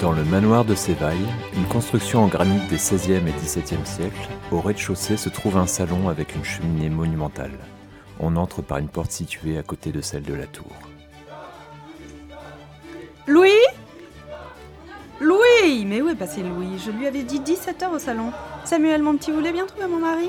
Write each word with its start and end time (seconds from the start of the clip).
Dans 0.00 0.12
le 0.12 0.24
manoir 0.24 0.66
de 0.66 0.74
Sévaille, 0.74 1.26
une 1.56 1.64
construction 1.64 2.22
en 2.24 2.26
granit 2.26 2.60
des 2.68 2.76
16e 2.76 3.26
et 3.26 3.32
17e 3.32 3.84
siècles, 3.84 4.28
au 4.52 4.60
rez-de-chaussée 4.60 5.16
se 5.16 5.30
trouve 5.30 5.56
un 5.56 5.66
salon 5.66 6.10
avec 6.10 6.34
une 6.34 6.44
cheminée 6.44 6.90
monumentale. 6.90 7.52
On 8.20 8.36
entre 8.36 8.60
par 8.60 8.76
une 8.78 8.88
porte 8.88 9.10
située 9.10 9.56
à 9.56 9.62
côté 9.62 9.92
de 9.92 10.02
celle 10.02 10.22
de 10.22 10.34
la 10.34 10.46
tour. 10.46 10.70
Louis? 13.26 13.50
Louis 15.18 15.86
Mais 15.86 16.02
où 16.02 16.08
est 16.08 16.14
passé 16.14 16.42
Louis? 16.42 16.78
Je 16.84 16.90
lui 16.90 17.06
avais 17.06 17.22
dit 17.22 17.40
17h 17.40 17.88
au 17.94 17.98
salon. 17.98 18.32
Samuel, 18.64 19.02
mon 19.02 19.16
petit, 19.16 19.30
voulait 19.30 19.52
bien 19.52 19.64
trouver 19.64 19.86
mon 19.86 19.98
mari? 19.98 20.28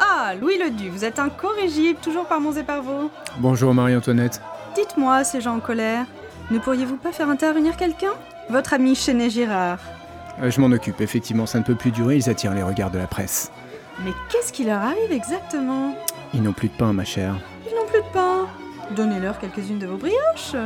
Ah, 0.00 0.34
Louis 0.40 0.58
le 0.58 0.70
Du, 0.70 0.88
vous 0.88 1.04
êtes 1.04 1.20
incorrigible, 1.20 2.00
toujours 2.00 2.26
par 2.26 2.40
Mons 2.40 2.56
et 2.56 2.64
par 2.64 2.82
vos. 2.82 3.08
Bonjour 3.38 3.72
Marie-Antoinette. 3.72 4.40
Dites-moi, 4.74 5.22
ces 5.22 5.40
gens 5.40 5.54
en 5.54 5.60
colère, 5.60 6.06
ne 6.50 6.58
pourriez-vous 6.58 6.96
pas 6.96 7.12
faire 7.12 7.28
intervenir 7.28 7.76
quelqu'un? 7.76 8.12
Votre 8.50 8.74
ami 8.74 8.94
Chenet 8.94 9.30
Girard. 9.30 9.78
Euh, 10.42 10.50
je 10.50 10.60
m'en 10.60 10.66
occupe, 10.66 11.00
effectivement, 11.00 11.46
ça 11.46 11.58
ne 11.58 11.64
peut 11.64 11.74
plus 11.74 11.90
durer, 11.90 12.16
ils 12.16 12.28
attirent 12.28 12.54
les 12.54 12.62
regards 12.62 12.90
de 12.90 12.98
la 12.98 13.06
presse. 13.06 13.50
Mais 14.04 14.12
qu'est-ce 14.30 14.52
qui 14.52 14.64
leur 14.64 14.82
arrive 14.82 15.12
exactement? 15.12 15.94
Ils 16.34 16.42
n'ont 16.42 16.52
plus 16.52 16.68
de 16.68 16.74
pain, 16.74 16.92
ma 16.92 17.04
chère. 17.04 17.36
Ils 17.66 17.74
n'ont 17.74 17.86
plus 17.86 18.00
de 18.00 18.12
pain. 18.12 18.46
Donnez-leur 18.96 19.38
quelques-unes 19.38 19.78
de 19.78 19.86
vos 19.86 19.96
brioches. 19.96 20.56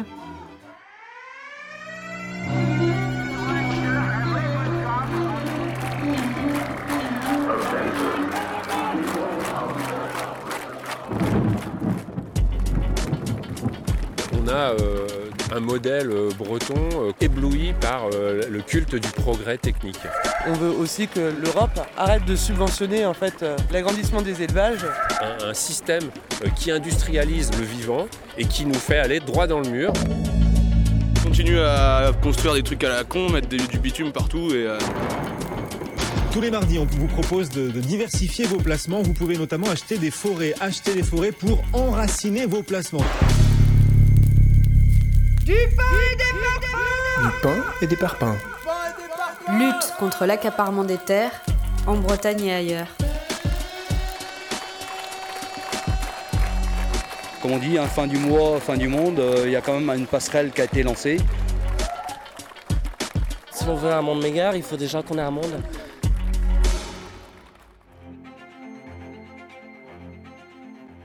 On 14.33 14.49
a 14.49 14.73
euh, 14.81 15.28
un 15.59 15.61
modèle 15.61 16.11
euh, 16.13 16.31
breton 16.39 16.75
euh, 16.95 17.13
ébloui 17.21 17.75
par 17.81 18.05
euh, 18.15 18.43
le 18.49 18.61
culte 18.63 18.95
du 18.95 19.09
progrès 19.09 19.59
technique. 19.59 19.99
On 20.47 20.53
veut 20.53 20.71
aussi 20.71 21.09
que 21.09 21.33
l'Europe 21.43 21.81
arrête 21.97 22.25
de 22.25 22.37
subventionner 22.37 23.05
en 23.05 23.13
fait 23.15 23.45
l'agrandissement 23.73 24.23
des 24.23 24.41
élevages. 24.43 24.87
Un, 25.21 25.49
un 25.49 25.55
système 25.55 26.05
qui 26.55 26.71
industrialise 26.71 27.51
le 27.59 27.65
vivant 27.65 28.07
et 28.39 28.45
qui 28.45 28.65
nous 28.67 28.75
fait 28.75 28.99
aller 28.99 29.19
droit 29.19 29.47
dans 29.49 29.59
le 29.61 29.69
mur. 29.69 29.93
continue 31.25 31.59
à 31.59 32.13
construire 32.23 32.55
des 32.55 32.63
trucs 32.63 32.85
à 32.85 32.89
la 32.89 33.03
con, 33.05 33.29
mettre 33.31 33.49
des- 33.49 33.57
du 33.59 33.79
bitume 33.81 34.13
partout 34.13 34.51
et 34.55 34.65
euh, 34.67 34.79
Tous 36.33 36.41
les 36.41 36.51
mardis, 36.53 36.79
on 36.79 36.85
vous 36.87 37.09
propose 37.09 37.51
de, 37.51 37.69
de 37.69 37.81
diversifier 37.81 38.45
vos 38.47 38.59
placements. 38.59 39.03
Vous 39.03 39.13
pouvez 39.15 39.37
notamment 39.37 39.69
acheter 39.71 39.99
des 39.99 40.11
forêts. 40.13 40.55
Acheter 40.61 40.95
des 40.95 41.03
forêts 41.03 41.33
pour 41.33 41.65
enraciner 41.73 42.47
vos 42.47 42.63
placements. 42.63 43.05
Du 45.49 45.55
pain 47.43 47.65
et 47.81 47.87
des 47.87 47.97
parpaings. 47.97 48.37
Lutte 49.51 49.95
contre 49.99 50.27
l'accaparement 50.27 50.85
des 50.85 50.99
terres 50.99 51.33
en 51.87 51.97
Bretagne 51.97 52.45
et 52.45 52.53
ailleurs. 52.53 52.89
Comme 57.41 57.53
on 57.53 57.59
dit, 57.59 57.79
hein, 57.79 57.87
fin 57.87 58.07
du 58.07 58.19
mois, 58.19 58.61
fin 58.61 58.77
du 58.77 58.89
monde, 58.89 59.21
euh, 59.21 59.45
il 59.47 59.53
y 59.53 59.57
a 59.57 59.63
quand 59.63 59.81
même 59.81 59.99
une 59.99 60.07
passerelle 60.07 60.51
qui 60.51 60.61
a 60.61 60.65
été 60.65 60.83
lancée. 60.83 61.17
Si 63.51 63.65
on 63.65 63.75
veut 63.75 63.91
un 63.91 64.03
monde 64.03 64.21
meilleur, 64.21 64.55
il 64.55 64.63
faut 64.63 64.77
déjà 64.77 65.03
qu'on 65.03 65.17
ait 65.17 65.23
un 65.23 65.31
monde. 65.31 65.63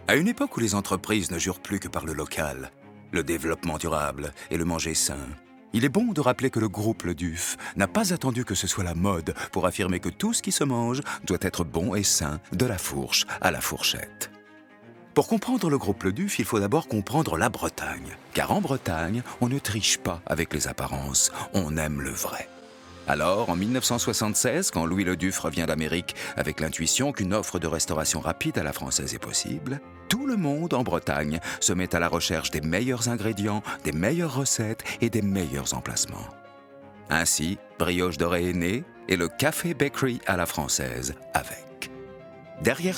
À 0.10 0.16
une 0.16 0.28
époque 0.28 0.58
où 0.58 0.60
les 0.60 0.76
entreprises 0.76 1.32
ne 1.32 1.40
jurent 1.40 1.62
plus 1.62 1.80
que 1.80 1.88
par 1.88 2.04
le 2.04 2.12
local, 2.12 2.72
le 3.14 3.24
développement 3.24 3.78
durable 3.78 4.34
et 4.52 4.58
le 4.58 4.66
manger 4.66 4.94
sain, 4.94 5.30
il 5.72 5.86
est 5.86 5.90
bon 5.90 6.12
de 6.12 6.22
rappeler 6.22 6.50
que 6.52 6.60
le 6.60 6.70
groupe 6.70 7.04
Le 7.04 7.16
Duf 7.16 7.58
n'a 7.78 7.88
pas 7.88 8.14
attendu 8.14 8.46
que 8.46 8.54
ce 8.54 8.68
soit 8.68 8.84
la 8.84 8.94
mode 8.94 9.34
pour 9.52 9.66
affirmer 9.66 10.00
que 10.00 10.10
tout 10.10 10.34
ce 10.34 10.44
qui 10.44 10.52
se 10.52 10.64
mange 10.64 11.02
doit 11.26 11.40
être 11.42 11.64
bon 11.64 11.96
et 11.96 12.04
sain, 12.04 12.40
de 12.52 12.66
la 12.66 12.78
fourche 12.78 13.26
à 13.42 13.50
la 13.50 13.60
fourchette. 13.60 14.30
Pour 15.16 15.28
comprendre 15.28 15.70
le 15.70 15.78
groupe 15.78 16.04
Le 16.04 16.12
Duf, 16.12 16.38
il 16.40 16.46
faut 16.46 16.60
d'abord 16.60 16.88
comprendre 16.88 17.38
la 17.38 17.50
Bretagne. 17.50 18.18
Car 18.34 18.52
en 18.52 18.62
Bretagne, 18.62 19.24
on 19.42 19.48
ne 19.48 19.60
triche 19.60 19.98
pas 19.98 20.22
avec 20.26 20.54
les 20.54 20.68
apparences, 20.68 21.32
on 21.54 21.78
aime 21.78 22.02
le 22.02 22.12
vrai. 22.12 22.50
Alors, 23.08 23.50
en 23.50 23.56
1976, 23.56 24.72
quand 24.72 24.86
Louis 24.86 25.04
Le 25.04 25.18
Duf 25.18 25.38
revient 25.40 25.66
d'Amérique 25.68 26.16
avec 26.38 26.62
l'intuition 26.62 27.12
qu'une 27.12 27.34
offre 27.34 27.60
de 27.60 27.68
restauration 27.68 28.22
rapide 28.22 28.58
à 28.58 28.64
la 28.64 28.72
française 28.72 29.14
est 29.14 29.20
possible, 29.20 29.82
tout 30.08 30.26
le 30.26 30.38
monde 30.38 30.74
en 30.74 30.84
Bretagne 30.84 31.40
se 31.60 31.74
met 31.74 31.94
à 31.94 32.00
la 32.00 32.08
recherche 32.08 32.50
des 32.52 32.62
meilleurs 32.62 33.10
ingrédients, 33.10 33.62
des 33.84 33.92
meilleures 33.92 34.34
recettes 34.34 34.84
et 35.02 35.10
des 35.10 35.22
meilleurs 35.22 35.74
emplacements. 35.74 36.30
Ainsi, 37.10 37.58
Brioche 37.78 38.18
Dorée 38.18 38.50
est 38.50 38.54
né 38.54 38.84
et 39.10 39.18
le 39.18 39.28
Café 39.28 39.74
Bakery 39.74 40.22
à 40.26 40.38
la 40.38 40.46
française 40.46 41.14
avec. 41.34 41.92
Derrière 42.62 42.98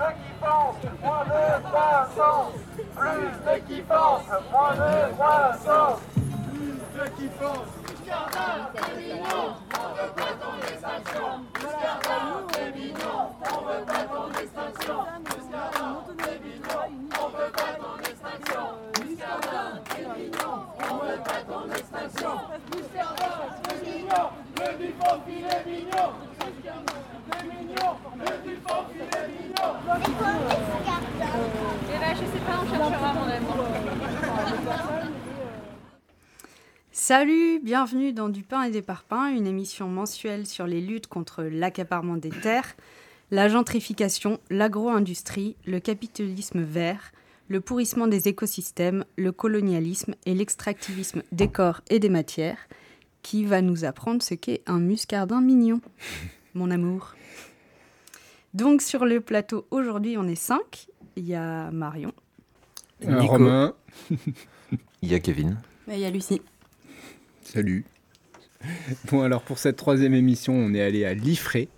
de 0.00 0.12
qui 0.12 0.32
pense, 0.40 0.76
moins 1.02 1.24
de 1.24 1.62
croissance. 1.62 2.54
Plus 2.96 3.32
de 3.46 3.54
qui 3.66 3.82
pense, 3.82 4.22
moins 4.50 4.74
de 4.74 5.12
croissance. 5.12 6.00
Plus 6.52 6.78
de 6.96 7.04
qui 7.16 7.28
pense. 7.38 7.68
Plus 7.84 8.06
d'un 8.06 8.60
féminon, 8.74 9.44
on 9.74 9.88
veut 9.94 10.12
pas 10.16 10.32
ton 10.40 10.54
distinction. 10.66 11.28
Plus 11.52 11.76
d'un 11.84 12.38
féminon, 12.52 13.18
on 13.40 13.60
veut 13.60 13.84
pas 13.84 14.04
ton 14.12 14.26
distinction. 14.28 14.98
Plus 15.24 15.46
d'un 15.50 15.68
féminon, 16.24 16.82
on 17.20 17.28
veut 17.28 17.52
pas 17.52 17.72
ton 17.78 17.94
distinction. 18.02 18.64
Plus 18.94 19.16
d'un 19.16 19.72
féminon, 19.90 20.52
on 20.90 20.94
veut 20.96 21.20
pas 21.22 21.40
ton 21.46 21.62
distinction. 21.66 22.34
Plus 22.70 22.88
d'un 22.94 23.20
le 24.60 24.76
bifon 24.76 25.20
filet 25.26 25.62
mignon. 25.66 26.08
Plus 26.38 26.56
d'un 26.62 26.82
féminon, 27.38 27.92
le 28.18 28.32
bifon 28.44 28.78
filet 28.92 29.28
mignon. 29.28 29.59
Salut, 36.92 37.58
bienvenue 37.60 38.12
dans 38.12 38.28
Du 38.28 38.42
pain 38.42 38.62
et 38.62 38.70
des 38.70 38.82
parpaings, 38.82 39.34
une 39.34 39.46
émission 39.46 39.88
mensuelle 39.88 40.46
sur 40.46 40.66
les 40.66 40.80
luttes 40.80 41.08
contre 41.08 41.42
l'accaparement 41.42 42.16
des 42.16 42.30
terres, 42.30 42.76
la 43.32 43.48
gentrification, 43.48 44.38
l'agro-industrie, 44.48 45.56
le 45.66 45.80
capitalisme 45.80 46.62
vert, 46.62 47.10
le 47.48 47.60
pourrissement 47.60 48.06
des 48.06 48.28
écosystèmes, 48.28 49.04
le 49.16 49.32
colonialisme 49.32 50.14
et 50.24 50.34
l'extractivisme 50.34 51.22
des 51.32 51.48
corps 51.48 51.80
et 51.90 51.98
des 51.98 52.10
matières, 52.10 52.68
qui 53.22 53.44
va 53.44 53.60
nous 53.60 53.84
apprendre 53.84 54.22
ce 54.22 54.34
qu'est 54.34 54.62
un 54.66 54.78
muscardin 54.78 55.40
mignon, 55.40 55.80
mon 56.54 56.70
amour. 56.70 57.14
Donc 58.54 58.82
sur 58.82 59.04
le 59.04 59.20
plateau 59.20 59.66
aujourd'hui, 59.70 60.16
on 60.18 60.26
est 60.26 60.34
cinq. 60.34 60.86
Il 61.16 61.26
y 61.26 61.34
a 61.34 61.70
Marion, 61.70 62.12
Euh, 63.06 63.20
Nico. 63.20 63.32
Romain, 63.34 63.74
Il 65.02 65.10
y 65.10 65.14
a 65.14 65.20
Kevin. 65.20 65.58
Il 65.88 65.98
y 65.98 66.04
a 66.04 66.10
Lucie. 66.10 66.40
salut. 67.42 67.84
Bon, 69.10 69.22
alors 69.22 69.42
pour 69.42 69.58
cette 69.58 69.76
troisième 69.76 70.14
émission, 70.14 70.52
on 70.54 70.74
est 70.74 70.82
allé 70.82 71.04
à 71.04 71.14
Liffré. 71.14 71.68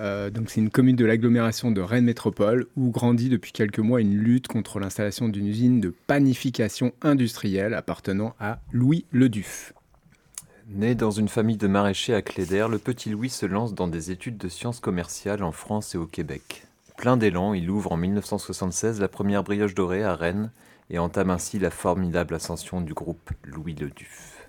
Euh, 0.00 0.30
donc 0.30 0.50
c'est 0.50 0.60
une 0.60 0.70
commune 0.70 0.94
de 0.94 1.04
l'agglomération 1.04 1.70
de 1.72 1.80
Rennes 1.80 2.04
Métropole 2.04 2.66
où 2.76 2.90
grandit 2.90 3.28
depuis 3.30 3.50
quelques 3.50 3.80
mois 3.80 4.00
une 4.00 4.14
lutte 4.14 4.46
contre 4.46 4.78
l'installation 4.78 5.28
d'une 5.28 5.46
usine 5.48 5.80
de 5.80 5.92
panification 6.06 6.92
industrielle 7.02 7.74
appartenant 7.74 8.34
à 8.38 8.60
Louis 8.70 9.06
Leduf. 9.10 9.72
Né 10.70 10.94
dans 10.94 11.10
une 11.10 11.30
famille 11.30 11.56
de 11.56 11.66
maraîchers 11.66 12.12
à 12.12 12.20
Cléder, 12.20 12.66
le 12.70 12.76
petit 12.76 13.08
Louis 13.08 13.30
se 13.30 13.46
lance 13.46 13.72
dans 13.72 13.88
des 13.88 14.10
études 14.10 14.36
de 14.36 14.50
sciences 14.50 14.80
commerciales 14.80 15.42
en 15.42 15.50
France 15.50 15.94
et 15.94 15.98
au 15.98 16.04
Québec. 16.04 16.66
Plein 16.98 17.16
d'élan, 17.16 17.54
il 17.54 17.70
ouvre 17.70 17.92
en 17.92 17.96
1976 17.96 19.00
la 19.00 19.08
première 19.08 19.42
brioche 19.42 19.74
dorée 19.74 20.04
à 20.04 20.14
Rennes 20.14 20.50
et 20.90 20.98
entame 20.98 21.30
ainsi 21.30 21.58
la 21.58 21.70
formidable 21.70 22.34
ascension 22.34 22.82
du 22.82 22.92
groupe 22.92 23.30
Louis 23.44 23.76
Le 23.76 23.88
Duf. 23.88 24.46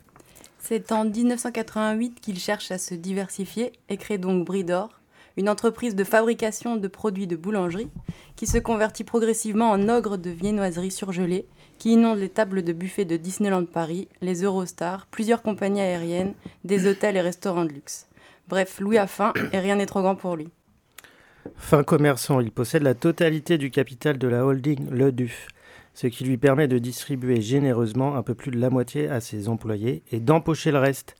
C'est 0.59 0.91
en 0.91 1.05
1988 1.05 2.19
qu'il 2.19 2.37
cherche 2.37 2.69
à 2.71 2.77
se 2.77 2.95
diversifier 2.95 3.71
et 3.87 3.95
crée 3.95 4.17
donc 4.17 4.45
Brie 4.45 4.65
d'Or, 4.65 4.99
une 5.37 5.47
entreprise 5.47 5.95
de 5.95 6.03
fabrication 6.03 6.75
de 6.75 6.87
produits 6.89 7.27
de 7.27 7.37
boulangerie, 7.37 7.89
qui 8.35 8.45
se 8.45 8.57
convertit 8.57 9.05
progressivement 9.05 9.71
en 9.71 9.87
ogre 9.87 10.17
de 10.17 10.31
viennoiserie 10.31 10.91
surgelée, 10.91 11.47
qui 11.79 11.93
inonde 11.93 12.19
les 12.19 12.29
tables 12.29 12.61
de 12.61 12.73
buffet 12.73 13.05
de 13.05 13.17
Disneyland 13.17 13.65
Paris, 13.65 14.09
les 14.21 14.43
Eurostars, 14.43 15.07
plusieurs 15.09 15.41
compagnies 15.41 15.81
aériennes, 15.81 16.33
des 16.65 16.85
hôtels 16.85 17.15
et 17.15 17.21
restaurants 17.21 17.65
de 17.65 17.71
luxe. 17.71 18.07
Bref, 18.49 18.79
Louis 18.81 18.97
a 18.97 19.07
faim 19.07 19.33
et 19.53 19.59
rien 19.59 19.77
n'est 19.77 19.85
trop 19.85 20.01
grand 20.01 20.15
pour 20.15 20.35
lui. 20.35 20.49
Fin 21.55 21.83
commerçant, 21.83 22.41
il 22.41 22.51
possède 22.51 22.83
la 22.83 22.95
totalité 22.95 23.57
du 23.57 23.71
capital 23.71 24.17
de 24.17 24.27
la 24.27 24.45
holding 24.45 24.89
Le 24.89 25.11
Duf, 25.13 25.47
ce 25.93 26.07
qui 26.07 26.25
lui 26.25 26.37
permet 26.37 26.67
de 26.67 26.77
distribuer 26.77 27.41
généreusement 27.41 28.15
un 28.15 28.23
peu 28.23 28.35
plus 28.35 28.51
de 28.51 28.59
la 28.59 28.69
moitié 28.69 29.07
à 29.07 29.21
ses 29.21 29.47
employés 29.47 30.03
et 30.11 30.19
d'empocher 30.19 30.71
le 30.71 30.79
reste. 30.79 31.15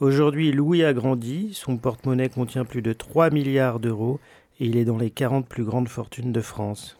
Aujourd'hui, 0.00 0.50
Louis 0.50 0.82
a 0.82 0.92
grandi, 0.92 1.50
son 1.54 1.76
porte-monnaie 1.76 2.30
contient 2.30 2.64
plus 2.64 2.82
de 2.82 2.92
3 2.92 3.30
milliards 3.30 3.78
d'euros 3.78 4.18
et 4.58 4.66
il 4.66 4.76
est 4.76 4.84
dans 4.84 4.98
les 4.98 5.10
40 5.10 5.46
plus 5.46 5.64
grandes 5.64 5.88
fortunes 5.88 6.32
de 6.32 6.40
France. 6.40 6.96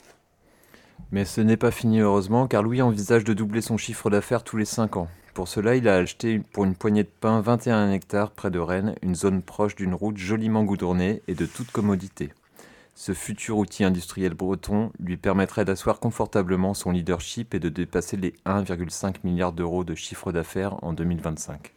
Mais 1.12 1.24
ce 1.24 1.40
n'est 1.40 1.56
pas 1.56 1.72
fini 1.72 2.00
heureusement, 2.00 2.46
car 2.46 2.62
Louis 2.62 2.82
envisage 2.82 3.24
de 3.24 3.34
doubler 3.34 3.60
son 3.60 3.76
chiffre 3.76 4.10
d'affaires 4.10 4.44
tous 4.44 4.56
les 4.56 4.64
5 4.64 4.96
ans. 4.96 5.08
Pour 5.34 5.48
cela, 5.48 5.74
il 5.74 5.88
a 5.88 5.96
acheté 5.96 6.40
pour 6.52 6.64
une 6.64 6.74
poignée 6.74 7.02
de 7.02 7.08
pain 7.08 7.40
21 7.40 7.90
hectares 7.90 8.30
près 8.30 8.50
de 8.50 8.58
Rennes, 8.58 8.94
une 9.02 9.14
zone 9.14 9.42
proche 9.42 9.74
d'une 9.74 9.94
route 9.94 10.16
joliment 10.16 10.62
goudronnée 10.62 11.22
et 11.28 11.34
de 11.34 11.46
toute 11.46 11.70
commodité. 11.70 12.32
Ce 12.94 13.14
futur 13.14 13.56
outil 13.58 13.82
industriel 13.82 14.34
breton 14.34 14.92
lui 15.00 15.16
permettrait 15.16 15.64
d'asseoir 15.64 16.00
confortablement 16.00 16.74
son 16.74 16.90
leadership 16.90 17.54
et 17.54 17.58
de 17.58 17.68
dépasser 17.68 18.16
les 18.16 18.34
1,5 18.44 19.16
milliard 19.24 19.52
d'euros 19.52 19.84
de 19.84 19.94
chiffre 19.94 20.32
d'affaires 20.32 20.76
en 20.84 20.92
2025. 20.92 21.72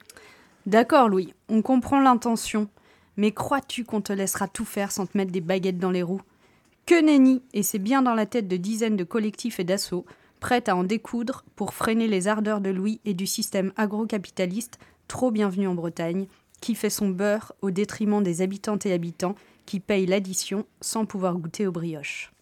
D'accord, 0.66 1.10
Louis, 1.10 1.34
on 1.50 1.62
comprend 1.62 2.00
l'intention. 2.00 2.68
Mais 3.16 3.32
crois-tu 3.32 3.84
qu'on 3.84 4.02
te 4.02 4.12
laissera 4.12 4.48
tout 4.48 4.66
faire 4.66 4.92
sans 4.92 5.06
te 5.06 5.18
mettre 5.18 5.32
des 5.32 5.42
baguettes 5.42 5.80
dans 5.80 5.92
les 5.92 6.04
roues? 6.04 6.22
Que 6.86 7.02
nenni 7.02 7.42
Et 7.54 7.64
c'est 7.64 7.80
bien 7.80 8.02
dans 8.02 8.14
la 8.14 8.26
tête 8.26 8.50
de 8.50 8.58
dizaines 8.58 8.98
de 8.98 9.06
collectifs 9.06 9.60
et 9.62 9.64
d'assauts, 9.64 10.06
prêts 10.42 10.70
à 10.70 10.76
en 10.76 10.84
découdre 10.84 11.46
pour 11.56 11.74
freiner 11.74 12.10
les 12.10 12.28
ardeurs 12.28 12.60
de 12.60 12.70
Louis 12.70 13.00
et 13.06 13.14
du 13.14 13.26
système 13.26 13.72
agrocapitaliste, 13.78 14.80
trop 15.08 15.32
bienvenu 15.32 15.66
en 15.68 15.76
Bretagne, 15.76 16.28
qui 16.60 16.76
fait 16.76 16.90
son 16.90 17.08
beurre 17.08 17.54
au 17.62 17.72
détriment 17.72 18.22
des 18.22 18.42
habitantes 18.42 18.86
et 18.86 18.92
habitants 18.92 19.36
qui 19.66 19.80
payent 19.80 20.06
l'addition 20.06 20.66
sans 20.82 21.06
pouvoir 21.06 21.38
goûter 21.38 21.68
aux 21.68 21.72
brioches. 21.72 22.34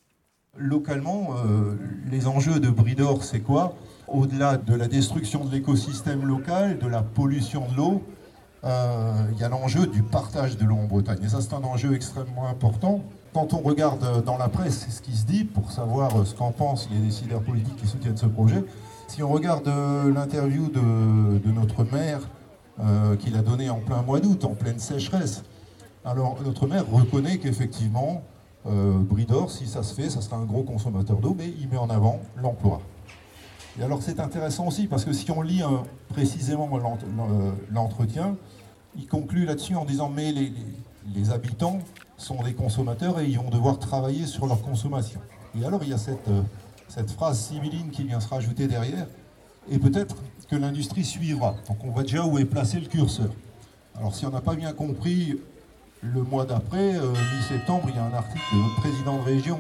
Localement, 0.57 1.35
euh, 1.45 1.75
les 2.09 2.25
enjeux 2.27 2.59
de 2.59 2.69
Bridor, 2.69 3.23
c'est 3.23 3.41
quoi? 3.41 3.75
Au-delà 4.07 4.57
de 4.57 4.73
la 4.73 4.87
destruction 4.87 5.45
de 5.45 5.51
l'écosystème 5.51 6.25
local, 6.25 6.79
de 6.79 6.87
la 6.87 7.03
pollution 7.03 7.67
de 7.71 7.77
l'eau, 7.77 8.03
euh, 8.63 9.13
il 9.33 9.37
y 9.39 9.43
a 9.43 9.49
l'enjeu 9.49 9.85
du 9.85 10.01
partage 10.01 10.57
de 10.57 10.65
l'eau 10.65 10.77
en 10.77 10.87
Bretagne. 10.87 11.19
Et 11.23 11.29
ça, 11.29 11.41
c'est 11.41 11.53
un 11.53 11.63
enjeu 11.63 11.93
extrêmement 11.93 12.47
important. 12.47 13.03
Quand 13.33 13.53
on 13.53 13.59
regarde 13.59 14.23
dans 14.25 14.37
la 14.37 14.49
presse 14.49 14.87
ce 14.89 15.01
qui 15.01 15.15
se 15.15 15.25
dit 15.25 15.45
pour 15.45 15.71
savoir 15.71 16.25
ce 16.25 16.35
qu'en 16.35 16.51
pensent 16.51 16.89
les 16.91 16.99
décideurs 16.99 17.41
politiques 17.41 17.77
qui 17.77 17.87
soutiennent 17.87 18.17
ce 18.17 18.25
projet, 18.25 18.63
si 19.07 19.23
on 19.23 19.29
regarde 19.29 19.67
euh, 19.67 20.13
l'interview 20.13 20.69
de, 20.69 21.51
notre 21.51 21.83
maire 21.83 22.21
qu'il 23.19 23.35
a 23.35 23.43
donné 23.43 23.69
en 23.69 23.79
plein 23.79 24.01
mois 24.01 24.19
d'août, 24.19 24.43
en 24.43 24.55
pleine 24.55 24.79
sécheresse, 24.79 25.43
alors 26.03 26.37
notre 26.43 26.65
maire 26.65 26.85
reconnaît 26.91 27.37
qu'effectivement, 27.37 28.23
euh, 28.67 28.97
Bridor, 28.99 29.49
si 29.49 29.67
ça 29.67 29.83
se 29.83 29.93
fait, 29.93 30.09
ça 30.09 30.21
sera 30.21 30.37
un 30.37 30.45
gros 30.45 30.63
consommateur 30.63 31.17
d'eau, 31.17 31.35
mais 31.37 31.53
il 31.59 31.67
met 31.69 31.77
en 31.77 31.89
avant 31.89 32.19
l'emploi. 32.37 32.81
Et 33.79 33.83
alors 33.83 34.01
c'est 34.01 34.19
intéressant 34.19 34.67
aussi 34.67 34.87
parce 34.87 35.05
que 35.05 35.13
si 35.13 35.31
on 35.31 35.41
lit 35.41 35.61
précisément 36.09 36.69
l'entretien, 37.71 38.35
il 38.97 39.07
conclut 39.07 39.45
là-dessus 39.45 39.75
en 39.75 39.85
disant 39.85 40.11
mais 40.13 40.33
les, 40.33 41.31
habitants 41.31 41.79
sont 42.21 42.41
des 42.43 42.53
consommateurs 42.53 43.19
et 43.19 43.27
ils 43.27 43.37
vont 43.37 43.49
devoir 43.49 43.79
travailler 43.79 44.25
sur 44.25 44.45
leur 44.45 44.61
consommation. 44.61 45.19
Et 45.59 45.65
alors 45.65 45.81
il 45.83 45.89
y 45.89 45.93
a 45.93 45.97
cette, 45.97 46.27
euh, 46.27 47.07
phrase 47.15 47.39
sibylline 47.39 47.89
qui 47.89 48.03
vient 48.03 48.19
se 48.19 48.29
rajouter 48.29 48.67
derrière, 48.67 49.07
et 49.69 49.79
peut-être 49.79 50.15
que 50.49 50.55
l'industrie 50.55 51.05
suivra. 51.05 51.55
Donc 51.67 51.77
on 51.83 51.91
voit 51.91 52.03
déjà 52.03 52.25
où 52.25 52.37
est 52.37 52.45
placé 52.45 52.79
le 52.79 52.87
curseur. 52.87 53.29
Alors 53.97 54.13
si 54.13 54.25
on 54.25 54.29
n'a 54.29 54.41
pas 54.41 54.55
bien 54.55 54.73
compris 54.73 55.39
le 56.01 56.23
mois 56.23 56.45
d'après, 56.45 56.95
euh, 56.95 57.11
mi-septembre, 57.11 57.85
il 57.89 57.95
y 57.95 57.99
a 57.99 58.05
un 58.05 58.13
article 58.13 58.43
de 58.53 58.81
président 58.81 59.17
de 59.17 59.23
région 59.23 59.59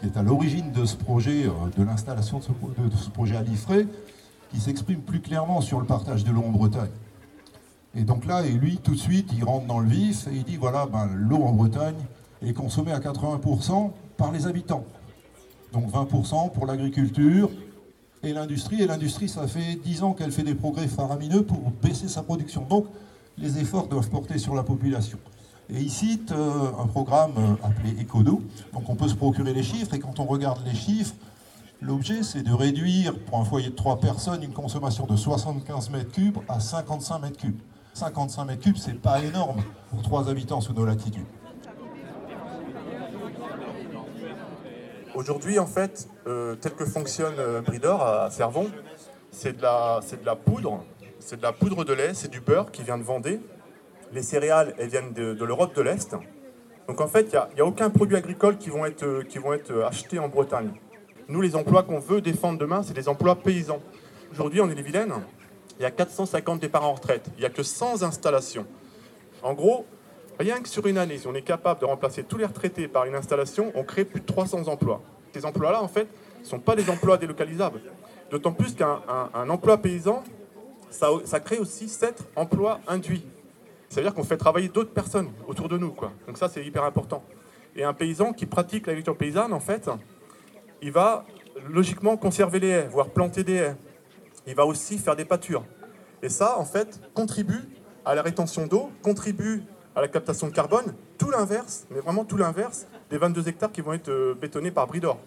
qui 0.00 0.06
est 0.06 0.16
à 0.16 0.22
l'origine 0.22 0.72
de 0.72 0.84
ce 0.84 0.96
projet, 0.96 1.44
euh, 1.44 1.50
de 1.76 1.84
l'installation 1.84 2.38
de, 2.38 2.96
ce 2.96 3.10
projet 3.10 3.36
à 3.36 3.42
l'IFRE, 3.42 3.86
qui 4.50 4.60
s'exprime 4.60 5.00
plus 5.00 5.20
clairement 5.20 5.60
sur 5.60 5.80
le 5.80 5.86
partage 5.86 6.24
de 6.24 6.32
l'eau 6.32 6.42
en 6.42 6.50
Bretagne. 6.50 6.90
Et 7.96 8.02
donc 8.02 8.26
là, 8.26 8.44
et 8.44 8.50
lui, 8.50 8.78
tout 8.78 8.92
de 8.92 8.98
suite, 8.98 9.30
il 9.36 9.44
rentre 9.44 9.66
dans 9.66 9.78
le 9.78 9.88
vif 9.88 10.26
et 10.26 10.34
il 10.34 10.44
dit, 10.44 10.56
voilà, 10.56 10.86
ben, 10.86 11.08
l'eau 11.14 11.42
en 11.42 11.52
Bretagne 11.52 11.94
est 12.42 12.52
consommée 12.52 12.92
à 12.92 12.98
80% 12.98 13.90
par 14.16 14.32
les 14.32 14.46
habitants. 14.46 14.84
Donc 15.72 15.90
20% 15.90 16.52
pour 16.52 16.66
l'agriculture 16.66 17.50
et 18.22 18.32
l'industrie. 18.32 18.82
Et 18.82 18.86
l'industrie, 18.86 19.28
ça 19.28 19.46
fait 19.46 19.76
10 19.76 20.02
ans 20.02 20.12
qu'elle 20.12 20.32
fait 20.32 20.42
des 20.42 20.54
progrès 20.54 20.88
faramineux 20.88 21.42
pour 21.42 21.58
baisser 21.82 22.08
sa 22.08 22.22
production. 22.22 22.66
Donc 22.68 22.86
les 23.38 23.58
efforts 23.58 23.88
doivent 23.88 24.10
porter 24.10 24.38
sur 24.38 24.54
la 24.54 24.62
population. 24.62 25.18
Et 25.70 25.80
il 25.80 25.90
cite 25.90 26.32
euh, 26.32 26.70
un 26.78 26.86
programme 26.86 27.32
euh, 27.38 27.66
appelé 27.66 27.94
Ecodo. 28.00 28.42
Donc 28.72 28.88
on 28.88 28.96
peut 28.96 29.08
se 29.08 29.14
procurer 29.14 29.54
les 29.54 29.62
chiffres, 29.62 29.94
et 29.94 29.98
quand 29.98 30.20
on 30.20 30.24
regarde 30.24 30.60
les 30.66 30.74
chiffres, 30.74 31.14
l'objet 31.80 32.22
c'est 32.22 32.42
de 32.42 32.52
réduire 32.52 33.18
pour 33.18 33.38
un 33.38 33.44
foyer 33.44 33.70
de 33.70 33.74
3 33.74 33.98
personnes 33.98 34.42
une 34.42 34.52
consommation 34.52 35.06
de 35.06 35.16
75 35.16 35.90
mètres 35.90 36.12
cubes 36.12 36.38
à 36.48 36.60
55 36.60 37.18
mètres 37.20 37.38
cubes. 37.38 37.60
55 37.94 38.44
mètres 38.44 38.62
cubes, 38.62 38.76
c'est 38.76 39.00
pas 39.00 39.20
énorme 39.20 39.62
pour 39.90 40.02
3 40.02 40.28
habitants 40.28 40.60
sous 40.60 40.72
nos 40.72 40.84
latitudes. 40.84 41.24
Aujourd'hui, 45.14 45.60
en 45.60 45.66
fait, 45.66 46.08
euh, 46.26 46.56
tel 46.56 46.72
que 46.72 46.84
fonctionne 46.84 47.34
Bridor 47.64 48.02
à 48.02 48.30
Servon, 48.30 48.68
c'est 49.30 49.56
de, 49.56 49.62
la, 49.62 50.00
poudre, 50.34 50.84
c'est 51.20 51.36
de 51.36 51.42
la 51.42 51.52
poudre 51.52 51.84
de 51.84 51.92
lait, 51.92 52.14
c'est 52.14 52.30
du 52.30 52.40
beurre 52.40 52.72
qui 52.72 52.82
vient 52.82 52.98
de 52.98 53.04
Vendée, 53.04 53.40
les 54.12 54.22
céréales, 54.22 54.74
elles 54.76 54.88
viennent 54.88 55.12
de, 55.12 55.44
l'Europe 55.44 55.74
de 55.76 55.82
l'Est. 55.82 56.16
Donc 56.88 57.00
en 57.00 57.06
fait, 57.06 57.32
il 57.32 57.54
n'y 57.54 57.60
a, 57.60 57.66
aucun 57.66 57.90
produit 57.90 58.16
agricole 58.16 58.58
qui 58.58 58.70
vont, 58.70 58.84
être, 58.84 59.22
qui 59.22 59.38
achetés 59.86 60.18
en 60.18 60.28
Bretagne. 60.28 60.72
Nous, 61.28 61.40
les 61.40 61.54
emplois 61.54 61.84
qu'on 61.84 62.00
veut 62.00 62.20
défendre 62.20 62.58
demain, 62.58 62.82
c'est 62.82 62.92
des 62.92 63.08
emplois 63.08 63.36
paysans. 63.36 63.80
Aujourd'hui, 64.32 64.60
en 64.60 64.68
Ille-et-Vilaine, 64.68 65.12
il 65.78 65.82
y 65.82 65.86
a 65.86 65.90
450 65.90 66.60
départs 66.60 66.84
en 66.84 66.94
retraite. 66.94 67.26
Il 67.36 67.40
n'y 67.40 67.46
a 67.46 67.50
que 67.50 67.62
100 67.62 68.02
installations. 68.02 68.66
En 69.42 69.54
gros, 69.54 69.86
rien 70.38 70.60
que 70.60 70.68
sur 70.68 70.86
une 70.86 70.98
année, 70.98 71.18
si 71.18 71.26
on 71.26 71.34
est 71.34 71.42
capable 71.42 71.80
de 71.80 71.86
remplacer 71.86 72.24
tous 72.24 72.38
les 72.38 72.46
retraités 72.46 72.88
par 72.88 73.04
une 73.04 73.14
installation, 73.14 73.72
on 73.74 73.84
crée 73.84 74.04
plus 74.04 74.20
de 74.20 74.26
300 74.26 74.68
emplois. 74.68 75.02
Ces 75.32 75.44
emplois-là, 75.44 75.82
en 75.82 75.88
fait, 75.88 76.08
ne 76.40 76.44
sont 76.44 76.60
pas 76.60 76.76
des 76.76 76.88
emplois 76.88 77.16
délocalisables. 77.16 77.80
D'autant 78.30 78.52
plus 78.52 78.74
qu'un 78.74 79.00
emploi 79.48 79.78
paysan, 79.78 80.22
ça, 80.90 81.40
crée 81.40 81.58
aussi 81.58 81.88
7 81.88 82.22
emplois 82.36 82.80
induits 82.86 83.26
ça 83.94 84.00
veut 84.00 84.06
dire 84.08 84.14
qu'on 84.14 84.24
fait 84.24 84.36
travailler 84.36 84.66
d'autres 84.66 84.90
personnes 84.90 85.30
autour 85.46 85.68
de 85.68 85.78
nous. 85.78 85.92
Quoi. 85.92 86.10
Donc 86.26 86.36
ça, 86.36 86.48
c'est 86.48 86.64
hyper 86.64 86.82
important. 86.82 87.22
Et 87.76 87.84
un 87.84 87.92
paysan 87.92 88.32
qui 88.32 88.44
pratique 88.44 88.88
l'agriculture 88.88 89.16
paysanne, 89.16 89.52
en 89.52 89.60
fait, 89.60 89.88
il 90.82 90.90
va 90.90 91.24
logiquement 91.68 92.16
conserver 92.16 92.58
les 92.58 92.68
haies, 92.70 92.88
voire 92.88 93.10
planter 93.10 93.44
des 93.44 93.54
haies. 93.54 93.76
Il 94.46 94.54
va 94.54 94.66
aussi 94.66 94.98
faire 94.98 95.16
des 95.16 95.24
pâtures. 95.24 95.64
Et 96.22 96.28
ça, 96.28 96.58
en 96.58 96.64
fait, 96.64 97.00
contribue 97.14 97.68
à 98.04 98.14
la 98.14 98.22
rétention 98.22 98.66
d'eau, 98.66 98.90
contribue 99.02 99.62
à 99.96 100.00
la 100.00 100.08
captation 100.08 100.48
de 100.48 100.52
carbone, 100.52 100.94
tout 101.18 101.30
l'inverse, 101.30 101.86
mais 101.90 102.00
vraiment 102.00 102.24
tout 102.24 102.36
l'inverse 102.36 102.86
des 103.10 103.18
22 103.18 103.48
hectares 103.48 103.72
qui 103.72 103.80
vont 103.80 103.92
être 103.92 104.08
euh, 104.08 104.34
bétonnés 104.34 104.70
par 104.70 104.86
Bridor. 104.86 105.18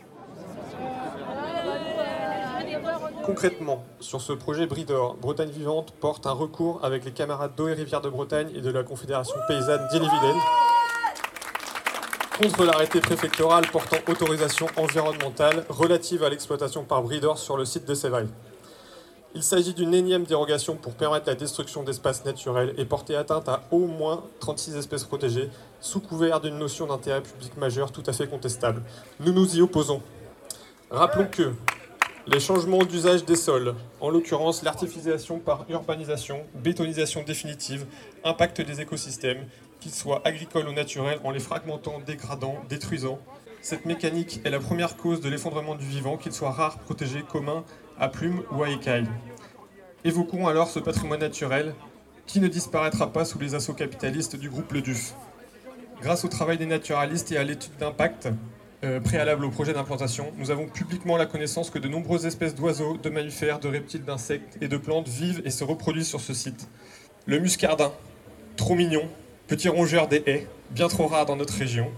Concrètement, 3.23 3.83
sur 3.99 4.21
ce 4.21 4.33
projet 4.33 4.67
Bridor, 4.67 5.15
Bretagne 5.15 5.49
Vivante 5.49 5.91
porte 5.99 6.27
un 6.27 6.31
recours 6.31 6.83
avec 6.83 7.03
les 7.03 7.11
camarades 7.11 7.55
d'eau 7.55 7.67
et 7.67 7.73
rivière 7.73 8.01
de 8.01 8.09
Bretagne 8.09 8.49
et 8.55 8.61
de 8.61 8.71
la 8.71 8.83
Confédération 8.83 9.35
paysanne 9.47 9.85
d'Ille-et-Vilaine 9.91 10.41
contre 12.39 12.65
l'arrêté 12.65 13.01
préfectoral 13.01 13.65
portant 13.71 13.97
autorisation 14.07 14.67
environnementale 14.77 15.65
relative 15.69 16.23
à 16.23 16.29
l'exploitation 16.29 16.83
par 16.83 17.01
Bridor 17.01 17.37
sur 17.39 17.57
le 17.57 17.65
site 17.65 17.85
de 17.85 17.95
Sévry. 17.95 18.27
Il 19.37 19.43
s'agit 19.43 19.75
d'une 19.75 19.93
énième 19.93 20.23
dérogation 20.23 20.75
pour 20.77 20.95
permettre 20.95 21.27
la 21.27 21.35
destruction 21.35 21.83
d'espaces 21.83 22.25
naturels 22.25 22.73
et 22.79 22.85
porter 22.85 23.15
atteinte 23.15 23.47
à 23.47 23.61
au 23.69 23.85
moins 23.85 24.23
36 24.39 24.75
espèces 24.75 25.03
protégées 25.03 25.51
sous 25.79 25.99
couvert 25.99 26.41
d'une 26.41 26.57
notion 26.57 26.87
d'intérêt 26.87 27.21
public 27.21 27.55
majeur 27.55 27.91
tout 27.91 28.01
à 28.07 28.13
fait 28.13 28.25
contestable. 28.25 28.81
Nous 29.19 29.31
nous 29.31 29.55
y 29.55 29.61
opposons. 29.61 30.01
Rappelons 30.89 31.27
que 31.27 31.53
les 32.25 32.39
changements 32.39 32.83
d'usage 32.83 33.25
des 33.25 33.35
sols, 33.35 33.75
en 34.01 34.09
l'occurrence 34.09 34.63
l'artificialisation 34.63 35.37
par 35.37 35.65
urbanisation, 35.69 36.43
bétonisation 36.55 37.21
définitive, 37.21 37.85
impactent 38.23 38.61
des 38.61 38.81
écosystèmes, 38.81 39.45
qu'ils 39.79 39.93
soient 39.93 40.23
agricoles 40.25 40.67
ou 40.67 40.73
naturels, 40.73 41.19
en 41.23 41.29
les 41.29 41.39
fragmentant, 41.39 42.01
dégradant, 42.03 42.55
détruisant. 42.69 43.19
Cette 43.69 43.85
mécanique 43.85 44.39
est 44.45 44.49
la 44.49 44.61
première 44.61 44.95
cause 44.95 45.19
de 45.19 45.27
l'effondrement 45.27 45.75
du 45.75 45.85
vivant, 45.85 46.15
qu'il 46.15 46.31
soit 46.31 46.51
rare, 46.51 46.79
protégé, 46.79 47.21
commun, 47.21 47.65
à 47.99 48.07
plumes 48.07 48.41
ou 48.53 48.63
à 48.63 48.69
écailles. 48.69 49.09
Évoquons 50.05 50.47
alors 50.47 50.69
ce 50.69 50.79
patrimoine 50.79 51.19
naturel 51.19 51.75
qui 52.27 52.39
ne 52.39 52.47
disparaîtra 52.47 53.11
pas 53.11 53.25
sous 53.25 53.37
les 53.39 53.55
assauts 53.55 53.73
capitalistes 53.73 54.37
du 54.37 54.49
groupe 54.49 54.71
Le 54.71 54.79
Duf. 54.79 55.15
Grâce 56.01 56.23
au 56.23 56.29
travail 56.29 56.57
des 56.57 56.65
naturalistes 56.65 57.29
et 57.33 57.37
à 57.37 57.43
l'étude 57.43 57.75
d'impact 57.77 58.29
euh, 58.85 59.01
préalable 59.01 59.43
au 59.43 59.49
projet 59.49 59.73
d'implantation, 59.73 60.31
nous 60.37 60.49
avons 60.49 60.69
publiquement 60.69 61.17
la 61.17 61.25
connaissance 61.25 61.69
que 61.69 61.77
de 61.77 61.89
nombreuses 61.89 62.25
espèces 62.25 62.55
d'oiseaux, 62.55 62.95
de 62.95 63.09
mammifères, 63.09 63.59
de 63.59 63.67
reptiles, 63.67 64.05
d'insectes 64.05 64.57
et 64.61 64.69
de 64.69 64.77
plantes 64.77 65.09
vivent 65.09 65.41
et 65.43 65.49
se 65.49 65.65
reproduisent 65.65 66.07
sur 66.07 66.21
ce 66.21 66.33
site. 66.33 66.69
Le 67.25 67.37
muscardin, 67.39 67.91
trop 68.55 68.75
mignon, 68.75 69.09
petit 69.47 69.67
rongeur 69.67 70.07
des 70.07 70.23
haies, 70.25 70.47
bien 70.71 70.87
trop 70.87 71.07
rare 71.07 71.25
dans 71.25 71.35
notre 71.35 71.57
région. 71.57 71.91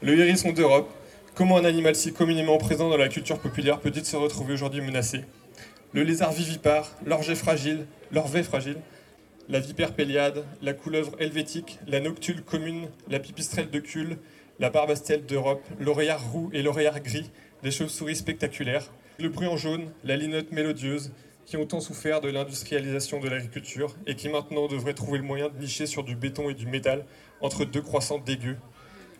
Le 0.00 0.18
hérisson 0.18 0.52
d'Europe, 0.52 0.90
comment 1.34 1.56
un 1.56 1.64
animal 1.64 1.94
si 1.94 2.12
communément 2.12 2.58
présent 2.58 2.88
dans 2.88 2.96
la 2.96 3.08
culture 3.08 3.38
populaire 3.38 3.80
peut-il 3.80 4.04
se 4.04 4.16
retrouver 4.16 4.54
aujourd'hui 4.54 4.80
menacé? 4.80 5.24
Le 5.92 6.02
lézard 6.02 6.32
vivipare, 6.32 6.90
l'orget 7.06 7.34
fragile, 7.34 7.86
l'orvet 8.10 8.42
fragile, 8.42 8.78
la 9.48 9.60
vipère 9.60 9.94
péliade, 9.94 10.44
la 10.62 10.72
couleuvre 10.72 11.12
helvétique, 11.18 11.78
la 11.86 12.00
noctule 12.00 12.42
commune, 12.42 12.88
la 13.08 13.18
pipistrelle 13.18 13.70
de 13.70 13.78
Cule, 13.80 14.18
la 14.58 14.70
barbastelle 14.70 15.26
d'Europe, 15.26 15.64
l'oreillard 15.80 16.30
roux 16.30 16.50
et 16.52 16.62
l'oreillard 16.62 17.00
gris, 17.00 17.30
des 17.62 17.70
chauves-souris 17.70 18.16
spectaculaires, 18.16 18.90
le 19.18 19.28
bruant 19.28 19.56
jaune, 19.56 19.90
la 20.04 20.16
linotte 20.16 20.52
mélodieuse, 20.52 21.12
qui 21.44 21.56
ont 21.56 21.66
tant 21.66 21.80
souffert 21.80 22.20
de 22.20 22.30
l'industrialisation 22.30 23.20
de 23.20 23.28
l'agriculture 23.28 23.96
et 24.06 24.14
qui 24.14 24.28
maintenant 24.28 24.68
devraient 24.68 24.94
trouver 24.94 25.18
le 25.18 25.24
moyen 25.24 25.48
de 25.48 25.58
nicher 25.58 25.86
sur 25.86 26.04
du 26.04 26.14
béton 26.14 26.48
et 26.48 26.54
du 26.54 26.66
métal 26.66 27.04
entre 27.40 27.64
deux 27.64 27.82
croissants 27.82 28.18
dégueux, 28.18 28.56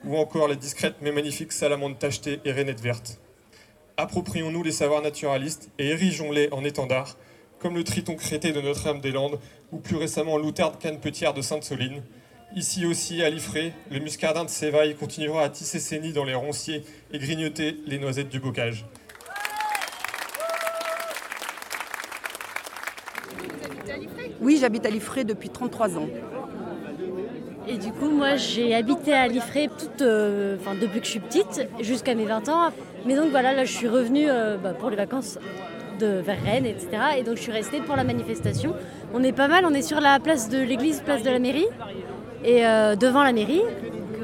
ou 0.04 0.16
encore 0.16 0.48
les 0.48 0.56
discrètes 0.56 0.96
mais 1.00 1.12
magnifiques 1.12 1.52
salamandres 1.52 1.98
tachetées 1.98 2.40
et 2.44 2.52
rainettes 2.52 2.80
vertes. 2.80 3.20
Approprions-nous 3.96 4.62
les 4.62 4.72
savoirs 4.72 5.02
naturalistes 5.02 5.70
et 5.78 5.88
érigeons-les 5.88 6.48
en 6.52 6.64
étendards, 6.64 7.16
comme 7.58 7.76
le 7.76 7.84
triton 7.84 8.16
crété 8.16 8.52
de 8.52 8.60
Notre-Dame-des-Landes, 8.60 9.38
ou 9.70 9.78
plus 9.78 9.96
récemment 9.96 10.38
l'outarde 10.38 10.78
canne-petière 10.78 11.34
de 11.34 11.42
Sainte-Soline. 11.42 12.02
Ici 12.56 12.84
aussi, 12.84 13.22
à 13.22 13.30
Liffré, 13.30 13.72
le 13.90 14.00
muscardin 14.00 14.44
de 14.44 14.50
Sévaille 14.50 14.94
continuera 14.94 15.44
à 15.44 15.48
tisser 15.48 15.78
ses 15.78 16.00
nids 16.00 16.12
dans 16.12 16.24
les 16.24 16.34
ronciers 16.34 16.84
et 17.12 17.18
grignoter 17.18 17.76
les 17.86 17.98
noisettes 17.98 18.28
du 18.28 18.40
bocage. 18.40 18.84
Oui, 24.40 24.58
j'habite 24.60 24.84
à 24.84 24.90
Liffré 24.90 25.24
depuis 25.24 25.50
33 25.50 25.96
ans. 25.98 26.08
Et 27.68 27.76
du 27.76 27.92
coup, 27.92 28.10
moi, 28.10 28.36
j'ai 28.36 28.74
habité 28.74 29.12
à 29.12 29.28
Liffré 29.28 29.68
toute, 29.78 30.02
euh, 30.02 30.56
depuis 30.80 31.00
que 31.00 31.06
je 31.06 31.10
suis 31.10 31.20
petite, 31.20 31.68
jusqu'à 31.80 32.14
mes 32.14 32.24
20 32.24 32.48
ans. 32.48 32.70
Mais 33.06 33.14
donc 33.14 33.30
voilà, 33.30 33.52
là, 33.52 33.64
je 33.64 33.72
suis 33.72 33.88
revenue 33.88 34.26
euh, 34.28 34.56
bah, 34.56 34.72
pour 34.72 34.90
les 34.90 34.96
vacances 34.96 35.38
de, 36.00 36.20
vers 36.20 36.42
Rennes, 36.44 36.66
etc. 36.66 36.88
Et 37.18 37.22
donc, 37.22 37.36
je 37.36 37.42
suis 37.42 37.52
restée 37.52 37.80
pour 37.80 37.94
la 37.96 38.04
manifestation. 38.04 38.74
On 39.14 39.22
est 39.22 39.32
pas 39.32 39.48
mal, 39.48 39.64
on 39.64 39.74
est 39.74 39.82
sur 39.82 40.00
la 40.00 40.18
place 40.18 40.48
de 40.48 40.58
l'église, 40.58 41.00
place 41.00 41.22
de 41.22 41.30
la 41.30 41.38
mairie, 41.38 41.66
et 42.44 42.66
euh, 42.66 42.96
devant 42.96 43.22
la 43.22 43.32
mairie 43.32 43.62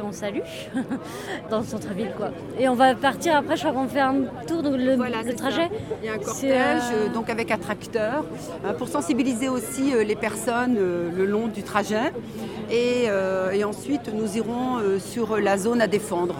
on 0.01 0.13
salue 0.13 0.41
dans 1.51 1.61
le 1.61 1.65
centre-ville 1.65 2.13
quoi. 2.17 2.31
Et 2.59 2.69
on 2.69 2.75
va 2.75 2.95
partir 2.95 3.37
après, 3.37 3.57
je 3.57 3.63
crois 3.63 3.73
qu'on 3.73 3.89
fait 3.89 4.01
un 4.01 4.17
tour 4.47 4.63
donc 4.63 4.75
le, 4.77 4.97
le 4.97 5.35
trajet. 5.35 5.71
Il 6.03 6.07
y 6.07 6.09
a 6.09 6.15
un 6.15 6.19
cortège 6.19 6.83
euh, 6.93 7.09
donc 7.09 7.31
avec 7.31 7.51
un 7.51 7.59
tracteur 7.59 8.25
euh, 8.65 8.73
pour 8.73 8.89
sensibiliser 8.89 9.49
aussi 9.49 9.95
euh, 9.95 10.05
les 10.05 10.17
personnes 10.17 10.77
le 10.77 11.27
long 11.27 11.49
du 11.49 11.63
trajet. 11.63 12.13
Et, 12.71 13.07
et 13.53 13.65
ensuite 13.65 14.13
nous 14.13 14.37
irons 14.37 14.99
sur 14.99 15.39
la 15.39 15.57
zone 15.57 15.81
à 15.81 15.87
défendre. 15.87 16.35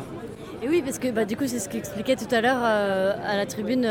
Et 0.63 0.69
oui, 0.69 0.83
parce 0.85 0.99
que 0.99 1.09
bah, 1.09 1.25
du 1.25 1.37
coup, 1.37 1.47
c'est 1.47 1.59
ce 1.59 1.69
qu'expliquait 1.69 2.17
tout 2.17 2.33
à 2.33 2.41
l'heure 2.41 2.63
à 2.63 3.37
la 3.37 3.47
tribune 3.47 3.89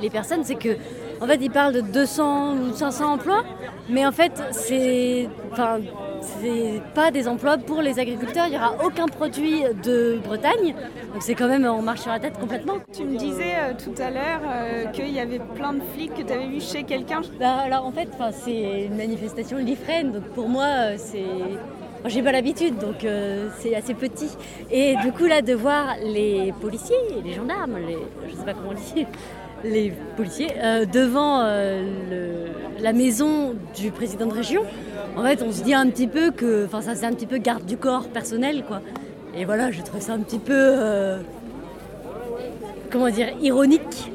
les 0.00 0.10
personnes, 0.10 0.44
c'est 0.44 0.54
que 0.54 0.76
en 1.20 1.26
fait, 1.26 1.38
ils 1.40 1.50
parlent 1.50 1.72
de 1.72 1.80
200 1.80 2.56
ou 2.56 2.74
500 2.74 3.14
emplois, 3.14 3.42
mais 3.88 4.04
en 4.04 4.12
fait, 4.12 4.32
c'est, 4.50 5.28
enfin, 5.50 5.78
c'est 6.20 6.82
pas 6.94 7.10
des 7.10 7.28
emplois 7.28 7.58
pour 7.58 7.82
les 7.82 7.98
agriculteurs. 7.98 8.46
Il 8.46 8.50
n'y 8.50 8.56
aura 8.56 8.84
aucun 8.84 9.06
produit 9.06 9.62
de 9.82 10.18
Bretagne. 10.22 10.74
Donc 11.12 11.22
c'est 11.22 11.34
quand 11.34 11.48
même, 11.48 11.64
on 11.64 11.82
marche 11.82 12.00
sur 12.00 12.10
la 12.10 12.18
tête 12.18 12.38
complètement. 12.38 12.74
Tu 12.92 13.04
me 13.04 13.16
disais 13.16 13.54
euh, 13.56 13.72
tout 13.72 14.00
à 14.00 14.10
l'heure 14.10 14.40
euh, 14.44 14.86
qu'il 14.86 15.10
y 15.10 15.20
avait 15.20 15.40
plein 15.54 15.72
de 15.72 15.80
flics 15.94 16.14
que 16.14 16.22
tu 16.22 16.32
avais 16.32 16.46
vu 16.46 16.60
chez 16.60 16.84
quelqu'un. 16.84 17.22
Bah, 17.40 17.56
alors 17.64 17.86
en 17.86 17.92
fait, 17.92 18.08
c'est 18.32 18.84
une 18.84 18.96
manifestation 18.96 19.58
l'IFREN. 19.58 20.12
Donc 20.12 20.24
pour 20.34 20.48
moi, 20.48 20.66
euh, 20.66 20.94
c'est. 20.98 21.24
J'ai 22.04 22.22
pas 22.22 22.30
l'habitude, 22.30 22.78
donc 22.78 23.04
c'est 23.58 23.74
assez 23.74 23.92
petit. 23.94 24.28
Et 24.70 24.94
du 25.02 25.10
coup, 25.10 25.24
là, 25.24 25.42
de 25.42 25.54
voir 25.54 25.96
les 26.04 26.52
policiers, 26.60 26.94
les 27.24 27.32
gendarmes, 27.32 27.78
les, 27.84 27.98
je 28.28 28.36
sais 28.36 28.44
pas 28.44 28.54
comment 28.54 28.70
on 28.70 28.94
dit, 28.94 29.06
les 29.64 29.92
policiers, 30.16 30.50
devant 30.92 31.42
la 31.42 32.92
maison 32.92 33.56
du 33.74 33.90
président 33.90 34.26
de 34.26 34.34
région, 34.34 34.62
en 35.16 35.22
fait, 35.22 35.42
on 35.42 35.52
se 35.52 35.62
dit 35.62 35.74
un 35.74 35.88
petit 35.88 36.06
peu 36.06 36.30
que, 36.30 36.64
enfin, 36.66 36.82
ça 36.82 36.94
c'est 36.94 37.06
un 37.06 37.12
petit 37.12 37.26
peu 37.26 37.38
garde 37.38 37.64
du 37.64 37.76
corps 37.76 38.08
personnel, 38.08 38.64
quoi. 38.66 38.80
Et 39.36 39.44
voilà, 39.44 39.70
je 39.70 39.82
trouve 39.82 40.00
ça 40.00 40.14
un 40.14 40.20
petit 40.20 40.38
peu, 40.38 40.54
euh, 40.54 41.18
comment 42.90 43.10
dire, 43.10 43.28
ironique. 43.40 44.10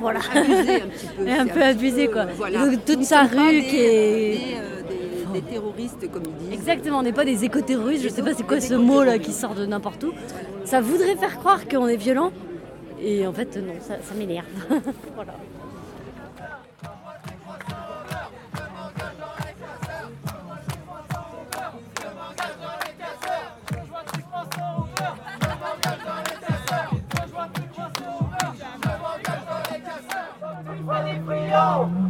Voilà. 0.00 0.20
Abusé 0.34 0.82
un 0.82 0.86
petit 0.86 1.06
peu. 1.16 1.30
un 1.40 1.46
peu 1.46 1.62
abusé, 1.62 2.08
quoi. 2.08 2.24
Donc 2.24 2.84
toute 2.84 3.02
sa 3.02 3.22
rue 3.22 3.62
qui 3.62 3.78
est. 3.78 4.38
Des, 5.32 5.42
terroristes, 5.42 6.10
comme 6.10 6.22
ils 6.24 6.48
disent. 6.48 6.58
Exactement, 6.58 6.98
on 7.00 7.02
n'est 7.02 7.12
pas 7.12 7.24
des 7.24 7.44
éco-terroristes, 7.44 8.04
je 8.04 8.08
sais 8.08 8.22
pas 8.22 8.32
c'est 8.32 8.46
quoi 8.46 8.58
ce 8.58 8.72
mot 8.72 9.02
là 9.02 9.18
qui 9.18 9.32
sort 9.32 9.54
de 9.54 9.66
n'importe 9.66 10.04
où. 10.04 10.12
Ça 10.64 10.80
voudrait 10.80 11.16
faire 11.16 11.36
croire 11.38 11.68
qu'on 11.68 11.88
est 11.88 11.96
violent, 11.96 12.32
et 13.02 13.26
en 13.26 13.32
fait, 13.32 13.56
non, 13.56 13.74
ça, 13.80 13.96
ça 14.02 14.14
m'énerve. 14.14 14.46
voilà. 15.14 15.34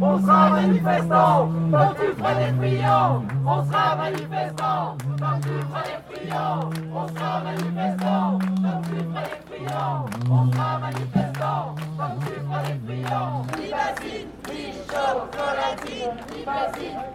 On 0.01 0.19
sera 0.21 0.49
manifestant. 0.49 1.49
Quand 1.71 1.93
tu 1.93 2.07
feras 2.15 2.33
des 2.35 2.51
friands, 2.57 3.23
on 3.45 3.63
sera 3.65 3.95
manifestant. 3.95 4.97
Quand 5.19 5.39
tu 5.41 5.49
feras 5.49 5.83
des 5.83 5.99
friands, 6.27 6.69
on 6.93 7.07
sera 7.07 7.41
manifestant. 7.43 8.39
Quand 8.63 8.81
tu 8.83 8.95
feras 9.03 9.23
des 9.23 9.41
friands, 9.65 10.05
on 10.29 10.51
sera 10.51 10.69
manifestant. 10.79 11.75
Quand 11.97 12.13
tu 12.19 12.25
feras 12.33 12.61
des 12.63 12.77
friands. 12.85 13.41
Ni 13.57 13.63
libacine, 13.65 14.29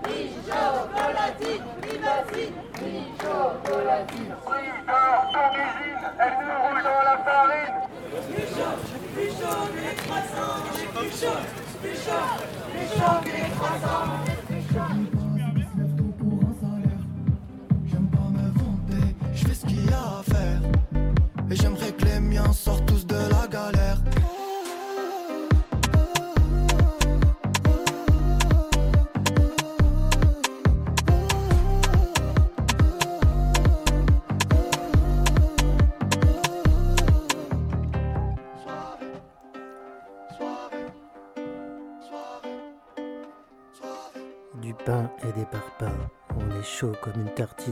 ni 0.05 0.19
chocolatine, 0.43 1.63
libacine, 1.83 2.57
ni 2.83 2.93
chocolatine. 3.21 4.35
Ton 5.33 5.47
usine, 5.63 6.05
elle 6.19 6.37
nous 6.41 6.59
roule 6.63 6.83
dans 6.83 7.03
la 7.09 7.17
farine. 7.25 7.77
Plus 8.29 8.49
chaud, 8.55 8.77
plus 9.15 9.31
chaud, 9.31 9.65
les 9.77 9.95
croissants, 9.97 10.59
chaud. 10.75 10.91
Plus 10.95 11.13
chaud, 11.21 11.43
J'aime 17.87 18.07
pas 18.07 18.29
me 18.31 18.51
vanter, 18.59 19.17
je 19.35 19.47
fais 19.47 19.55
ce 19.55 19.67
qu'il 19.67 19.91
y 19.91 19.93
a 19.93 20.19
à 20.19 20.23
faire. 20.23 20.61
Et 21.51 21.57
j'aimerais 21.57 21.93
que 21.93 22.05
les 22.05 22.21
miens 22.21 22.53
sortent 22.53 22.92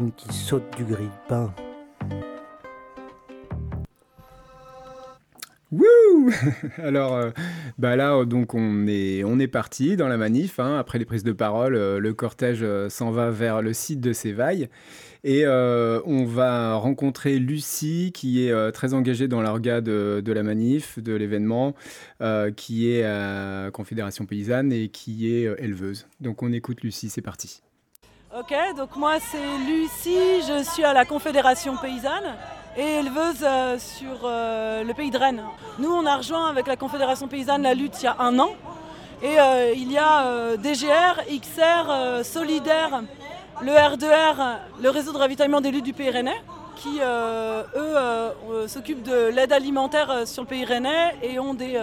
qui 0.08 0.32
saute 0.32 0.64
du 0.76 0.84
grille-pain. 0.84 1.52
Wouh 5.72 6.32
Alors, 6.78 7.14
euh, 7.14 7.30
bah 7.78 7.94
là, 7.94 8.24
donc 8.24 8.54
on 8.54 8.88
est, 8.88 9.22
on 9.22 9.38
est 9.38 9.46
parti 9.46 9.96
dans 9.96 10.08
la 10.08 10.16
manif. 10.16 10.58
Hein. 10.58 10.76
Après 10.78 10.98
les 10.98 11.04
prises 11.04 11.22
de 11.22 11.32
parole, 11.32 11.76
euh, 11.76 12.00
le 12.00 12.12
cortège 12.12 12.60
euh, 12.62 12.88
s'en 12.88 13.12
va 13.12 13.30
vers 13.30 13.62
le 13.62 13.72
site 13.72 14.00
de 14.00 14.12
Sévaille. 14.12 14.68
Et 15.22 15.46
on 15.46 16.24
va 16.24 16.74
rencontrer 16.76 17.38
Lucie, 17.38 18.10
qui 18.14 18.46
est 18.46 18.72
très 18.72 18.94
engagée 18.94 19.28
dans 19.28 19.42
l'orga 19.42 19.82
de, 19.82 20.22
de, 20.24 20.32
la 20.32 20.42
manif, 20.42 20.98
de 20.98 21.12
l'événement, 21.12 21.74
qui 22.56 22.90
est 22.90 23.04
à 23.04 23.70
Confédération 23.70 24.24
Paysanne 24.24 24.72
et 24.72 24.88
qui 24.88 25.30
est 25.30 25.54
éleveuse. 25.62 26.06
Donc 26.22 26.42
on 26.42 26.50
écoute 26.54 26.80
Lucie, 26.80 27.10
c'est 27.10 27.20
parti. 27.20 27.60
Ok, 28.38 28.54
donc 28.76 28.94
moi 28.94 29.14
c'est 29.18 29.58
Lucie, 29.66 30.40
je 30.46 30.62
suis 30.62 30.84
à 30.84 30.92
la 30.92 31.04
Confédération 31.04 31.76
Paysanne 31.76 32.36
et 32.76 33.00
éleveuse 33.00 33.42
euh, 33.42 33.76
sur 33.76 34.20
euh, 34.22 34.84
le 34.84 34.94
pays 34.94 35.10
de 35.10 35.18
Rennes. 35.18 35.42
Nous, 35.80 35.90
on 35.90 36.06
a 36.06 36.16
rejoint 36.16 36.46
avec 36.48 36.68
la 36.68 36.76
Confédération 36.76 37.26
paysanne 37.26 37.62
la 37.62 37.74
lutte 37.74 38.00
il 38.00 38.04
y 38.04 38.06
a 38.06 38.14
un 38.20 38.38
an. 38.38 38.50
Et 39.20 39.40
euh, 39.40 39.72
il 39.74 39.90
y 39.90 39.98
a 39.98 40.56
DGR, 40.58 41.24
XR, 41.40 42.24
Solidaire, 42.24 43.02
le 43.62 43.72
R2R, 43.72 44.58
le 44.80 44.90
réseau 44.90 45.12
de 45.12 45.18
ravitaillement 45.18 45.60
des 45.60 45.72
luttes 45.72 45.84
du 45.84 45.92
pays 45.92 46.10
rennais. 46.10 46.40
qui, 46.76 47.00
eux, 47.00 48.68
s'occupent 48.68 49.02
de 49.02 49.26
l'aide 49.26 49.52
alimentaire 49.52 50.28
sur 50.28 50.44
le 50.44 50.48
pays 50.48 50.64
rennais 50.64 51.16
et 51.20 51.40
ont 51.40 51.54
des, 51.54 51.76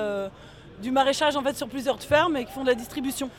du 0.82 0.92
maraîchage 0.92 1.36
en 1.36 1.44
fait, 1.44 1.58
sur 1.58 1.68
plusieurs 1.68 2.02
fermes 2.02 2.38
et 2.38 2.46
qui 2.46 2.52
font 2.54 2.64
de 2.64 2.70
la 2.70 2.76
distribution. 2.76 3.30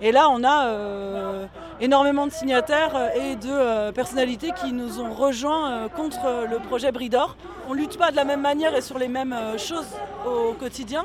Et 0.00 0.12
là, 0.12 0.28
on 0.30 0.44
a 0.44 1.48
énormément 1.80 2.26
de 2.26 2.32
signataires 2.32 3.10
et 3.16 3.36
de 3.36 3.90
personnalités 3.90 4.52
qui 4.52 4.72
nous 4.72 5.00
ont 5.00 5.12
rejoints 5.12 5.88
contre 5.88 6.46
le 6.48 6.58
projet 6.58 6.92
Bridor. 6.92 7.36
On 7.68 7.74
ne 7.74 7.80
lutte 7.80 7.98
pas 7.98 8.10
de 8.10 8.16
la 8.16 8.24
même 8.24 8.40
manière 8.40 8.76
et 8.76 8.80
sur 8.80 8.98
les 8.98 9.08
mêmes 9.08 9.34
choses 9.58 9.88
au 10.26 10.52
quotidien. 10.52 11.04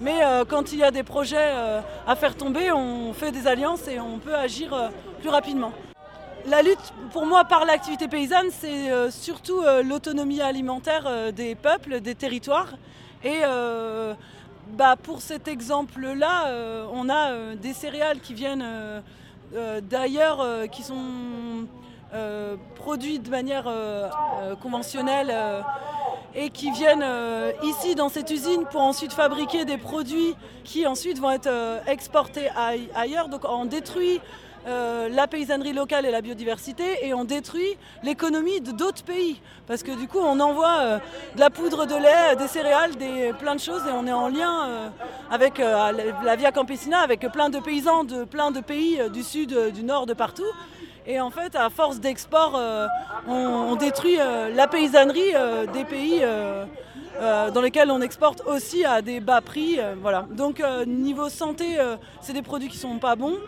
Mais 0.00 0.20
quand 0.48 0.72
il 0.72 0.80
y 0.80 0.84
a 0.84 0.90
des 0.90 1.04
projets 1.04 1.52
à 2.06 2.16
faire 2.16 2.36
tomber, 2.36 2.72
on 2.72 3.12
fait 3.12 3.30
des 3.30 3.46
alliances 3.46 3.86
et 3.86 4.00
on 4.00 4.18
peut 4.18 4.34
agir 4.34 4.90
plus 5.20 5.30
rapidement. 5.30 5.72
La 6.46 6.60
lutte, 6.60 6.92
pour 7.10 7.24
moi, 7.24 7.44
par 7.44 7.64
l'activité 7.64 8.06
paysanne, 8.06 8.48
c'est 8.50 8.90
euh, 8.90 9.10
surtout 9.10 9.62
euh, 9.62 9.82
l'autonomie 9.82 10.42
alimentaire 10.42 11.04
euh, 11.06 11.32
des 11.32 11.54
peuples, 11.54 12.00
des 12.00 12.14
territoires. 12.14 12.74
Et 13.24 13.40
bah, 14.68 14.96
pour 15.00 15.20
cet 15.20 15.48
exemple-là, 15.48 16.86
on 16.92 17.08
a 17.08 17.54
des 17.54 17.72
céréales 17.72 18.20
qui 18.20 18.34
viennent 18.34 18.64
d'ailleurs, 19.82 20.68
qui 20.70 20.82
sont 20.82 21.66
produits 22.74 23.18
de 23.18 23.30
manière 23.30 23.66
conventionnelle 24.62 25.34
et 26.34 26.50
qui 26.50 26.70
viennent 26.70 27.04
ici 27.62 27.94
dans 27.94 28.08
cette 28.08 28.30
usine 28.30 28.64
pour 28.70 28.80
ensuite 28.82 29.12
fabriquer 29.12 29.64
des 29.64 29.78
produits 29.78 30.34
qui 30.64 30.86
ensuite 30.86 31.18
vont 31.20 31.30
être 31.30 31.50
exportés 31.86 32.48
ailleurs. 32.94 33.28
Donc 33.28 33.42
on 33.48 33.64
détruit 33.64 34.20
euh, 34.66 35.10
la 35.10 35.26
paysannerie 35.26 35.74
locale 35.74 36.06
et 36.06 36.10
la 36.10 36.22
biodiversité 36.22 36.84
et 37.02 37.12
on 37.12 37.24
détruit 37.24 37.76
l'économie 38.02 38.62
de 38.62 38.72
d'autres 38.72 39.04
pays. 39.04 39.40
Parce 39.66 39.82
que 39.82 39.92
du 39.92 40.08
coup, 40.08 40.18
on 40.18 40.40
envoie 40.40 40.78
euh, 40.80 40.98
de 41.34 41.40
la 41.40 41.50
poudre 41.50 41.86
de 41.86 41.94
lait, 41.94 42.36
des 42.36 42.48
céréales, 42.48 42.96
des, 42.96 43.32
plein 43.38 43.54
de 43.54 43.60
choses 43.60 43.82
et 43.86 43.92
on 43.92 44.06
est 44.06 44.12
en 44.12 44.28
lien 44.28 44.68
euh, 44.68 44.88
avec 45.30 45.58
la 45.58 46.36
Via 46.36 46.50
Campesina, 46.50 47.00
avec 47.00 47.20
plein 47.30 47.50
de 47.50 47.58
paysans 47.58 48.04
de 48.04 48.24
plein 48.24 48.50
de 48.50 48.60
pays 48.60 49.00
du 49.12 49.22
sud, 49.22 49.54
du 49.72 49.82
nord, 49.82 50.06
de 50.06 50.14
partout. 50.14 50.42
Et 51.06 51.20
en 51.20 51.30
fait, 51.30 51.54
à 51.54 51.68
force 51.68 52.00
d'export, 52.00 52.58
on, 53.28 53.76
détruit 53.76 54.16
la 54.16 54.66
paysannerie 54.66 55.34
des 55.74 55.84
pays 55.84 56.22
euh, 57.20 57.52
dans 57.52 57.60
lesquels 57.60 57.92
on 57.92 58.00
exporte 58.00 58.42
aussi 58.44 58.84
à 58.84 59.00
des 59.00 59.20
bas 59.20 59.40
prix. 59.40 59.78
Euh, 59.78 59.94
voilà. 60.00 60.26
Donc 60.32 60.58
euh, 60.58 60.84
niveau 60.84 61.28
santé, 61.28 61.78
c'est 62.20 62.32
des 62.32 62.42
produits 62.42 62.68
qui 62.68 62.76
sont 62.76 62.98
pas 62.98 63.16
bons. 63.16 63.38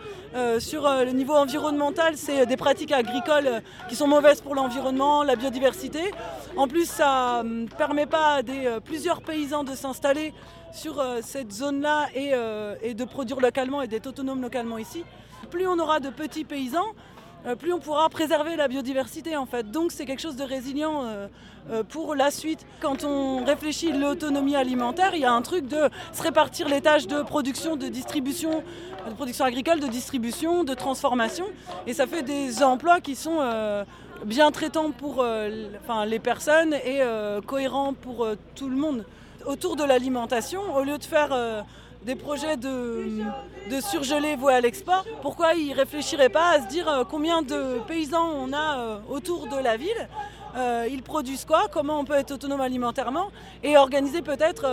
sur 0.59 0.83
le 0.83 1.11
niveau 1.11 1.33
environnemental, 1.33 2.15
c'est 2.15 2.45
des 2.45 2.57
pratiques 2.57 2.91
agricoles 2.91 3.61
qui 3.89 3.95
sont 3.95 4.07
mauvaises 4.07 4.41
pour 4.41 4.55
l'environnement, 4.55 5.23
la 5.23 5.35
biodiversité. 5.35 6.11
En 6.55 6.67
plus, 6.67 6.87
ça 6.87 7.41
ne 7.43 7.65
permet 7.67 8.05
pas 8.05 8.35
à 8.35 8.43
des, 8.43 8.77
plusieurs 8.85 9.21
paysans 9.21 9.63
de 9.63 9.73
s'installer 9.73 10.33
sur 10.71 11.03
cette 11.21 11.51
zone-là 11.51 12.07
et, 12.13 12.93
de 12.93 13.05
produire 13.05 13.39
localement 13.39 13.81
et 13.81 13.87
d'être 13.87 14.07
autonomes 14.07 14.41
localement 14.41 14.77
ici. 14.77 15.03
Plus 15.49 15.67
on 15.67 15.79
aura 15.79 15.99
de 15.99 16.09
petits 16.09 16.43
paysans, 16.43 16.91
plus 17.57 17.73
on 17.73 17.79
pourra 17.79 18.07
préserver 18.09 18.55
la 18.55 18.67
biodiversité 18.67 19.35
en 19.35 19.45
fait. 19.45 19.71
Donc 19.71 19.91
c'est 19.91 20.05
quelque 20.05 20.21
chose 20.21 20.35
de 20.35 20.43
résilient 20.43 21.03
pour 21.89 22.15
la 22.15 22.31
suite. 22.31 22.65
Quand 22.81 23.03
on 23.03 23.43
réfléchit 23.43 23.91
l'autonomie 23.91 24.55
alimentaire, 24.55 25.11
il 25.13 25.21
y 25.21 25.25
a 25.25 25.33
un 25.33 25.41
truc 25.41 25.67
de 25.67 25.89
se 26.13 26.21
répartir 26.21 26.67
les 26.67 26.81
tâches 26.81 27.07
de 27.07 27.21
production, 27.21 27.75
de 27.75 27.87
distribution, 27.87 28.63
de 29.07 29.13
production 29.13 29.45
agricole, 29.45 29.79
de 29.79 29.87
distribution, 29.87 30.63
de 30.63 30.73
transformation. 30.73 31.45
Et 31.85 31.93
ça 31.93 32.07
fait 32.07 32.23
des 32.23 32.63
emplois 32.63 32.99
qui 33.01 33.15
sont 33.15 33.39
bien 34.25 34.51
traitants 34.51 34.91
pour 34.91 35.25
les 36.05 36.19
personnes 36.19 36.73
et 36.73 37.01
cohérents 37.45 37.93
pour 37.93 38.27
tout 38.55 38.69
le 38.69 38.75
monde. 38.75 39.05
Autour 39.45 39.75
de 39.75 39.83
l'alimentation, 39.83 40.75
au 40.75 40.83
lieu 40.83 40.97
de 40.97 41.03
faire 41.03 41.63
des 42.03 42.15
projets 42.15 42.57
de, 42.57 43.21
de 43.69 43.81
surgelés 43.81 44.35
voués 44.35 44.53
à 44.53 44.61
l'export, 44.61 45.05
pourquoi 45.21 45.53
ils 45.55 45.71
ne 45.71 45.75
réfléchiraient 45.75 46.29
pas 46.29 46.51
à 46.51 46.61
se 46.61 46.67
dire 46.67 46.87
euh, 46.87 47.03
combien 47.03 47.41
de 47.41 47.79
paysans 47.87 48.29
on 48.33 48.53
a 48.53 48.77
euh, 48.77 48.97
autour 49.09 49.47
de 49.47 49.57
la 49.57 49.77
ville? 49.77 50.07
Euh, 50.57 50.87
ils 50.89 51.03
produisent 51.03 51.45
quoi, 51.45 51.67
comment 51.71 51.99
on 51.99 52.05
peut 52.05 52.15
être 52.15 52.31
autonome 52.31 52.61
alimentairement 52.61 53.29
et 53.63 53.77
organiser 53.77 54.21
peut-être 54.21 54.65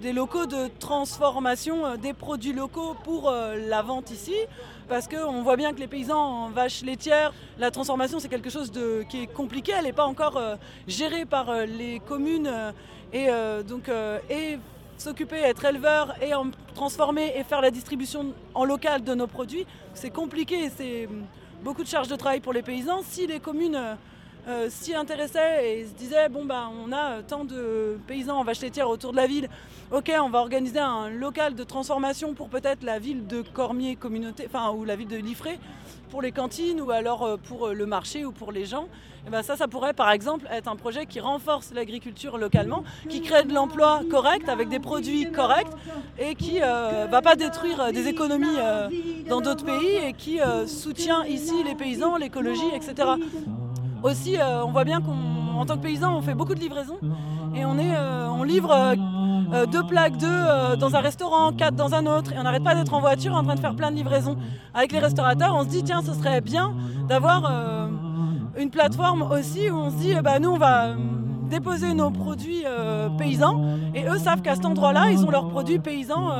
des 0.00 0.12
locaux 0.12 0.46
de 0.46 0.68
transformation 0.78 1.96
des 1.96 2.12
produits 2.12 2.52
locaux 2.52 2.94
pour 3.04 3.30
la 3.30 3.82
vente 3.82 4.10
ici? 4.10 4.34
Parce 4.88 5.08
qu'on 5.08 5.42
voit 5.42 5.56
bien 5.56 5.72
que 5.72 5.80
les 5.80 5.88
paysans 5.88 6.18
en 6.18 6.48
vaches 6.50 6.82
laitières, 6.82 7.32
la 7.58 7.70
transformation 7.70 8.20
c'est 8.20 8.28
quelque 8.28 8.50
chose 8.50 8.70
qui 9.08 9.22
est 9.22 9.26
compliqué, 9.26 9.72
elle 9.76 9.84
n'est 9.84 9.92
pas 9.92 10.06
encore 10.06 10.40
gérée 10.86 11.24
par 11.24 11.52
les 11.66 12.00
communes 12.00 12.50
et 13.12 13.28
donc 13.66 13.90
et 14.30 14.58
s'occuper, 14.98 15.38
être 15.38 15.64
éleveur 15.64 16.14
et 16.22 16.30
transformer 16.74 17.32
et 17.36 17.42
faire 17.42 17.60
la 17.60 17.70
distribution 17.70 18.32
en 18.54 18.64
local 18.64 19.02
de 19.02 19.14
nos 19.14 19.26
produits, 19.26 19.66
c'est 19.94 20.10
compliqué, 20.10 20.70
c'est 20.76 21.08
beaucoup 21.62 21.82
de 21.82 21.88
charges 21.88 22.08
de 22.08 22.16
travail 22.16 22.40
pour 22.40 22.52
les 22.52 22.62
paysans. 22.62 23.02
Si 23.02 23.26
les 23.26 23.40
communes 23.40 23.78
euh, 24.48 24.68
s'y 24.70 24.94
intéressaient 24.94 25.78
et 25.78 25.86
se 25.86 25.92
disaient 25.94 26.28
bon 26.28 26.44
bah 26.44 26.68
on 26.84 26.92
a 26.92 27.22
tant 27.22 27.44
de 27.44 27.98
paysans 28.06 28.38
en 28.38 28.44
vaches 28.44 28.60
laitières 28.60 28.88
autour 28.88 29.12
de 29.12 29.16
la 29.16 29.26
ville, 29.26 29.48
ok 29.90 30.12
on 30.20 30.30
va 30.30 30.40
organiser 30.40 30.78
un 30.78 31.08
local 31.08 31.54
de 31.54 31.64
transformation 31.64 32.34
pour 32.34 32.48
peut-être 32.48 32.82
la 32.82 32.98
ville 32.98 33.26
de 33.26 33.42
Cormier 33.42 33.96
communauté, 33.96 34.44
enfin 34.46 34.70
ou 34.72 34.84
la 34.84 34.96
ville 34.96 35.08
de 35.08 35.16
Liffré 35.16 35.58
pour 36.10 36.22
les 36.22 36.32
cantines 36.32 36.80
ou 36.80 36.90
alors 36.90 37.22
euh, 37.22 37.36
pour 37.36 37.68
le 37.68 37.86
marché 37.86 38.24
ou 38.24 38.32
pour 38.32 38.52
les 38.52 38.66
gens. 38.66 38.88
Et 39.26 39.30
ben 39.30 39.42
ça, 39.42 39.56
ça 39.56 39.68
pourrait 39.68 39.92
par 39.92 40.10
exemple 40.10 40.46
être 40.50 40.68
un 40.68 40.76
projet 40.76 41.06
qui 41.06 41.20
renforce 41.20 41.72
l'agriculture 41.72 42.38
localement, 42.38 42.82
qui 43.08 43.20
crée 43.20 43.44
de 43.44 43.54
l'emploi 43.54 44.02
correct 44.10 44.48
avec 44.48 44.68
des 44.68 44.80
produits 44.80 45.30
corrects 45.30 45.70
et 46.18 46.34
qui 46.34 46.54
ne 46.54 46.64
euh, 46.64 47.06
va 47.06 47.22
pas 47.22 47.36
détruire 47.36 47.92
des 47.92 48.08
économies 48.08 48.58
euh, 48.58 48.88
dans 49.28 49.40
d'autres 49.40 49.64
pays 49.64 49.96
et 49.96 50.12
qui 50.12 50.40
euh, 50.40 50.66
soutient 50.66 51.24
ici 51.24 51.54
les 51.64 51.74
paysans, 51.76 52.16
l'écologie, 52.16 52.70
etc. 52.74 53.10
Aussi, 54.02 54.36
on 54.64 54.72
voit 54.72 54.84
bien 54.84 55.00
qu'en 55.00 55.64
tant 55.64 55.76
que 55.76 55.82
paysan, 55.82 56.16
on 56.16 56.22
fait 56.22 56.34
beaucoup 56.34 56.54
de 56.54 56.60
livraisons. 56.60 56.98
Et 57.54 57.64
on, 57.64 57.78
est, 57.78 57.96
on 58.28 58.42
livre 58.42 58.94
deux 59.70 59.82
plaques 59.84 60.16
d'œufs 60.16 60.78
dans 60.78 60.96
un 60.96 61.00
restaurant, 61.00 61.52
quatre 61.52 61.76
dans 61.76 61.94
un 61.94 62.06
autre, 62.06 62.32
et 62.32 62.38
on 62.38 62.42
n'arrête 62.42 62.64
pas 62.64 62.74
d'être 62.74 62.94
en 62.94 63.00
voiture 63.00 63.34
en 63.34 63.42
train 63.42 63.54
de 63.54 63.60
faire 63.60 63.76
plein 63.76 63.90
de 63.90 63.96
livraisons. 63.96 64.36
Avec 64.74 64.92
les 64.92 64.98
restaurateurs, 64.98 65.54
on 65.54 65.62
se 65.62 65.68
dit, 65.68 65.82
tiens, 65.82 66.02
ce 66.02 66.14
serait 66.14 66.40
bien 66.40 66.74
d'avoir 67.08 67.90
une 68.58 68.70
plateforme 68.70 69.22
aussi 69.22 69.70
où 69.70 69.76
on 69.76 69.90
se 69.90 69.96
dit, 69.96 70.14
bah, 70.22 70.38
nous, 70.38 70.50
on 70.50 70.58
va 70.58 70.86
euh, 70.86 70.94
déposer 71.48 71.94
nos 71.94 72.10
produits 72.10 72.64
euh, 72.66 73.08
paysans. 73.10 73.62
Et 73.94 74.04
eux 74.04 74.18
savent 74.18 74.42
qu'à 74.42 74.54
cet 74.54 74.66
endroit-là, 74.66 75.10
ils 75.10 75.24
ont 75.24 75.30
leurs 75.30 75.48
produits 75.48 75.78
paysans 75.78 76.30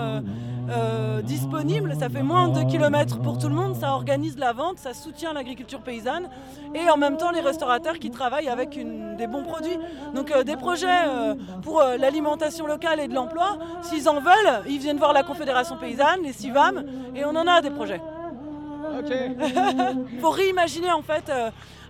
euh, 0.70 1.22
disponibles. 1.22 1.94
Ça 1.98 2.08
fait 2.08 2.22
moins 2.22 2.48
de 2.48 2.62
kilomètres 2.62 3.20
pour 3.20 3.38
tout 3.38 3.48
le 3.48 3.54
monde, 3.54 3.74
ça 3.76 3.92
organise 3.92 4.38
la 4.38 4.52
vente, 4.52 4.78
ça 4.78 4.94
soutient 4.94 5.32
l'agriculture 5.32 5.80
paysanne 5.80 6.28
et 6.74 6.88
en 6.90 6.96
même 6.96 7.16
temps 7.16 7.30
les 7.30 7.40
restaurateurs 7.40 7.98
qui 7.98 8.10
travaillent 8.10 8.48
avec 8.48 8.78
des 9.16 9.26
bons 9.26 9.42
produits. 9.42 9.78
Donc 10.14 10.32
des 10.44 10.56
projets 10.56 11.04
pour 11.62 11.82
l'alimentation 11.98 12.66
locale 12.66 13.00
et 13.00 13.08
de 13.08 13.14
l'emploi, 13.14 13.58
s'ils 13.82 14.08
en 14.08 14.20
veulent, 14.20 14.62
ils 14.68 14.78
viennent 14.78 14.98
voir 14.98 15.12
la 15.12 15.22
Confédération 15.22 15.76
paysanne, 15.76 16.22
les 16.22 16.32
CIVAM 16.32 16.84
et 17.14 17.24
on 17.24 17.30
en 17.30 17.46
a 17.46 17.60
des 17.60 17.70
projets. 17.70 18.00
Il 19.04 20.18
faut 20.20 20.30
réimaginer 20.30 20.92
en 20.92 21.02
fait 21.02 21.30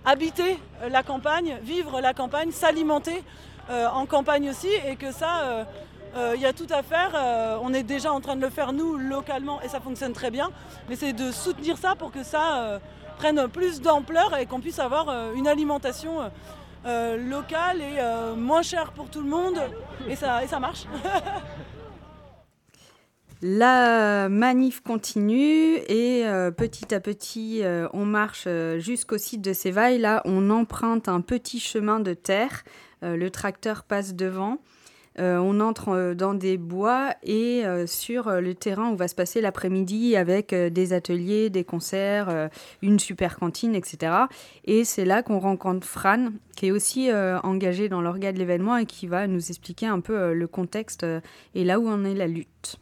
habiter 0.05 0.59
euh, 0.81 0.89
la 0.89 1.03
campagne, 1.03 1.57
vivre 1.63 2.01
la 2.01 2.13
campagne, 2.13 2.51
s'alimenter 2.51 3.23
euh, 3.69 3.87
en 3.87 4.05
campagne 4.05 4.49
aussi, 4.49 4.69
et 4.87 4.95
que 4.95 5.11
ça, 5.11 5.65
il 6.15 6.19
euh, 6.19 6.35
y 6.35 6.45
a 6.45 6.53
tout 6.53 6.67
à 6.69 6.83
faire. 6.83 7.11
on 7.61 7.73
est 7.73 7.83
déjà 7.83 8.11
en 8.11 8.21
train 8.21 8.35
de 8.35 8.41
le 8.41 8.49
faire 8.49 8.73
nous 8.73 8.97
localement 8.97 9.61
et 9.61 9.67
ça 9.67 9.79
fonctionne 9.79 10.13
très 10.13 10.31
bien. 10.31 10.49
Mais 10.89 10.95
c'est 10.95 11.13
de 11.13 11.31
soutenir 11.31 11.77
ça 11.77 11.95
pour 11.95 12.11
que 12.11 12.23
ça 12.23 12.79
prenne 13.17 13.47
plus 13.47 13.81
d'ampleur 13.81 14.35
et 14.37 14.45
qu'on 14.45 14.59
puisse 14.59 14.79
avoir 14.79 15.33
une 15.33 15.47
alimentation 15.47 16.31
locale 16.85 17.81
et 17.81 18.35
moins 18.35 18.61
chère 18.61 18.91
pour 18.91 19.09
tout 19.09 19.21
le 19.21 19.29
monde. 19.29 19.59
Et 20.07 20.15
ça, 20.15 20.43
et 20.43 20.47
ça 20.47 20.59
marche. 20.59 20.85
La 23.45 24.29
manif 24.29 24.79
continue 24.79 25.75
et 25.89 26.25
euh, 26.25 26.49
petit 26.49 26.95
à 26.95 27.01
petit, 27.01 27.61
euh, 27.61 27.89
on 27.91 28.05
marche 28.05 28.45
euh, 28.47 28.79
jusqu'au 28.79 29.17
site 29.17 29.41
de 29.41 29.51
Sévaille. 29.51 29.97
Là, 29.97 30.21
on 30.23 30.49
emprunte 30.49 31.09
un 31.09 31.19
petit 31.19 31.59
chemin 31.59 31.99
de 31.99 32.13
terre. 32.13 32.63
le 33.01 33.27
tracteur 33.27 33.83
passe 33.83 34.13
devant. 34.13 34.59
On 35.17 35.59
entre 35.59 36.13
dans 36.13 36.33
des 36.33 36.57
bois 36.57 37.13
et 37.23 37.63
sur 37.85 38.29
le 38.29 38.55
terrain 38.55 38.91
où 38.91 38.95
va 38.95 39.07
se 39.07 39.15
passer 39.15 39.41
l'après-midi 39.41 40.15
avec 40.15 40.53
des 40.53 40.93
ateliers, 40.93 41.49
des 41.49 41.63
concerts, 41.63 42.49
une 42.81 42.99
super 42.99 43.37
cantine, 43.37 43.75
etc. 43.75 44.13
Et 44.65 44.83
c'est 44.83 45.05
là 45.05 45.23
qu'on 45.23 45.39
rencontre 45.39 45.87
Fran, 45.87 46.29
qui 46.55 46.67
est 46.67 46.71
aussi 46.71 47.09
engagé 47.43 47.89
dans 47.89 48.01
l'organe 48.01 48.33
de 48.33 48.39
l'événement 48.39 48.77
et 48.77 48.85
qui 48.85 49.07
va 49.07 49.27
nous 49.27 49.49
expliquer 49.49 49.85
un 49.85 49.99
peu 49.99 50.33
le 50.33 50.47
contexte 50.47 51.05
et 51.55 51.63
là 51.63 51.79
où 51.79 51.87
en 51.87 52.03
est 52.05 52.15
la 52.15 52.27
lutte. 52.27 52.79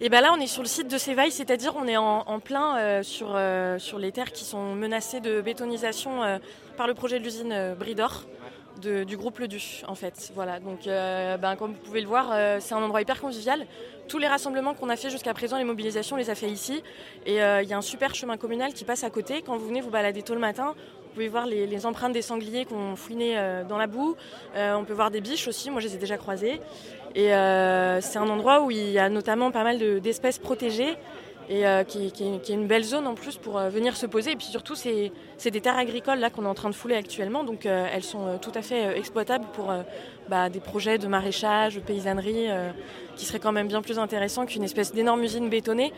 Et 0.00 0.08
ben 0.08 0.20
là, 0.20 0.32
on 0.36 0.40
est 0.40 0.46
sur 0.46 0.62
le 0.62 0.68
site 0.68 0.90
de 0.90 0.98
Sévaille, 0.98 1.30
c'est-à-dire 1.30 1.74
on 1.76 1.86
est 1.86 1.96
en, 1.96 2.40
plein 2.40 2.76
euh, 2.78 3.02
sur, 3.02 3.34
euh, 3.34 3.78
sur 3.78 3.98
les 3.98 4.12
terres 4.12 4.32
qui 4.32 4.44
sont 4.44 4.74
menacées 4.74 5.20
de 5.20 5.40
bétonisation 5.40 6.22
euh, 6.22 6.38
par 6.76 6.86
le 6.86 6.94
projet 6.94 7.18
de 7.18 7.24
l'usine 7.24 7.52
euh, 7.52 7.74
Bridor 7.74 8.24
du 8.80 9.16
groupe 9.16 9.38
Le 9.38 9.48
Du, 9.48 9.60
en 9.86 9.94
fait. 9.94 10.32
Voilà, 10.34 10.60
donc 10.60 10.86
euh, 10.86 11.36
ben, 11.36 11.56
comme 11.56 11.72
vous 11.72 11.78
pouvez 11.78 12.00
le 12.00 12.06
voir, 12.06 12.30
euh, 12.32 12.58
c'est 12.60 12.74
un 12.74 12.82
endroit 12.82 13.00
hyper 13.00 13.20
convivial. 13.20 13.66
Tous 14.08 14.18
les 14.18 14.26
rassemblements 14.26 14.74
qu'on 14.74 14.88
a 14.88 14.96
fait 14.96 15.10
jusqu'à 15.10 15.34
présent, 15.34 15.58
les 15.58 15.64
mobilisations, 15.64 16.16
on 16.16 16.18
les 16.18 16.30
a 16.30 16.34
fait 16.34 16.50
ici. 16.50 16.82
Et 17.26 17.42
euh, 17.42 17.62
il 17.62 17.68
y 17.68 17.72
a 17.72 17.78
un 17.78 17.82
super 17.82 18.14
chemin 18.14 18.36
communal 18.36 18.72
qui 18.72 18.84
passe 18.84 19.04
à 19.04 19.10
côté. 19.10 19.42
Quand 19.42 19.56
vous 19.56 19.66
venez 19.66 19.80
vous 19.80 19.90
balader 19.90 20.22
tôt 20.22 20.34
le 20.34 20.40
matin, 20.40 20.74
vous 20.76 21.14
pouvez 21.14 21.28
voir 21.28 21.46
les, 21.46 21.86
empreintes 21.86 22.12
des 22.12 22.22
sangliers 22.22 22.64
qu'on 22.64 22.96
fouiné 22.96 23.38
euh, 23.38 23.64
dans 23.64 23.78
la 23.78 23.86
boue. 23.86 24.16
On 24.56 24.84
peut 24.84 24.94
voir 24.94 25.10
des 25.10 25.20
biches 25.20 25.46
aussi, 25.46 25.70
moi 25.70 25.80
je 25.80 25.88
les 25.88 25.94
ai 25.94 25.98
déjà 25.98 26.16
croisées. 26.16 26.60
Et 27.14 27.28
c'est 27.28 28.18
un 28.18 28.28
endroit 28.28 28.62
où 28.62 28.70
il 28.70 28.90
y 28.90 28.98
a 28.98 29.08
notamment 29.08 29.50
pas 29.50 29.64
mal 29.64 29.78
de- 29.78 29.98
d'espèces 29.98 30.38
protégées 30.38 30.96
et 31.48 31.66
euh, 31.66 31.84
qui, 31.84 32.06
est 32.06 32.48
une 32.48 32.66
belle 32.66 32.84
zone 32.84 33.06
en 33.06 33.14
plus 33.14 33.36
pour 33.36 33.58
euh, 33.58 33.68
venir 33.68 33.96
se 33.96 34.06
poser. 34.06 34.32
Et 34.32 34.36
puis 34.36 34.46
surtout, 34.46 34.74
c'est 34.74 35.12
des 35.44 35.60
terres 35.60 35.76
agricoles 35.76 36.18
là 36.18 36.30
qu'on 36.30 36.44
est 36.44 36.48
en 36.48 36.54
train 36.54 36.70
de 36.70 36.74
fouler 36.74 36.96
actuellement, 36.96 37.44
donc 37.44 37.66
euh, 37.66 37.86
elles 37.92 38.04
sont 38.04 38.38
tout 38.40 38.52
à 38.54 38.62
fait 38.62 38.96
exploitables 38.96 39.46
pour 39.52 39.72
bah, 40.28 40.48
des 40.48 40.60
projets 40.60 40.98
de 40.98 41.06
maraîchage, 41.06 41.74
de 41.74 41.80
paysannerie, 41.80 42.46
qui 43.16 43.24
seraient 43.24 43.40
quand 43.40 43.52
même 43.52 43.68
bien 43.68 43.82
plus 43.82 43.98
intéressants 43.98 44.46
qu'une 44.46 44.64
espèce 44.64 44.92
d'énorme 44.92 45.22
usine 45.22 45.48
bétonnée. 45.48 45.92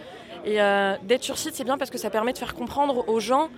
Et 0.44 0.58
d'être 1.02 1.22
sur 1.22 1.38
site, 1.38 1.54
c'est 1.54 1.64
bien 1.64 1.78
parce 1.78 1.90
que 1.90 1.98
ça 1.98 2.10
permet 2.10 2.32
de 2.32 2.38
faire 2.38 2.54
comprendre 2.54 3.08
aux 3.08 3.20
gens, 3.20 3.48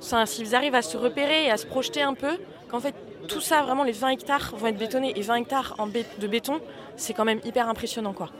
s'ils 0.00 0.54
arrivent 0.54 0.74
à 0.74 0.82
se 0.82 0.96
repérer 0.96 1.46
et 1.46 1.50
à 1.50 1.56
se 1.56 1.66
projeter 1.66 2.02
un 2.02 2.14
peu, 2.14 2.38
qu'en 2.68 2.80
fait 2.80 2.94
tout 3.28 3.40
ça, 3.40 3.62
vraiment 3.62 3.82
les 3.82 3.92
20 3.92 4.10
hectares 4.10 4.54
vont 4.56 4.68
être 4.68 4.78
bétonnés 4.78 5.12
et 5.16 5.22
20 5.22 5.34
hectares 5.36 5.74
en 5.78 5.86
de 5.86 6.26
béton, 6.26 6.60
c'est 6.96 7.14
quand 7.14 7.24
même 7.24 7.40
hyper 7.44 7.68
impressionnant 7.68 8.12
quoi. 8.12 8.30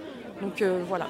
Donc 0.40 0.62
voilà. 0.62 1.08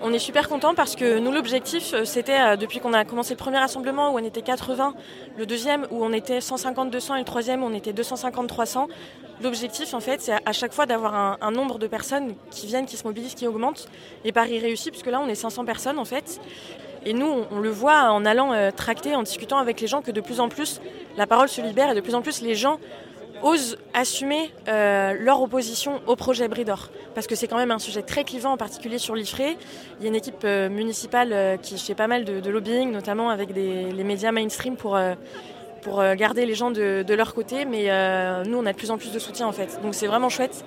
On 0.00 0.12
est 0.12 0.20
super 0.20 0.48
content 0.48 0.74
parce 0.74 0.94
que 0.94 1.18
nous 1.18 1.32
l'objectif 1.32 1.92
euh, 1.92 2.04
c'était 2.04 2.38
euh, 2.38 2.56
depuis 2.56 2.78
qu'on 2.78 2.92
a 2.92 3.04
commencé 3.04 3.34
le 3.34 3.36
premier 3.36 3.58
rassemblement 3.58 4.12
où 4.12 4.14
on 4.14 4.24
était 4.24 4.42
80, 4.42 4.94
le 5.36 5.44
deuxième 5.44 5.88
où 5.90 6.04
on 6.04 6.12
était 6.12 6.38
150-200 6.38 7.16
et 7.16 7.18
le 7.18 7.24
troisième 7.24 7.64
où 7.64 7.66
on 7.66 7.74
était 7.74 7.92
250-300. 7.92 8.86
L'objectif 9.42 9.94
en 9.94 10.00
fait 10.00 10.20
c'est 10.20 10.34
à- 10.46 10.52
chaque 10.52 10.72
fois 10.72 10.86
d'avoir 10.86 11.38
un, 11.40 11.50
nombre 11.50 11.80
de 11.80 11.88
personnes 11.88 12.34
qui 12.50 12.68
viennent, 12.68 12.86
qui 12.86 12.96
se 12.96 13.04
mobilisent, 13.04 13.34
qui 13.34 13.48
augmente. 13.48 13.88
Et 14.24 14.30
Paris 14.30 14.60
réussit 14.60 14.92
puisque 14.92 15.08
là 15.08 15.20
on 15.20 15.28
est 15.28 15.34
500 15.34 15.64
personnes 15.64 15.98
en 15.98 16.04
fait. 16.04 16.40
Et 17.04 17.12
nous 17.12 17.26
on, 17.26 17.56
on 17.56 17.58
le 17.58 17.70
voit 17.70 18.10
en 18.12 18.24
allant 18.24 18.52
euh, 18.52 18.70
tracter, 18.70 19.16
en 19.16 19.24
discutant 19.24 19.58
avec 19.58 19.80
les 19.80 19.88
gens 19.88 20.00
que 20.00 20.12
de 20.12 20.20
plus 20.20 20.38
en 20.38 20.48
plus 20.48 20.80
la 21.16 21.26
parole 21.26 21.48
se 21.48 21.60
libère 21.60 21.90
et 21.90 21.94
de 21.96 22.00
plus 22.00 22.14
en 22.14 22.22
plus 22.22 22.40
les 22.40 22.54
gens 22.54 22.78
osent 23.42 23.76
assumer 23.94 24.50
euh, 24.68 25.14
leur 25.18 25.40
opposition 25.42 26.00
au 26.06 26.16
projet 26.16 26.48
Bridor. 26.48 26.90
Parce 27.14 27.26
que 27.26 27.34
c'est 27.34 27.48
quand 27.48 27.56
même 27.56 27.70
un 27.70 27.78
sujet 27.78 28.02
très 28.02 28.24
clivant, 28.24 28.52
en 28.52 28.56
particulier 28.56 28.98
sur 28.98 29.14
l'IFRE. 29.14 29.56
Il 29.98 30.02
y 30.02 30.06
a 30.06 30.08
une 30.08 30.14
équipe 30.14 30.42
euh, 30.44 30.68
municipale 30.68 31.32
euh, 31.32 31.56
qui 31.56 31.78
fait 31.78 31.94
pas 31.94 32.06
mal 32.06 32.24
de, 32.24 32.50
lobbying, 32.50 32.90
notamment 32.90 33.30
avec 33.30 33.50
les 33.54 34.04
médias 34.04 34.32
mainstream 34.32 34.76
pour, 34.76 34.98
garder 36.16 36.44
les 36.44 36.54
gens 36.54 36.70
de, 36.70 37.14
leur 37.14 37.34
côté. 37.34 37.64
Mais 37.64 37.84
nous, 38.44 38.58
on 38.58 38.66
a 38.66 38.72
de 38.72 38.76
plus 38.76 38.90
en 38.90 38.98
plus 38.98 39.12
de 39.12 39.18
soutien 39.18 39.46
en 39.46 39.52
fait. 39.52 39.80
Donc 39.82 39.94
c'est 39.94 40.06
vraiment 40.06 40.28
chouette. 40.28 40.64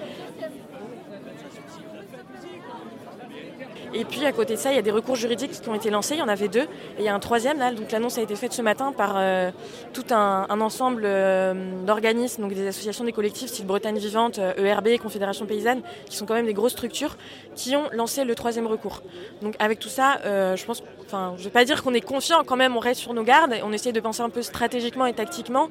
Et 3.93 4.05
puis 4.05 4.25
à 4.25 4.31
côté 4.31 4.55
de 4.55 4.59
ça, 4.59 4.71
il 4.71 4.75
y 4.75 4.79
a 4.79 4.81
des 4.81 4.91
recours 4.91 5.15
juridiques 5.15 5.51
qui 5.51 5.69
ont 5.69 5.75
été 5.75 5.89
lancés. 5.89 6.15
Il 6.15 6.19
y 6.19 6.21
en 6.21 6.27
avait 6.27 6.47
deux. 6.47 6.63
Et 6.63 6.99
il 6.99 7.03
y 7.03 7.09
a 7.09 7.15
un 7.15 7.19
troisième 7.19 7.57
là. 7.59 7.71
Donc 7.71 7.91
l'annonce 7.91 8.17
a 8.17 8.21
été 8.21 8.35
faite 8.35 8.53
ce 8.53 8.61
matin 8.61 8.91
par 8.91 9.15
euh, 9.17 9.51
tout 9.93 10.05
un, 10.11 10.47
ensemble 10.49 11.03
euh, 11.05 11.53
d'organismes, 11.85 12.43
donc 12.43 12.53
des 12.53 12.67
associations, 12.67 13.03
des 13.03 13.11
collectifs, 13.11 13.49
style 13.49 13.65
Bretagne 13.65 13.97
Vivante, 13.97 14.39
euh, 14.39 14.53
ERB, 14.55 14.97
Confédération 15.01 15.45
Paysanne, 15.45 15.81
qui 16.09 16.15
sont 16.15 16.25
quand 16.25 16.35
même 16.35 16.45
des 16.45 16.53
grosses 16.53 16.73
structures, 16.73 17.17
qui 17.55 17.75
ont 17.75 17.89
lancé 17.91 18.23
le 18.23 18.35
troisième 18.35 18.67
recours. 18.67 19.01
Donc 19.41 19.55
avec 19.59 19.79
tout 19.79 19.89
ça, 19.89 20.19
je 20.23 20.65
pense, 20.65 20.83
enfin, 21.05 21.33
je 21.37 21.43
vais 21.43 21.49
pas 21.49 21.65
dire 21.65 21.83
qu'on 21.83 21.93
est 21.93 22.01
confiant. 22.01 22.43
Quand 22.45 22.55
même, 22.55 22.75
on 22.75 22.79
reste 22.79 23.01
sur 23.01 23.13
nos 23.13 23.23
gardes. 23.23 23.55
On 23.63 23.73
essaie 23.73 23.91
de 23.91 23.99
penser 23.99 24.21
un 24.21 24.29
peu 24.29 24.41
stratégiquement 24.41 25.05
et 25.05 25.13
tactiquement. 25.13 25.69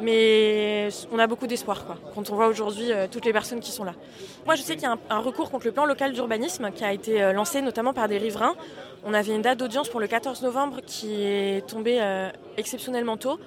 Mais 0.00 0.88
on 1.10 1.18
a 1.18 1.26
beaucoup 1.26 1.46
d'espoir 1.46 1.84
quand 2.14 2.30
on 2.30 2.34
voit 2.34 2.46
aujourd'hui 2.46 2.92
euh, 2.92 3.06
toutes 3.10 3.24
les 3.24 3.32
personnes 3.32 3.60
qui 3.60 3.72
sont 3.72 3.84
là. 3.84 3.94
Moi, 4.46 4.54
je 4.54 4.62
sais 4.62 4.74
qu'il 4.74 4.84
y 4.84 4.86
a 4.86 4.96
un, 5.10 5.18
recours 5.18 5.50
contre 5.50 5.66
le 5.66 5.72
plan 5.72 5.86
local 5.86 6.12
d'urbanisme 6.12 6.70
qui 6.70 6.84
a 6.84 6.92
été 6.92 7.22
euh, 7.22 7.32
lancé 7.32 7.60
notamment 7.62 7.92
par 7.92 8.06
des 8.08 8.18
riverains. 8.18 8.54
On 9.04 9.12
avait 9.12 9.34
une 9.34 9.42
date 9.42 9.58
d'audience 9.58 9.88
pour 9.88 9.98
le 9.98 10.06
14 10.06 10.42
novembre 10.42 10.80
qui 10.86 11.24
est 11.24 11.66
tombée 11.66 11.98
euh, 12.00 12.30
exceptionnellement 12.56 13.16
tôt. 13.16 13.40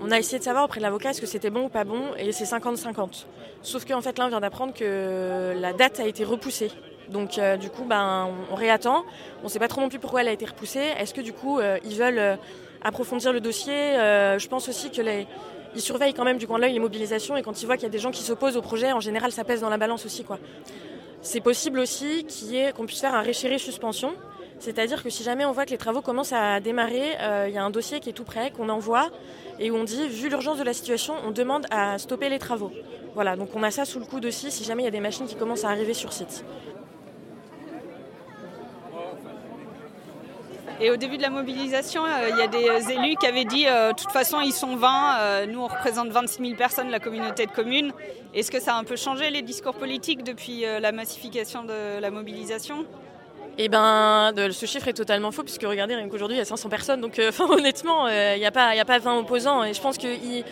On 0.00 0.10
a 0.10 0.18
essayé 0.18 0.38
de 0.38 0.44
savoir 0.44 0.64
auprès 0.64 0.80
de 0.80 0.82
l'avocat 0.82 1.10
est-ce 1.10 1.20
que 1.20 1.26
c'était 1.26 1.50
bon 1.50 1.64
ou 1.64 1.68
pas 1.68 1.84
bon, 1.84 2.02
et 2.18 2.32
c'est 2.32 2.44
50-50. 2.44 3.26
Sauf 3.62 3.84
qu'en 3.86 4.00
fait, 4.00 4.18
là, 4.18 4.26
on 4.26 4.28
vient 4.28 4.40
d'apprendre 4.40 4.72
que 4.74 5.54
la 5.58 5.72
date 5.72 6.00
a 6.00 6.06
été 6.06 6.24
repoussée. 6.24 6.70
Donc, 7.10 7.38
du 7.60 7.68
coup, 7.68 7.84
ben, 7.84 8.30
on, 8.50 8.54
réattend. 8.54 9.04
On 9.42 9.44
ne 9.44 9.48
sait 9.50 9.58
pas 9.58 9.68
trop 9.68 9.82
non 9.82 9.90
plus 9.90 9.98
pourquoi 9.98 10.22
elle 10.22 10.28
a 10.28 10.32
été 10.32 10.46
repoussée. 10.46 10.94
Est-ce 10.98 11.12
que, 11.12 11.20
du 11.20 11.34
coup, 11.34 11.60
ils 11.84 11.96
veulent 11.96 12.38
approfondir 12.80 13.34
le 13.34 13.40
dossier? 13.40 13.74
Je 13.74 14.48
pense 14.48 14.70
aussi 14.70 14.90
que 14.90 15.02
les, 15.02 15.26
ils 15.74 15.80
surveillent 15.80 16.14
quand 16.14 16.24
même 16.24 16.38
du 16.38 16.46
coin 16.46 16.56
de 16.56 16.62
l'œil 16.62 16.72
les 16.72 16.80
mobilisations, 16.80 17.36
et 17.36 17.42
quand 17.42 17.62
ils 17.62 17.66
voient 17.66 17.76
qu'il 17.76 17.84
y 17.84 17.86
a 17.86 17.90
des 17.90 17.98
gens 17.98 18.10
qui 18.10 18.22
s'opposent 18.22 18.56
au 18.56 18.62
projet, 18.62 18.92
en 18.92 19.00
général, 19.00 19.32
ça 19.32 19.44
pèse 19.44 19.60
dans 19.60 19.70
la 19.70 19.78
balance 19.78 20.04
aussi. 20.06 20.24
C'est 21.22 21.40
possible 21.40 21.78
aussi 21.78 22.26
qu'on 22.76 22.86
puisse 22.86 23.00
faire 23.00 23.14
un 23.14 23.22
réchéré 23.22 23.58
suspension. 23.58 24.14
C'est-à-dire 24.58 25.02
que 25.02 25.08
si 25.08 25.22
jamais 25.22 25.46
on 25.46 25.52
voit 25.52 25.64
que 25.64 25.70
les 25.70 25.78
travaux 25.78 26.02
commencent 26.02 26.34
à 26.34 26.60
démarrer, 26.60 27.16
euh, 27.20 27.46
il 27.48 27.54
y 27.54 27.58
a 27.58 27.64
un 27.64 27.70
dossier 27.70 27.98
qui 27.98 28.10
est 28.10 28.12
tout 28.12 28.24
prêt, 28.24 28.50
qu'on 28.50 28.68
envoie, 28.68 29.08
et 29.58 29.70
où 29.70 29.76
on 29.76 29.84
dit, 29.84 30.06
vu 30.08 30.28
l'urgence 30.28 30.58
de 30.58 30.64
la 30.64 30.74
situation, 30.74 31.14
on 31.26 31.30
demande 31.30 31.66
à 31.70 31.98
stopper 31.98 32.28
les 32.28 32.38
travaux. 32.38 32.70
Voilà, 33.14 33.36
donc 33.36 33.48
on 33.54 33.62
a 33.62 33.70
ça 33.70 33.86
sous 33.86 33.98
le 33.98 34.04
coude 34.04 34.26
aussi 34.26 34.50
si 34.50 34.64
jamais 34.64 34.82
il 34.82 34.84
y 34.84 34.88
a 34.88 34.92
des 34.92 35.00
machines 35.00 35.26
qui 35.26 35.34
commencent 35.34 35.64
à 35.64 35.70
arriver 35.70 35.94
sur 35.94 36.12
site. 36.12 36.44
Et 40.82 40.90
au 40.90 40.96
début 40.96 41.18
de 41.18 41.22
la 41.22 41.28
mobilisation, 41.28 42.06
euh, 42.06 42.30
il 42.30 42.38
y 42.38 42.40
a 42.40 42.46
des 42.46 42.92
élus 42.92 43.14
qui 43.16 43.26
avaient 43.26 43.44
dit 43.44 43.66
euh, 43.66 43.92
de 43.92 43.96
toute 43.96 44.10
façon, 44.10 44.40
ils 44.40 44.52
sont 44.52 44.76
20, 44.76 45.18
euh, 45.18 45.46
nous 45.46 45.60
on 45.60 45.66
représente 45.66 46.08
26 46.08 46.42
000 46.42 46.56
personnes, 46.56 46.88
la 46.88 47.00
communauté 47.00 47.44
de 47.44 47.50
communes. 47.50 47.92
Est-ce 48.32 48.50
que 48.50 48.60
ça 48.60 48.74
a 48.76 48.78
un 48.78 48.84
peu 48.84 48.96
changé 48.96 49.28
les 49.28 49.42
discours 49.42 49.74
politiques 49.74 50.24
depuis 50.24 50.62
la 50.62 50.92
massification 50.92 51.64
de 51.64 52.00
la 52.00 52.10
mobilisation? 52.10 52.86
Eh 53.58 53.68
ben, 53.68 54.32
ce 54.52 54.66
chiffre 54.66 54.88
est 54.88 54.94
totalement 54.94 55.32
faux, 55.32 55.42
puisque 55.42 55.64
regardez, 55.64 55.96
rien 55.96 56.08
qu'aujourd'hui, 56.08 56.36
il 56.36 56.38
y 56.38 56.42
a 56.42 56.46
500 56.46 56.68
personnes. 56.68 57.00
Donc, 57.00 57.20
honnêtement, 57.40 58.08
il 58.08 58.38
n'y 58.38 58.46
a, 58.46 58.52
a 58.52 58.84
pas 58.84 58.98
20 58.98 59.18
opposants. 59.18 59.64
Et 59.64 59.74
je 59.74 59.80
pense 59.80 59.98
qu'ils 59.98 60.44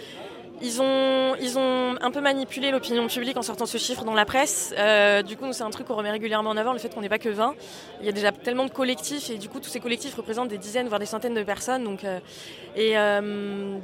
ils 0.62 0.82
ont, 0.82 1.34
ils 1.40 1.58
ont 1.58 1.96
un 2.00 2.10
peu 2.10 2.20
manipulé 2.20 2.70
l'opinion 2.70 3.06
publique 3.06 3.36
en 3.36 3.42
sortant 3.42 3.66
ce 3.66 3.78
chiffre 3.78 4.04
dans 4.04 4.14
la 4.14 4.24
presse. 4.24 4.74
Euh, 4.78 5.22
du 5.22 5.36
coup, 5.36 5.52
c'est 5.52 5.62
un 5.62 5.70
truc 5.70 5.86
qu'on 5.86 5.94
remet 5.94 6.10
régulièrement 6.10 6.50
en 6.50 6.56
avant, 6.56 6.72
le 6.72 6.78
fait 6.78 6.92
qu'on 6.92 7.00
n'est 7.00 7.08
pas 7.08 7.18
que 7.18 7.28
20. 7.28 7.54
Il 8.00 8.06
y 8.06 8.08
a 8.08 8.12
déjà 8.12 8.32
tellement 8.32 8.64
de 8.64 8.70
collectifs, 8.70 9.30
et 9.30 9.38
du 9.38 9.48
coup, 9.48 9.60
tous 9.60 9.68
ces 9.68 9.80
collectifs 9.80 10.14
représentent 10.14 10.48
des 10.48 10.58
dizaines, 10.58 10.88
voire 10.88 11.00
des 11.00 11.06
centaines 11.06 11.34
de 11.34 11.42
personnes. 11.42 11.84
Donc, 11.84 12.04
euh, 12.04 12.18
et, 12.76 12.98
euh, 12.98 13.78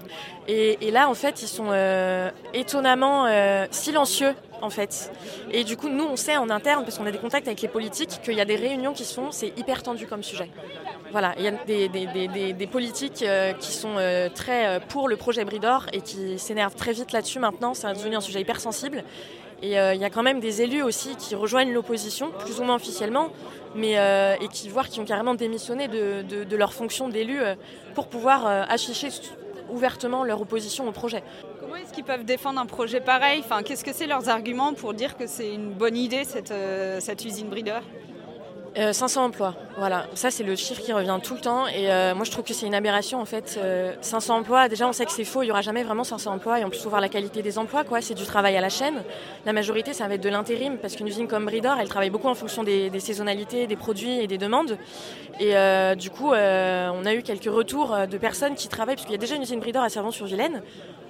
et, 0.48 0.78
et 0.80 0.90
là, 0.90 1.08
en 1.08 1.14
fait, 1.14 1.42
ils 1.42 1.48
sont 1.48 1.68
euh, 1.70 2.30
étonnamment 2.52 3.26
euh, 3.26 3.66
silencieux 3.70 4.34
en 4.62 4.70
fait. 4.70 5.10
Et 5.50 5.64
du 5.64 5.76
coup, 5.76 5.88
nous, 5.88 6.04
on 6.04 6.16
sait 6.16 6.36
en 6.36 6.50
interne, 6.50 6.84
parce 6.84 6.98
qu'on 6.98 7.06
a 7.06 7.10
des 7.10 7.18
contacts 7.18 7.46
avec 7.46 7.60
les 7.60 7.68
politiques, 7.68 8.20
qu'il 8.22 8.34
y 8.34 8.40
a 8.40 8.44
des 8.44 8.56
réunions 8.56 8.92
qui 8.92 9.04
se 9.04 9.14
font, 9.14 9.30
c'est 9.30 9.52
hyper 9.58 9.82
tendu 9.82 10.06
comme 10.06 10.22
sujet. 10.22 10.48
Voilà, 11.12 11.34
il 11.38 11.44
y 11.44 11.48
a 11.48 11.52
des, 11.52 11.88
des- 11.88 12.06
des- 12.28 12.52
des- 12.52 12.66
politiques 12.66 13.22
euh, 13.22 13.52
qui 13.52 13.72
sont 13.72 13.96
euh, 13.98 14.28
très 14.28 14.66
euh, 14.66 14.80
pour 14.80 15.08
le 15.08 15.16
projet 15.16 15.44
Bridor 15.44 15.86
et 15.92 16.00
qui 16.00 16.38
s'énervent 16.38 16.74
très 16.74 16.92
vite 16.92 17.12
là-dessus 17.12 17.38
maintenant, 17.38 17.74
c'est 17.74 17.92
devenu 17.92 18.16
un 18.16 18.20
sujet 18.20 18.40
hyper 18.40 18.58
sensible. 18.60 19.04
Et 19.62 19.76
il 19.76 20.00
y 20.00 20.04
a 20.04 20.10
quand 20.10 20.22
même 20.22 20.40
des 20.40 20.60
élus 20.60 20.82
aussi 20.82 21.16
qui 21.16 21.34
rejoignent 21.34 21.72
l'opposition, 21.72 22.30
plus 22.38 22.60
ou 22.60 22.64
moins 22.64 22.74
officiellement, 22.74 23.30
mais, 23.74 23.92
et 24.40 24.48
qui 24.48 24.68
voient 24.68 24.84
qui 24.84 25.00
ont 25.00 25.06
carrément 25.06 25.34
démissionné 25.34 25.88
de, 25.88 26.22
de- 26.44 26.56
leur 26.56 26.74
fonction 26.74 27.08
d'élu 27.08 27.38
pour 27.94 28.08
pouvoir 28.08 28.46
afficher 28.68 29.08
ouvertement 29.70 30.22
leur 30.24 30.42
opposition 30.42 30.86
au 30.86 30.92
projet. 30.92 31.22
Comment 31.74 31.86
est-ce 31.86 31.92
qu'ils 31.92 32.04
peuvent 32.04 32.24
défendre 32.24 32.60
un 32.60 32.66
projet 32.66 33.00
pareil 33.00 33.40
enfin, 33.44 33.64
Qu'est-ce 33.64 33.82
que 33.82 33.92
c'est 33.92 34.06
leurs 34.06 34.28
arguments 34.28 34.74
pour 34.74 34.94
dire 34.94 35.16
que 35.16 35.26
c'est 35.26 35.52
une 35.52 35.72
bonne 35.72 35.96
idée 35.96 36.22
cette, 36.22 36.52
euh, 36.52 37.00
cette 37.00 37.24
usine 37.24 37.48
breeder? 37.48 37.80
Euh, 38.76 38.92
500 38.92 39.24
emplois, 39.24 39.54
voilà. 39.76 40.06
Ça, 40.14 40.32
c'est 40.32 40.42
le 40.42 40.56
chiffre 40.56 40.80
qui 40.80 40.92
revient 40.92 41.18
tout 41.22 41.34
le 41.34 41.40
temps. 41.40 41.66
Et 41.68 41.92
euh, 41.92 42.14
moi, 42.14 42.24
je 42.24 42.30
trouve 42.32 42.44
que 42.44 42.52
c'est 42.52 42.66
une 42.66 42.74
aberration, 42.74 43.20
en 43.20 43.24
fait. 43.24 43.56
Euh, 43.56 43.92
500 44.00 44.38
emplois, 44.38 44.68
déjà, 44.68 44.88
on 44.88 44.92
sait 44.92 45.04
que 45.04 45.12
c'est 45.12 45.24
faux. 45.24 45.42
Il 45.42 45.46
n'y 45.46 45.52
aura 45.52 45.62
jamais 45.62 45.84
vraiment 45.84 46.02
500 46.02 46.34
emplois. 46.34 46.58
Et 46.58 46.64
plus, 46.64 46.78
il 46.78 46.82
faut 46.82 46.88
voir 46.88 47.00
la 47.00 47.08
qualité 47.08 47.40
des 47.40 47.56
emplois, 47.56 47.84
quoi. 47.84 48.00
C'est 48.00 48.14
du 48.14 48.24
travail 48.24 48.56
à 48.56 48.60
la 48.60 48.68
chaîne. 48.68 49.02
La 49.46 49.52
majorité, 49.52 49.92
ça 49.92 50.08
va 50.08 50.14
être 50.14 50.22
de 50.22 50.28
l'intérim, 50.28 50.78
parce 50.78 50.96
qu'une 50.96 51.06
usine 51.06 51.28
comme 51.28 51.44
Bridor, 51.44 51.76
elle 51.80 51.88
travaille 51.88 52.10
beaucoup 52.10 52.28
en 52.28 52.34
fonction 52.34 52.64
des, 52.64 52.90
saisonnalités, 52.98 53.68
des 53.68 53.76
produits 53.76 54.18
et 54.18 54.26
des 54.26 54.38
demandes. 54.38 54.76
Et 55.38 55.56
euh, 55.56 55.94
du 55.94 56.10
coup, 56.10 56.32
euh, 56.32 56.90
on 56.94 57.04
a 57.06 57.14
eu 57.14 57.22
quelques 57.22 57.52
retours 57.52 57.94
euh, 57.94 58.06
de 58.06 58.18
personnes 58.18 58.54
qui 58.54 58.68
travaillent, 58.68 58.96
parce 58.96 59.06
qu'il 59.06 59.14
y 59.14 59.18
a 59.18 59.20
déjà 59.20 59.36
une 59.36 59.42
usine 59.42 59.60
Bridor 59.60 59.82
à 59.82 59.88
Servant-sur-Vilaine, 59.88 60.62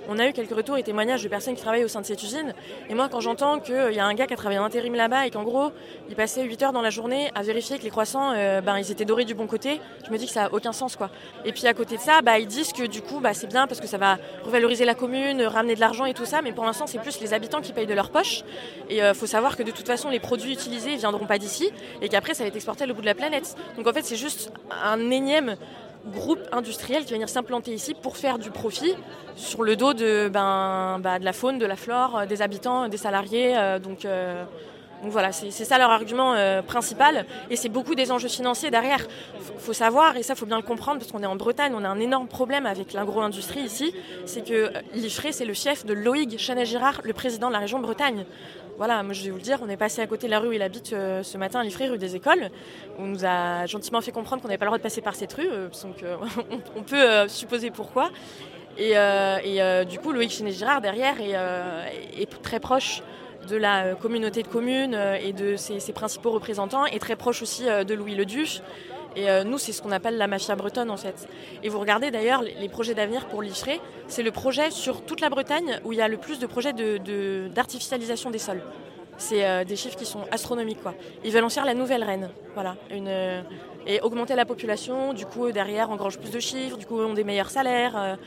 on 0.09 0.19
a 0.19 0.29
eu 0.29 0.33
quelques 0.33 0.55
retours 0.55 0.77
et 0.77 0.83
témoignages 0.83 1.23
de 1.23 1.29
personnes 1.29 1.55
qui 1.55 1.63
travaillent 1.63 1.85
au 1.85 1.89
sein 1.89 2.01
de 2.01 2.07
cette 2.07 2.23
usine. 2.23 2.55
Et 2.89 2.95
moi, 2.95 3.09
quand 3.11 3.21
j'entends 3.21 3.59
qu'il 3.59 3.93
y 3.93 3.99
a 3.99 4.05
un 4.05 4.15
gars 4.15 4.27
qui 4.27 4.35
a 4.35 4.37
travaillé 4.37 4.59
en 4.59 4.65
intérim 4.65 4.95
là-bas 4.95 5.27
et 5.27 5.31
qu'en 5.31 5.43
gros, 5.43 5.73
il 6.09 6.15
passait 6.15 6.43
8 6.43 6.63
heures 6.63 6.73
dans 6.73 6.83
la 6.83 6.91
journée 6.91 7.31
à 7.35 7.43
vérifier 7.43 7.79
que 7.79 7.85
les 7.85 7.91
croissants, 7.91 8.33
euh, 8.33 8.61
ben, 8.61 8.79
ils 8.79 8.91
étaient 8.91 9.05
dorés 9.05 9.25
du 9.25 9.35
bon 9.35 9.47
côté, 9.47 9.81
je 10.07 10.11
me 10.11 10.19
dis 10.19 10.27
que 10.27 10.33
ça 10.33 10.43
n'a 10.43 10.53
aucun 10.53 10.73
sens. 10.73 10.97
quoi. 10.97 11.11
Et 11.45 11.53
puis 11.53 11.67
à 11.67 11.75
côté 11.75 11.97
de 11.97 12.01
ça, 12.01 12.23
bah, 12.23 12.39
ils 12.39 12.47
disent 12.47 12.73
que 12.73 12.85
du 12.85 13.03
coup, 13.03 13.21
bah, 13.21 13.35
c'est 13.35 13.47
bien 13.47 13.67
parce 13.67 13.81
que 13.81 13.87
ça 13.87 13.99
va 13.99 14.19
revaloriser 14.45 14.85
la 14.85 14.95
commune, 14.95 15.43
ramener 15.43 15.75
de 15.75 15.81
l'argent 15.81 16.05
et 16.05 16.15
tout 16.15 16.25
ça, 16.27 16.43
mais 16.43 16.53
pour 16.53 16.65
l'instant, 16.65 16.87
c'est 16.87 16.99
plus 16.99 17.21
les 17.21 17.35
habitants 17.35 17.61
qui 17.61 17.73
payent 17.73 17.87
de 17.87 17.95
leur 17.95 18.11
poche. 18.11 18.43
Et 18.91 18.97
il 18.97 19.01
euh, 19.01 19.15
faut 19.15 19.27
savoir 19.27 19.57
que 19.57 19.63
de 19.63 19.71
toute 19.71 19.87
façon, 19.87 20.11
les 20.11 20.21
produits 20.21 20.53
utilisés 20.53 20.93
ne 20.93 20.99
viendront 20.99 21.27
pas 21.27 21.39
d'ici 21.39 21.71
et 22.03 22.09
qu'après, 22.09 22.35
ça 22.35 22.45
va 22.45 22.49
être 22.49 22.57
exporté 22.57 22.85
au 22.85 22.95
bout 22.95 23.01
de 23.01 23.07
la 23.07 23.15
planète. 23.15 23.57
Donc 23.77 23.87
en 23.87 23.93
fait, 23.93 24.03
c'est 24.03 24.17
juste 24.17 24.53
un 24.71 25.11
énième 25.11 25.57
groupe 26.07 26.41
industriel 26.53 27.05
qui 27.05 27.11
va 27.11 27.17
venir 27.17 27.29
s'implanter 27.29 27.73
ici 27.73 27.95
pour 27.95 28.17
faire 28.17 28.39
du 28.39 28.51
profit 28.51 28.95
sur 29.37 29.63
le 29.63 29.77
dos 29.77 29.95
de, 29.95 30.29
ben, 30.29 30.99
bah, 31.01 31.19
de 31.19 31.25
la 31.25 31.33
faune, 31.33 31.59
de 31.59 31.67
la 31.67 31.77
flore, 31.77 32.19
euh, 32.19 32.27
des 32.27 32.43
habitants, 32.43 32.89
des 32.89 32.97
salariés. 32.97 33.57
Euh, 33.57 33.79
donc, 33.79 34.05
euh, 34.05 34.45
donc 35.03 35.13
voilà, 35.13 35.33
c'est 35.33 35.51
ça 35.51 35.77
leur 35.77 35.91
argument 35.91 36.35
principal. 36.67 37.27
Et 37.51 37.57
c'est 37.57 37.69
beaucoup 37.69 37.95
des 37.95 38.11
enjeux 38.11 38.29
financiers 38.29 38.71
derrière. 38.71 39.07
Il 39.55 39.61
faut 39.61 39.75
savoir, 39.75 40.17
et 40.17 40.23
ça, 40.23 40.35
faut 40.35 40.47
bien 40.47 40.57
le 40.57 40.63
comprendre, 40.63 40.99
parce 40.99 41.13
qu'on 41.13 41.23
est 41.23 41.27
en 41.27 41.37
Bretagne, 41.37 41.75
on 41.77 41.85
a 41.85 41.89
un 41.89 42.01
énorme 42.01 42.27
problème 42.27 42.65
avec 42.65 42.95
l'agro-industrie 42.95 43.61
ici. 43.61 43.95
C'est 44.25 44.43
que 44.43 44.73
l'IFRE, 44.95 45.27
c'est 45.31 45.45
le 45.45 45.53
chef 45.53 45.85
de 45.85 45.93
Loïg 45.93 46.39
Chanet-Girard, 46.39 47.03
le 47.05 47.13
président 47.13 47.49
de 47.49 47.53
la 47.53 47.59
région 47.59 47.81
Bretagne. 47.81 48.25
Voilà, 48.77 49.05
moi 49.05 49.13
je 49.13 49.23
vais 49.23 49.31
vous 49.31 49.37
le 49.37 49.43
dire, 49.43 49.59
on 49.63 49.69
est 49.69 49.77
passé 49.77 50.03
à 50.03 50.07
côté 50.07 50.27
de 50.27 50.33
la 50.33 50.41
rue 50.41 50.49
où 50.49 50.53
il 50.53 50.63
habite 50.63 50.93
euh, 50.93 51.23
ce 51.23 51.39
matin 51.39 51.61
à 51.61 51.63
Liffré, 51.63 51.89
rue 51.89 51.99
des 51.99 52.17
Écoles. 52.17 52.51
On 52.99 53.07
nous 53.07 53.25
a 53.25 53.67
gentiment 53.67 54.01
fait 54.01 54.11
comprendre 54.11 54.43
qu'on 54.43 54.49
n'avait 54.49 54.59
pas 54.59 54.65
le 54.65 54.71
droit 54.71 54.79
de 54.79 54.83
passer 54.83 55.01
par 55.01 55.15
cette 55.15 55.33
rue, 55.33 55.49
euh, 55.49 55.69
donc 55.83 56.03
euh, 56.03 56.17
on, 56.77 56.83
peut 56.83 57.29
supposer 57.29 57.71
pourquoi. 57.71 58.11
Et, 58.77 58.95
du 59.89 59.99
coup, 60.01 60.11
Loïc 60.11 60.31
Chinet-Girard 60.31 60.81
derrière 60.81 61.21
est, 61.21 62.43
très 62.43 62.59
proche 62.59 63.03
de 63.49 63.57
la 63.57 63.95
communauté 63.95 64.43
de 64.43 64.49
communes 64.49 64.99
et 65.23 65.33
de 65.33 65.55
ses, 65.55 65.79
ses 65.79 65.93
principaux 65.93 66.33
représentants, 66.33 66.87
et 66.87 66.99
très 66.99 67.15
proche 67.15 67.43
aussi 67.43 67.65
de 67.65 67.95
Louis 67.95 68.17
Leduc. 68.17 68.61
Et 69.17 69.31
euh, 69.31 69.45
nous, 69.45 69.59
c'est 69.59 69.73
ce 69.73 69.83
qu'on 69.83 69.93
appelle 69.93 70.17
la 70.17 70.27
mafia 70.27 70.57
bretonne 70.57 70.91
en 70.91 70.97
fait. 70.97 71.29
Et 71.63 71.69
vous 71.69 71.79
regardez 71.79 72.11
d'ailleurs 72.11 72.43
les 72.43 72.69
projets 72.69 72.95
d'avenir 72.95 73.27
pour 73.27 73.43
l'Icheray, 73.43 73.81
c'est 74.09 74.23
le 74.23 74.31
projet 74.31 74.71
sur 74.71 75.03
toute 75.03 75.21
la 75.21 75.31
Bretagne 75.31 75.81
où 75.85 75.93
il 75.93 75.99
y 75.99 76.03
a 76.03 76.09
le 76.09 76.17
plus 76.17 76.39
de 76.39 76.47
projets 76.47 76.73
d'artificialisation 76.73 78.31
de, 78.31 78.35
des 78.35 78.39
sols. 78.39 78.63
C'est 79.17 79.47
euh, 79.47 79.65
des 79.65 79.77
chiffres 79.77 79.97
qui 79.97 80.07
sont 80.07 80.25
astronomiques. 80.33 80.83
Quoi. 80.83 80.95
Ils 81.25 81.31
veulent 81.31 81.45
en 81.45 81.49
faire 81.49 81.65
la 81.65 81.75
nouvelle 81.75 82.03
reine. 82.03 82.31
Voilà, 82.55 82.77
euh, 82.91 83.43
et 83.87 84.01
augmenter 84.01 84.35
la 84.35 84.45
population. 84.45 85.13
Du 85.13 85.27
coup, 85.27 85.53
derrière, 85.53 85.91
engrange 85.91 86.19
plus 86.19 86.31
de 86.31 86.41
chiffres. 86.41 86.77
Du 86.77 86.87
coup, 86.87 86.99
on 86.99 87.11
ont 87.11 87.15
des 87.15 87.25
meilleurs 87.25 87.51
salaires. 87.51 88.19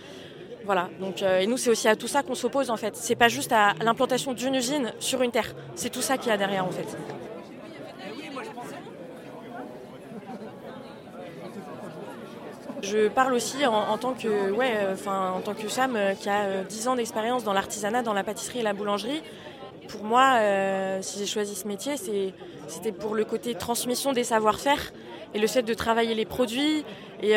voilà. 0.63 0.89
Donc, 1.02 1.21
et 1.21 1.45
nous, 1.45 1.58
c'est 1.58 1.69
aussi 1.69 1.89
à 1.89 1.97
tout 1.97 2.08
ça 2.08 2.23
qu'on 2.23 2.36
s'oppose 2.36 2.69
en 2.69 2.78
fait. 2.78 2.95
C'est 2.95 3.15
pas 3.15 3.28
juste 3.28 3.52
à 3.52 3.73
l'implantation 3.82 4.34
d'une 4.34 4.56
usine 4.56 4.93
sur 5.00 5.21
une 5.21 5.32
terre. 5.32 5.54
C'est 5.76 5.89
tout 5.89 6.02
ça 6.02 6.17
qu'il 6.17 6.30
y 6.30 6.32
a 6.32 6.38
derrière 6.38 6.63
en 6.63 6.71
fait. 6.71 6.97
Je 12.82 13.08
parle 13.08 13.34
aussi 13.34 13.66
en, 13.66 13.98
tant 13.98 14.13
que, 14.13 14.52
ouais, 14.52 14.74
euh, 14.76 14.94
enfin, 14.94 15.32
en 15.36 15.42
tant 15.42 15.54
que 15.54 15.68
femme 15.68 15.96
euh, 15.96 16.13
qui 16.13 16.30
a 16.30 16.63
10 16.63 16.88
euh, 16.88 16.92
ans 16.92 16.96
d'expérience 16.96 17.44
dans 17.44 17.54
l'artisanat, 17.54 18.04
dans 18.04 18.13
la 18.13 18.24
pâtisserie 18.24 18.60
et 18.60 18.63
la 18.63 18.74
boulangerie. 18.74 19.24
Pour 19.90 20.04
moi, 20.04 20.38
si 21.00 21.18
j'ai 21.18 21.26
choisi 21.26 21.56
ce 21.56 21.66
métier, 21.66 21.96
c'était 21.96 22.92
pour 22.92 23.16
le 23.16 23.24
côté 23.24 23.56
transmission 23.56 24.12
des 24.12 24.26
savoir-faire 24.26 24.92
et 25.34 25.40
le 25.40 25.48
fait 25.48 25.62
de 25.62 25.74
travailler 25.74 26.13
les 26.13 26.26
produits 26.26 26.84
et 27.24 27.36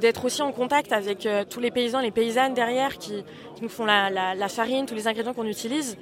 d'être 0.00 0.24
aussi 0.24 0.40
en 0.40 0.50
contact 0.50 0.92
avec 0.92 1.28
tous 1.50 1.60
les 1.60 1.70
paysans, 1.70 2.00
les 2.00 2.10
paysannes 2.10 2.54
derrière 2.54 2.96
qui, 2.96 3.22
nous 3.60 3.68
font 3.68 3.84
la, 3.84 4.48
farine, 4.48 4.86
tous 4.86 4.94
les 4.94 5.08
ingrédients 5.08 5.34
qu'on 5.34 5.44
utilise. 5.44 5.98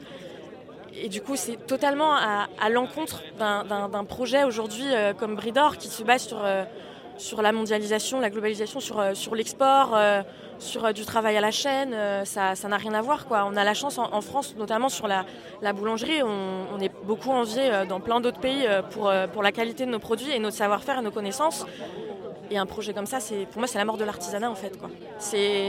Et 0.94 1.08
du 1.08 1.20
coup, 1.20 1.34
c'est 1.34 1.66
totalement 1.66 2.14
à, 2.14 2.68
l'encontre 2.70 3.20
d'un 3.36 4.04
projet 4.04 4.44
aujourd'hui 4.44 4.86
comme 5.18 5.34
Bridor 5.34 5.78
qui 5.78 5.88
se 5.88 6.04
base 6.04 6.28
sur 6.28 6.44
sur 7.20 7.42
la 7.42 7.52
mondialisation, 7.52 8.18
la 8.18 8.30
globalisation, 8.30 8.80
sur, 8.80 8.98
euh, 8.98 9.14
sur 9.14 9.34
l'export, 9.34 9.92
euh, 9.94 10.22
sur 10.58 10.86
euh, 10.86 10.92
du 10.92 11.04
travail 11.04 11.36
à 11.36 11.40
la 11.40 11.50
chaîne, 11.50 11.94
ça 12.24 12.54
n'a 12.68 12.76
rien 12.76 12.94
à 12.94 13.02
voir. 13.02 13.26
Quoi. 13.26 13.46
On 13.46 13.56
a 13.56 13.64
la 13.64 13.74
chance 13.74 13.98
en, 13.98 14.20
France, 14.20 14.54
notamment 14.56 14.88
sur 14.88 15.06
la, 15.06 15.24
la 15.62 15.72
boulangerie, 15.72 16.22
on, 16.22 16.80
est 16.80 16.92
beaucoup 17.04 17.30
envié 17.30 17.70
dans 17.88 18.00
plein 18.00 18.20
d'autres 18.20 18.40
pays 18.40 18.66
pour, 18.90 19.12
pour 19.32 19.42
la 19.42 19.52
qualité 19.52 19.84
de 19.86 19.90
nos 19.90 19.98
produits 19.98 20.32
et 20.32 20.38
notre 20.38 20.56
savoir-faire 20.56 20.98
et 20.98 21.02
nos 21.02 21.10
connaissances. 21.10 21.66
Et 22.50 22.58
un 22.58 22.66
projet 22.66 22.92
comme 22.92 23.06
ça, 23.06 23.18
pour 23.50 23.60
moi, 23.60 23.68
c'est 23.68 23.78
la 23.78 23.84
mort 23.84 23.96
de 23.96 24.04
l'artisanat 24.04 24.50
en 24.50 24.54
fait. 24.54 24.78
Quoi. 24.78 24.90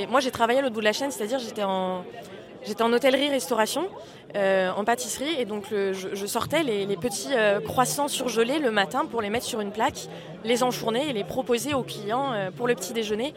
Moi, 0.10 0.20
j'ai 0.20 0.32
travaillé 0.32 0.60
à 0.60 0.62
l'autre 0.62 0.74
bout 0.74 0.80
de 0.80 0.86
la 0.86 0.94
chaîne, 0.94 1.12
c'est-à-dire 1.12 1.40
j'étais 1.40 1.64
en, 1.64 2.04
J'étais 2.64 2.84
en 2.84 2.94
hôtellerie-restauration, 2.94 3.88
euh, 4.36 4.70
en 4.76 4.84
pâtisserie, 4.86 5.36
et 5.40 5.46
donc 5.46 5.66
je, 5.72 6.26
sortais 6.26 6.64
les, 6.64 6.96
petits 6.96 7.34
euh, 7.34 7.60
croissants 7.60 8.08
surgelés 8.08 8.60
le 8.60 8.70
matin 8.70 9.06
pour 9.06 9.22
les 9.22 9.30
mettre 9.30 9.46
sur 9.46 9.62
une 9.62 9.72
plaque, 9.72 10.08
les 10.44 10.62
enfourner 10.62 11.10
et 11.10 11.14
les 11.14 11.24
proposer 11.24 11.74
aux 11.74 11.82
clients 11.82 12.32
euh, 12.34 12.52
pour 12.52 12.68
le 12.68 12.76
petit 12.76 12.94
déjeuner. 12.94 13.34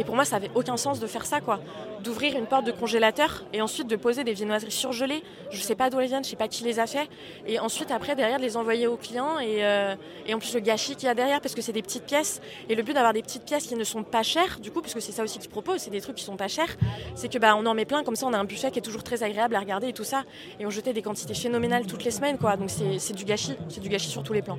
Et 0.00 0.04
pour 0.04 0.14
moi, 0.14 0.24
ça 0.24 0.36
n'avait 0.36 0.50
aucun 0.54 0.78
sens 0.78 0.98
de 0.98 1.06
faire 1.06 1.26
ça, 1.26 1.42
quoi. 1.42 1.60
D'ouvrir 2.02 2.34
une 2.34 2.46
porte 2.46 2.64
de 2.64 2.72
congélateur 2.72 3.44
et 3.52 3.60
ensuite 3.60 3.86
de 3.86 3.96
poser 3.96 4.24
des 4.24 4.32
viennoiseries 4.32 4.70
surgelées. 4.70 5.22
Je 5.50 5.58
ne 5.58 5.62
sais 5.62 5.74
pas 5.74 5.90
d'où 5.90 6.00
elles 6.00 6.08
viennent, 6.08 6.24
je 6.24 6.30
sais 6.30 6.36
pas 6.36 6.48
qui 6.48 6.64
les 6.64 6.78
a 6.78 6.86
fait. 6.86 7.06
Et 7.46 7.58
ensuite, 7.58 7.90
après, 7.90 8.16
derrière, 8.16 8.38
de 8.38 8.42
les 8.42 8.56
envoyer 8.56 8.86
aux 8.86 8.96
clients. 8.96 9.38
Et, 9.40 9.62
euh, 9.62 9.94
et 10.26 10.32
en 10.32 10.38
plus, 10.38 10.54
le 10.54 10.60
gâchis 10.60 10.96
qu'il 10.96 11.04
y 11.04 11.10
a 11.10 11.14
derrière, 11.14 11.42
parce 11.42 11.54
que 11.54 11.60
c'est 11.60 11.74
des 11.74 11.82
petites 11.82 12.06
pièces. 12.06 12.40
Et 12.70 12.74
le 12.74 12.82
but 12.82 12.94
d'avoir 12.94 13.12
des 13.12 13.20
petites 13.20 13.44
pièces 13.44 13.66
qui 13.66 13.74
ne 13.74 13.84
sont 13.84 14.02
pas 14.02 14.22
chères, 14.22 14.58
du 14.58 14.70
coup, 14.70 14.80
parce 14.80 14.94
que 14.94 15.00
c'est 15.00 15.12
ça 15.12 15.22
aussi 15.22 15.38
qu'ils 15.38 15.50
proposent, 15.50 15.82
c'est 15.82 15.90
des 15.90 16.00
trucs 16.00 16.16
qui 16.16 16.24
sont 16.24 16.38
pas 16.38 16.48
chers, 16.48 16.78
c'est 17.14 17.30
que 17.30 17.36
bah, 17.36 17.54
on 17.54 17.66
en 17.66 17.74
met 17.74 17.84
plein, 17.84 18.02
comme 18.02 18.16
ça, 18.16 18.24
on 18.24 18.32
a 18.32 18.38
un 18.38 18.44
buffet 18.44 18.70
qui 18.70 18.78
est 18.78 18.82
toujours 18.82 19.02
très 19.02 19.22
agréable 19.22 19.54
à 19.54 19.60
regarder 19.60 19.88
et 19.88 19.92
tout 19.92 20.04
ça. 20.04 20.22
Et 20.60 20.64
on 20.64 20.70
jetait 20.70 20.94
des 20.94 21.02
quantités 21.02 21.34
phénoménales 21.34 21.84
toutes 21.84 22.04
les 22.04 22.10
semaines, 22.10 22.38
quoi. 22.38 22.56
Donc 22.56 22.70
c'est 22.70 23.12
du 23.12 23.26
gâchis, 23.26 23.58
c'est 23.68 23.80
du 23.80 23.90
gâchis 23.90 24.08
sur 24.08 24.22
tous 24.22 24.32
les 24.32 24.40
plans. 24.40 24.58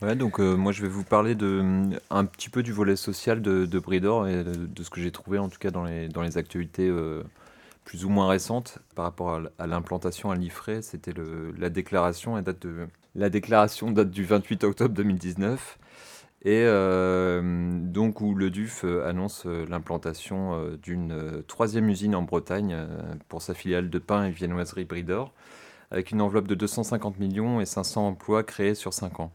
Donc 0.00 0.38
euh, 0.38 0.54
moi 0.54 0.70
je 0.70 0.82
vais 0.82 0.88
vous 0.88 1.02
parler 1.02 1.34
de, 1.34 1.90
un 2.10 2.24
petit 2.24 2.50
peu 2.50 2.62
du 2.62 2.72
volet 2.72 2.94
social 2.94 3.42
de, 3.42 3.78
Bridor 3.80 4.28
et 4.28 4.44
de, 4.44 4.82
ce 4.82 4.90
que 4.90 5.00
j'ai 5.00 5.10
trouvé 5.10 5.38
en 5.38 5.48
tout 5.48 5.58
cas 5.58 5.72
dans 5.72 5.84
les, 5.84 6.08
dans 6.08 6.22
les 6.22 6.38
actualités 6.38 6.88
euh, 6.88 7.24
plus 7.84 8.04
ou 8.04 8.08
moins 8.08 8.28
récentes 8.28 8.78
par 8.94 9.04
rapport 9.04 9.40
à, 9.58 9.66
l'implantation 9.66 10.30
à 10.30 10.36
l'IFRE. 10.36 10.82
C'était 10.82 11.12
la 11.58 11.68
déclaration, 11.68 12.40
date 12.40 12.62
de, 12.62 12.86
la 13.16 13.28
déclaration 13.28 13.90
date 13.90 14.10
du 14.10 14.24
28 14.24 14.62
octobre 14.64 14.94
2019 14.94 15.78
et 16.44 16.62
euh, 16.64 17.80
donc 17.82 18.20
où 18.20 18.36
le 18.36 18.50
DUF 18.50 18.84
annonce 19.04 19.46
l'implantation 19.46 20.76
d'une 20.80 21.42
troisième 21.48 21.88
usine 21.88 22.14
en 22.14 22.22
Bretagne 22.22 22.76
pour 23.28 23.42
sa 23.42 23.52
filiale 23.52 23.90
de 23.90 23.98
pain 23.98 24.26
et 24.26 24.30
viennoiserie 24.30 24.84
Bridor 24.84 25.32
avec 25.90 26.12
une 26.12 26.20
enveloppe 26.20 26.46
de 26.46 26.54
250 26.54 27.18
millions 27.18 27.60
et 27.60 27.66
500 27.66 28.06
emplois 28.06 28.44
créés 28.44 28.76
sur 28.76 28.92
5 28.92 29.18
ans. 29.18 29.32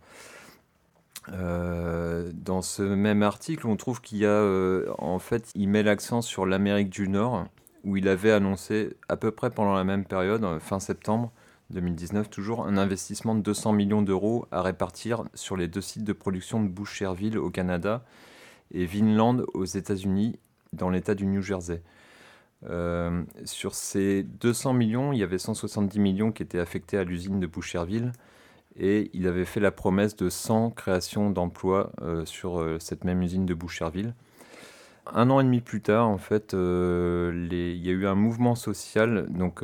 Euh, 1.32 2.32
dans 2.34 2.62
ce 2.62 2.82
même 2.84 3.24
article, 3.24 3.68
on 3.68 3.76
trouve 3.76 4.02
qu'il 4.02 4.20
y 4.20 4.26
a, 4.26 4.30
euh, 4.30 4.92
en 4.98 5.20
fait, 5.20 5.52
il 5.56 5.70
met 5.70 5.84
l'accent 5.84 6.22
sur 6.22 6.46
l'Amérique 6.46 6.90
du 6.90 7.08
Nord, 7.08 7.46
où 7.84 7.98
il 7.98 8.08
avait 8.08 8.32
annoncé 8.32 8.96
à 9.10 9.18
peu 9.18 9.32
près 9.32 9.50
pendant 9.50 9.74
la 9.74 9.84
même 9.84 10.06
période, 10.06 10.44
euh, 10.44 10.60
fin 10.60 10.80
septembre 10.80 11.32
2019 11.70 12.30
toujours, 12.30 12.66
un 12.66 12.78
investissement 12.78 13.36
de 13.36 13.42
200 13.42 13.74
millions 13.74 14.02
d'euros 14.02 14.46
à 14.52 14.62
répartir 14.62 15.24
sur 15.34 15.58
les 15.58 15.68
deux 15.68 15.82
sites 15.82 16.04
de 16.04 16.14
production 16.14 16.62
de 16.62 16.68
Boucherville 16.68 17.38
au 17.38 17.50
Canada 17.50 18.04
et 18.72 18.86
Vinland 18.86 19.44
aux 19.54 19.66
États-Unis, 19.66 20.38
dans 20.74 20.90
l'État 20.90 21.16
du 21.16 21.26
New 21.26 21.42
Jersey. 21.42 21.82
sur 23.46 23.76
ces 23.76 24.24
200 24.24 24.74
millions, 24.74 25.14
il 25.14 25.20
y 25.20 25.24
avait 25.24 25.38
170 25.38 26.00
millions 26.00 26.32
qui 26.32 26.44
étaient 26.44 26.60
affectés 26.60 26.98
à 26.98 27.04
l'usine 27.04 27.40
de 27.40 27.48
Boucherville 27.48 28.12
et 28.80 29.10
il 29.14 29.28
avait 29.28 29.46
fait 29.46 29.60
la 29.60 29.72
promesse 29.72 30.16
de 30.16 30.30
100 30.30 30.72
créations 30.72 31.30
d'emplois 31.30 31.92
euh, 32.02 32.26
sur 32.26 32.60
euh, 32.60 32.78
cette 32.80 33.04
même 33.04 33.22
usine 33.22 33.46
de 33.46 33.54
Boucherville. 33.54 34.14
Un 35.14 35.30
an 35.30 35.40
et 35.42 35.44
demi 35.44 35.62
plus 35.62 35.82
tard, 35.82 36.08
en 36.08 36.18
fait, 36.18 36.54
euh, 36.54 37.48
il 37.52 37.86
y 37.86 37.90
a 37.90 37.92
eu 37.92 38.08
un 38.08 38.16
mouvement 38.16 38.56
social 38.56 39.28
donc, 39.30 39.62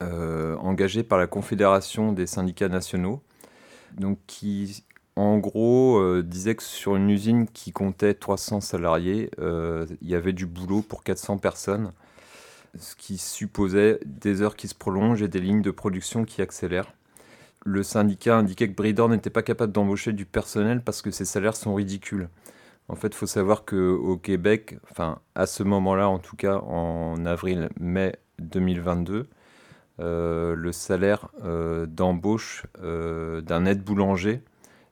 engagé 0.00 1.02
par 1.02 1.18
la 1.18 1.26
Confédération 1.26 2.12
des 2.12 2.26
syndicats 2.26 2.68
nationaux, 2.68 3.22
donc, 3.96 4.18
qui 4.26 4.84
en 5.14 5.38
gros 5.38 6.20
disait 6.22 6.56
que 6.56 6.64
sur 6.64 6.96
une 6.96 7.10
usine 7.10 7.46
qui 7.46 7.70
comptait 7.70 8.14
300 8.14 8.60
salariés, 8.60 9.30
il 9.38 10.08
y 10.08 10.16
avait 10.16 10.32
du 10.32 10.46
boulot 10.46 10.82
pour 10.82 11.04
400 11.04 11.38
personnes, 11.38 11.92
ce 12.76 12.96
qui 12.96 13.18
supposait 13.18 14.00
des 14.04 14.42
heures 14.42 14.56
qui 14.56 14.66
se 14.66 14.74
prolongent 14.74 15.22
et 15.22 15.28
des 15.28 15.40
lignes 15.40 15.62
de 15.62 15.70
production 15.70 16.24
qui 16.24 16.42
accélèrent 16.42 16.92
le 17.64 17.82
syndicat 17.82 18.38
indiquait 18.38 18.68
que 18.68 18.74
Bridor 18.74 19.08
n'était 19.08 19.30
pas 19.30 19.42
capable 19.42 19.72
d'embaucher 19.72 20.12
du 20.12 20.24
personnel 20.24 20.82
parce 20.82 21.02
que 21.02 21.10
ses 21.10 21.24
salaires 21.24 21.56
sont 21.56 21.74
ridicules. 21.74 22.28
En 22.88 22.96
fait, 22.96 23.08
il 23.08 23.14
faut 23.14 23.26
savoir 23.26 23.64
qu'au 23.64 24.16
Québec, 24.16 24.78
enfin 24.90 25.20
à 25.34 25.46
ce 25.46 25.62
moment-là, 25.62 26.08
en 26.08 26.18
tout 26.18 26.36
cas 26.36 26.58
en 26.58 27.24
avril-mai 27.24 28.16
2022, 28.40 29.28
euh, 30.00 30.54
le 30.56 30.72
salaire 30.72 31.28
euh, 31.44 31.86
d'embauche 31.86 32.66
euh, 32.82 33.42
d'un 33.42 33.66
aide 33.66 33.84
boulanger, 33.84 34.42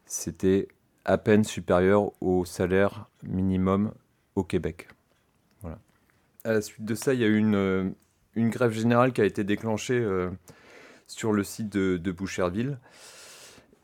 c'était 0.04 0.68
à 1.04 1.16
peine 1.16 1.44
supérieur 1.44 2.12
au 2.20 2.44
salaire 2.44 3.08
minimum 3.24 3.92
au 4.36 4.44
Québec. 4.44 4.88
À 6.44 6.52
la 6.52 6.60
suite 6.60 6.84
de 6.84 6.94
ça, 6.94 7.14
il 7.14 7.20
y 7.20 7.24
a 7.24 7.26
eu 7.26 7.38
une 7.38 8.50
grève 8.50 8.72
générale 8.72 9.12
qui 9.12 9.20
a 9.20 9.24
été 9.24 9.42
déclenchée 9.42 10.06
sur 11.08 11.32
le 11.32 11.42
site 11.42 11.70
de, 11.70 12.12
Boucherville. 12.12 12.78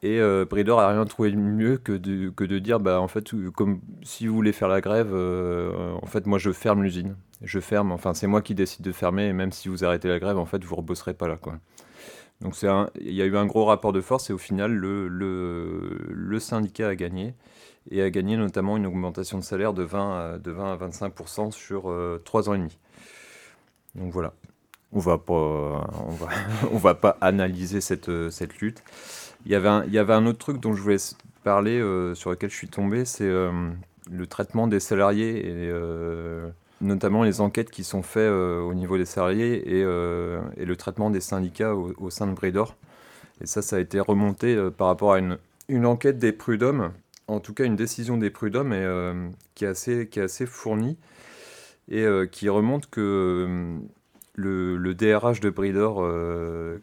Et 0.02 0.20
euh, 0.20 0.44
Bridor 0.44 0.80
a 0.80 0.88
rien 0.88 1.04
trouvé 1.06 1.30
de 1.30 1.36
mieux 1.36 1.78
que 1.78 1.92
de, 1.92 2.28
que 2.28 2.44
de 2.44 2.58
dire, 2.58 2.78
bah, 2.78 3.00
en 3.00 3.08
fait, 3.08 3.30
comme 3.54 3.80
si 4.02 4.26
vous 4.26 4.34
voulez 4.34 4.52
faire 4.52 4.68
la 4.68 4.82
grève, 4.82 5.10
euh, 5.12 5.94
en 6.02 6.06
fait, 6.06 6.26
moi, 6.26 6.38
je 6.38 6.52
ferme 6.52 6.82
l'usine. 6.82 7.16
Je 7.42 7.58
ferme, 7.58 7.90
enfin, 7.90 8.12
c'est 8.12 8.26
moi 8.26 8.42
qui 8.42 8.54
décide 8.54 8.82
de 8.84 8.92
fermer, 8.92 9.26
et 9.26 9.32
même 9.32 9.50
si 9.50 9.68
vous 9.68 9.84
arrêtez 9.84 10.08
la 10.08 10.18
grève, 10.18 10.38
en 10.38 10.44
fait, 10.44 10.62
vous 10.62 10.72
ne 10.72 10.76
rebosserez 10.76 11.14
pas 11.14 11.26
là, 11.26 11.36
quoi. 11.36 11.58
Donc, 12.42 12.54
il 13.00 13.14
y 13.14 13.22
a 13.22 13.24
eu 13.24 13.36
un 13.36 13.46
gros 13.46 13.64
rapport 13.64 13.92
de 13.92 14.02
force, 14.02 14.28
et 14.28 14.34
au 14.34 14.38
final, 14.38 14.72
le, 14.74 15.08
le, 15.08 16.06
le, 16.10 16.38
syndicat 16.40 16.88
a 16.88 16.94
gagné, 16.94 17.34
et 17.90 18.02
a 18.02 18.10
gagné 18.10 18.36
notamment 18.36 18.76
une 18.76 18.86
augmentation 18.86 19.38
de 19.38 19.44
salaire 19.44 19.72
de 19.72 19.82
20 19.82 20.34
à, 20.34 20.38
de 20.38 20.50
20 20.50 20.72
à 20.72 20.76
25% 20.76 21.50
sur 21.52 21.90
euh, 21.90 22.20
3 22.24 22.50
ans 22.50 22.54
et 22.54 22.58
demi. 22.58 22.78
Donc, 23.94 24.12
voilà. 24.12 24.34
On 24.94 25.00
va 25.00 25.18
pas, 25.18 25.32
on 25.32 26.12
va, 26.12 26.28
on 26.72 26.78
va 26.78 26.94
pas 26.94 27.18
analyser 27.20 27.80
cette, 27.80 28.10
cette 28.30 28.58
lutte. 28.58 28.82
Il 29.46 29.52
y, 29.52 29.54
avait 29.54 29.68
un, 29.68 29.84
il 29.84 29.92
y 29.92 29.98
avait 29.98 30.14
un 30.14 30.24
autre 30.26 30.38
truc 30.38 30.60
dont 30.60 30.74
je 30.74 30.80
voulais 30.80 30.98
parler, 31.44 31.78
euh, 31.78 32.14
sur 32.14 32.30
lequel 32.30 32.50
je 32.50 32.56
suis 32.56 32.68
tombé, 32.68 33.04
c'est 33.04 33.28
euh, 33.28 33.70
le 34.10 34.26
traitement 34.26 34.66
des 34.66 34.80
salariés 34.80 35.46
et 35.46 35.68
euh, 35.70 36.48
notamment 36.80 37.22
les 37.22 37.40
enquêtes 37.40 37.70
qui 37.70 37.84
sont 37.84 38.02
faites 38.02 38.30
au 38.30 38.74
niveau 38.74 38.96
des 38.96 39.04
salariés 39.04 39.54
et, 39.54 39.80
et, 39.80 40.64
le 40.64 40.74
traitement 40.76 41.10
des 41.10 41.20
syndicats 41.20 41.74
au, 41.74 42.10
sein 42.10 42.26
de 42.26 42.32
Bridor. 42.32 42.74
Et 43.40 43.46
ça, 43.46 43.62
ça 43.62 43.76
a 43.76 43.78
été 43.78 44.00
remonté 44.00 44.56
par 44.76 44.88
rapport 44.88 45.12
à 45.12 45.18
une, 45.18 45.38
une 45.68 45.86
enquête 45.86 46.18
des 46.18 46.32
prud'hommes, 46.32 46.92
en 47.28 47.40
tout 47.40 47.54
cas 47.54 47.64
une 47.64 47.76
décision 47.76 48.16
des 48.16 48.30
prud'hommes 48.30 48.72
et, 48.72 48.86
qui, 49.54 49.66
qui 50.10 50.18
est 50.18 50.22
assez 50.22 50.46
fournie 50.46 50.98
et 51.90 52.06
qui 52.30 52.48
remonte 52.48 52.90
que 52.90 53.78
le, 54.34 54.94
DRH 54.94 55.40
de 55.40 55.50
Bridor, 55.50 56.06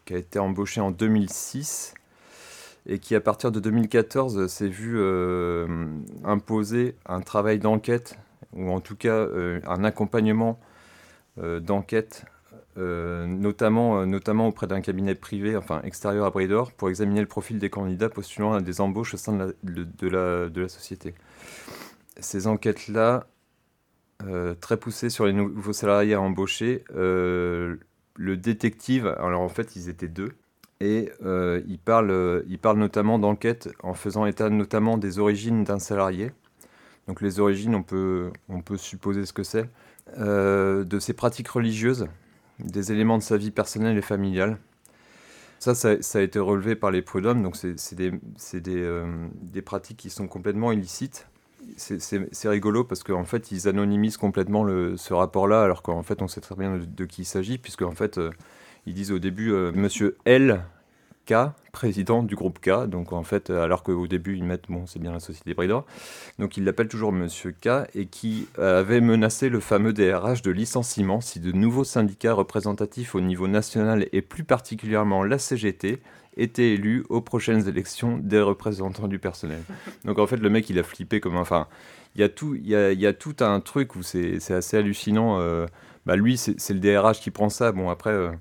qui 0.04 0.14
a 0.14 0.18
été 0.18 0.38
embauché 0.38 0.80
en 0.80 0.90
2006, 0.90 1.94
et 2.86 2.98
qui 2.98 3.14
à 3.14 3.20
partir 3.20 3.52
de 3.52 3.60
2014 3.60 4.46
s'est 4.48 4.68
vu 4.68 4.94
euh, 4.96 5.66
imposer 6.24 6.96
un 7.06 7.20
travail 7.20 7.58
d'enquête, 7.58 8.18
ou 8.52 8.70
en 8.70 8.80
tout 8.80 8.96
cas 8.96 9.14
euh, 9.14 9.60
un 9.66 9.84
accompagnement 9.84 10.58
euh, 11.38 11.60
d'enquête, 11.60 12.24
notamment, 12.76 14.06
notamment 14.06 14.48
auprès 14.48 14.66
d'un 14.66 14.80
cabinet 14.80 15.14
privé, 15.14 15.56
enfin 15.58 15.82
extérieur 15.82 16.24
à 16.24 16.30
Bridor, 16.30 16.72
pour 16.72 16.88
examiner 16.88 17.20
le 17.20 17.26
profil 17.26 17.58
des 17.58 17.68
candidats 17.68 18.08
postulant 18.08 18.54
à 18.54 18.62
des 18.62 18.80
embauches 18.80 19.12
au 19.12 19.18
sein 19.18 19.34
de 19.34 19.38
la, 19.44 19.84
de 19.84 20.08
la, 20.08 20.48
de 20.48 20.60
la 20.62 20.68
société. 20.70 21.14
Ces 22.18 22.46
enquêtes-là, 22.46 23.26
très 24.60 24.76
poussées 24.76 25.10
sur 25.10 25.26
les 25.26 25.32
nouveaux 25.32 25.72
salariés 25.72 26.14
à 26.14 26.20
embaucher, 26.20 26.84
le 26.92 28.36
détective, 28.36 29.06
alors 29.18 29.40
en 29.40 29.48
fait 29.48 29.74
ils 29.76 29.88
étaient 29.88 30.08
deux, 30.08 30.32
et 30.82 31.12
euh, 31.24 31.62
il, 31.68 31.78
parle, 31.78 32.10
euh, 32.10 32.42
il 32.48 32.58
parle 32.58 32.78
notamment 32.78 33.20
d'enquête 33.20 33.68
en 33.84 33.94
faisant 33.94 34.26
état 34.26 34.50
notamment 34.50 34.98
des 34.98 35.20
origines 35.20 35.62
d'un 35.62 35.78
salarié. 35.78 36.32
Donc 37.06 37.20
les 37.20 37.38
origines, 37.38 37.76
on 37.76 37.84
peut, 37.84 38.32
on 38.48 38.62
peut 38.62 38.76
supposer 38.76 39.24
ce 39.24 39.32
que 39.32 39.44
c'est. 39.44 39.70
Euh, 40.18 40.82
de 40.82 40.98
ses 40.98 41.12
pratiques 41.12 41.48
religieuses, 41.48 42.08
des 42.58 42.90
éléments 42.90 43.16
de 43.16 43.22
sa 43.22 43.36
vie 43.36 43.52
personnelle 43.52 43.96
et 43.96 44.02
familiale. 44.02 44.58
Ça, 45.60 45.76
ça, 45.76 46.18
a 46.18 46.20
été 46.20 46.40
relevé 46.40 46.74
par 46.74 46.90
les 46.90 47.02
prud'hommes, 47.02 47.44
donc 47.44 47.54
c'est 47.54 47.94
des, 47.94 48.10
des, 48.10 48.82
euh, 48.82 49.28
des, 49.40 49.62
pratiques 49.62 49.98
qui 49.98 50.10
sont 50.10 50.26
complètement 50.26 50.72
illicites. 50.72 51.28
C'est 51.76 52.48
rigolo 52.48 52.84
parce 52.84 53.02
qu'en 53.02 53.24
fait, 53.24 53.50
ils 53.52 53.68
anonymisent 53.68 54.16
complètement 54.16 54.66
ce 54.96 55.14
rapport-là, 55.14 55.62
alors 55.62 55.82
qu'en 55.82 56.02
fait, 56.02 56.22
on 56.22 56.28
sait 56.28 56.40
très 56.40 56.54
bien 56.54 56.78
de, 56.78 57.04
qui 57.04 57.22
il 57.22 57.24
s'agit, 57.24 57.58
puisque 57.58 57.82
en 57.82 57.92
fait, 57.92 58.18
ils 58.86 58.94
disent 58.94 59.12
au 59.12 59.18
début 59.18 59.52
euh, 59.52 59.72
Monsieur 59.74 60.16
L. 60.24 60.62
K, 61.24 61.34
président 61.70 62.24
du 62.24 62.34
groupe 62.34 62.58
K, 62.58 62.88
donc 62.88 63.12
en 63.12 63.22
fait, 63.22 63.50
alors 63.50 63.84
qu'au 63.84 64.08
début 64.08 64.36
ils 64.36 64.42
mettent, 64.42 64.64
bon, 64.68 64.86
c'est 64.86 64.98
bien 64.98 65.12
la 65.12 65.20
société 65.20 65.54
Bridor, 65.54 65.86
donc 66.40 66.56
ils 66.56 66.64
l'appellent 66.64 66.88
toujours 66.88 67.12
Monsieur 67.12 67.52
K, 67.52 67.86
et 67.94 68.06
qui 68.06 68.48
avait 68.58 69.00
menacé 69.00 69.48
le 69.48 69.60
fameux 69.60 69.92
DRH 69.92 70.42
de 70.42 70.50
licenciement 70.50 71.20
si 71.20 71.38
de 71.38 71.52
nouveaux 71.52 71.84
syndicats 71.84 72.32
représentatifs 72.32 73.14
au 73.14 73.20
niveau 73.20 73.46
national 73.46 74.08
et 74.10 74.20
plus 74.20 74.42
particulièrement 74.42 75.22
la 75.22 75.38
CGT 75.38 76.02
étaient 76.36 76.74
élus 76.74 77.04
aux 77.08 77.20
prochaines 77.20 77.68
élections 77.68 78.18
des 78.18 78.40
représentants 78.40 79.08
du 79.08 79.18
personnel. 79.18 79.60
Donc 80.04 80.18
en 80.18 80.26
fait, 80.26 80.36
le 80.36 80.50
mec 80.50 80.68
il 80.70 80.78
a 80.78 80.82
flippé 80.82 81.20
comme 81.20 81.36
enfin, 81.36 81.66
il 82.14 82.20
y 82.20 82.24
a 82.24 82.28
tout, 82.28 82.54
y 82.54 82.74
a, 82.74 82.92
y 82.92 83.06
a 83.06 83.12
tout 83.12 83.36
un 83.40 83.60
truc 83.60 83.96
où 83.96 84.02
c'est 84.02 84.50
assez 84.50 84.76
hallucinant. 84.76 85.40
Euh, 85.40 85.66
bah 86.06 86.16
lui, 86.16 86.36
c'est 86.36 86.70
le 86.70 86.80
DRH 86.80 87.20
qui 87.20 87.30
prend 87.30 87.48
ça. 87.48 87.72
Bon 87.72 87.90
après. 87.90 88.10
Euh, 88.10 88.32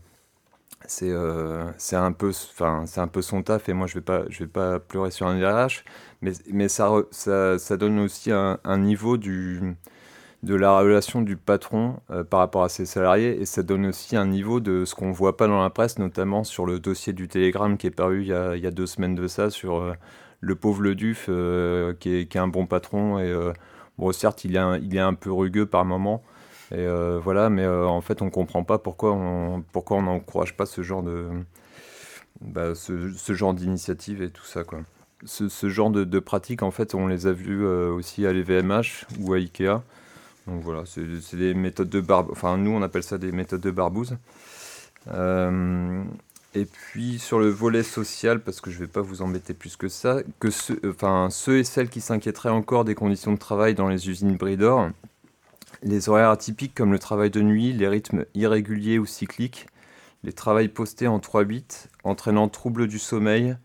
c'est 0.88 1.10
euh, 1.10 1.70
un, 1.92 2.12
peu, 2.12 2.32
un 2.60 3.08
peu 3.08 3.22
son 3.22 3.44
taf 3.44 3.70
et 3.70 3.74
moi 3.74 3.88
je 3.88 3.94
ne 3.94 4.00
vais, 4.00 4.04
pas, 4.04 4.24
vais 4.24 4.48
pas 4.48 4.80
pleurer 4.80 5.12
sur 5.12 5.28
un 5.28 5.40
DRH, 5.40 5.84
mais, 6.22 6.32
mais 6.52 6.68
ça, 6.68 6.92
ça, 7.12 7.60
ça 7.60 7.78
donne 7.78 8.00
aussi 8.00 8.32
un, 8.32 8.78
niveau 8.78 9.18
du, 9.18 9.76
de 10.44 10.56
la 10.56 10.80
relation 10.80 11.22
du 11.22 11.38
patron 11.38 11.98
euh, 12.10 12.24
par 12.24 12.40
rapport 12.40 12.64
à 12.64 12.70
ses 12.70 12.86
salariés 12.86 13.40
et 13.40 13.46
ça 13.46 13.62
donne 13.62 13.86
aussi 13.86 14.16
un 14.16 14.26
niveau 14.26 14.60
de 14.60 14.86
ce 14.86 14.96
qu'on 14.96 15.10
ne 15.10 15.14
voit 15.14 15.38
pas 15.38 15.48
dans 15.48 15.62
la 15.62 15.70
presse, 15.70 16.00
notamment 16.00 16.44
sur 16.44 16.66
le 16.66 16.80
dossier 16.80 17.14
du 17.14 17.28
Télégramme 17.28 17.78
qui 17.78 17.88
est 17.88 17.92
paru 17.92 18.22
il 18.22 18.28
y 18.28 18.34
a, 18.34 18.56
il 18.56 18.64
y 18.64 18.68
a 18.68 18.72
deux 18.72 18.88
semaines 18.88 19.14
de 19.14 19.28
ça 19.28 19.52
sur 19.52 19.76
euh, 19.76 19.94
le 20.40 20.56
pauvre 20.56 20.82
Le 20.82 20.96
Duf 20.96 21.28
euh, 21.30 21.94
qui, 22.00 22.16
est, 22.16 22.26
qui, 22.26 22.38
est, 22.38 22.42
un 22.42 22.48
bon 22.48 22.66
patron 22.66 23.20
et 23.20 23.32
bon 24.00 24.12
certes 24.12 24.44
il 24.44 24.56
est, 24.56 24.60
un, 24.60 24.78
il 24.78 24.96
est 24.96 25.00
un 25.00 25.14
peu 25.14 25.32
rugueux 25.32 25.68
par 25.68 25.86
moment 25.86 26.24
et 26.74 26.88
voilà, 27.22 27.50
mais 27.50 27.68
en 27.68 28.00
fait, 28.00 28.22
on 28.22 28.30
comprend 28.30 28.64
pas 28.64 28.78
pourquoi 28.78 29.12
on 29.12 30.02
n'encourage 30.02 30.56
pas 30.56 30.66
ce 30.66 30.82
genre 30.82 31.04
de 31.04 31.28
bah, 32.40 32.76
ce, 32.76 33.12
ce, 33.12 33.34
genre 33.34 33.54
d'initiative 33.54 34.22
et 34.22 34.30
tout 34.30 34.46
ça 34.46 34.64
quoi. 34.64 34.80
Ce, 35.26 35.50
ce 35.50 35.68
genre 35.68 35.90
de, 35.92 36.06
de 36.06 36.20
pratiques, 36.20 36.64
en 36.64 36.72
fait, 36.72 36.96
on 36.96 37.08
les 37.08 37.28
a 37.28 37.34
vues 37.34 37.66
aussi 37.66 38.26
à 38.26 38.32
l'EVMH 38.32 39.06
ou 39.20 39.34
à 39.34 39.36
Ikea. 39.36 39.82
Donc 40.52 40.64
voilà, 40.64 40.84
c'est 40.86 41.38
des 41.38 41.54
méthodes 41.54 41.90
de 41.90 42.02
barbe. 42.02 42.28
Enfin, 42.32 42.58
nous, 42.58 42.72
on 42.72 42.82
appelle 42.82 43.04
ça 43.04 43.18
des 43.18 43.32
méthodes 43.32 43.62
de 43.62 43.72
barbouze. 43.72 44.18
Euh, 45.08 46.04
et 46.54 46.66
puis 46.66 47.20
sur 47.20 47.40
le 47.40 47.48
volet 47.48 47.84
social, 47.84 48.42
parce 48.42 48.60
que 48.60 48.70
je 48.70 48.76
ne 48.76 48.82
vais 48.82 48.92
pas 48.92 49.02
vous 49.02 49.22
embêter 49.22 49.54
plus 49.54 49.78
que 49.78 49.88
ça, 49.88 50.18
que 50.40 50.52
ceux, 50.52 50.82
enfin, 50.86 51.30
ceux 51.32 51.60
et 51.60 51.64
celles 51.64 51.88
qui 51.88 52.02
s'inquiéteraient 52.02 52.50
encore 52.50 52.84
des 52.84 52.96
conditions 52.96 53.32
de 53.32 53.38
travail 53.38 53.76
dans 53.76 53.88
les 53.88 54.10
usines 54.10 54.36
Bridor, 54.36 54.90
les 55.84 56.10
horaires 56.10 56.32
atypiques 56.32 56.76
comme 56.76 56.92
le 56.92 57.00
travail 57.00 57.30
de 57.30 57.42
nuit, 57.42 57.72
les 57.72 57.88
rythmes 57.88 58.26
irréguliers 58.36 59.00
ou 59.00 59.06
cycliques, 59.06 59.68
les 60.26 60.34
travails 60.34 60.68
postés 60.68 61.08
en 61.08 61.20
3-8 61.20 61.86
entraînant 62.04 62.50
troubles 62.50 62.88
du 62.88 63.00
sommeil, 63.00 63.56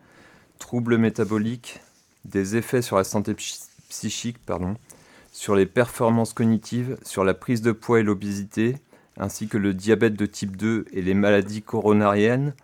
troubles 0.61 0.99
métaboliques, 0.99 1.81
des 2.25 2.57
effets 2.57 2.83
sur 2.83 2.97
la 2.97 3.05
santé 3.05 3.35
psychique, 3.35 4.39
pardon, 4.47 4.77
sur 5.37 5.55
les 5.55 5.67
performances 5.67 6.33
cognitives, 6.33 6.97
sur 7.03 7.23
la 7.23 7.35
prise 7.35 7.61
de 7.61 7.71
poids 7.71 8.01
et 8.01 8.03
l'obésité, 8.03 8.77
ainsi 9.19 9.49
que 9.49 9.59
le 9.59 9.75
diabète 9.75 10.15
de 10.15 10.25
type 10.25 10.57
2 10.57 10.87
et 10.91 11.03
les 11.03 11.13
maladies 11.13 11.61
coronariennes, 11.61 12.55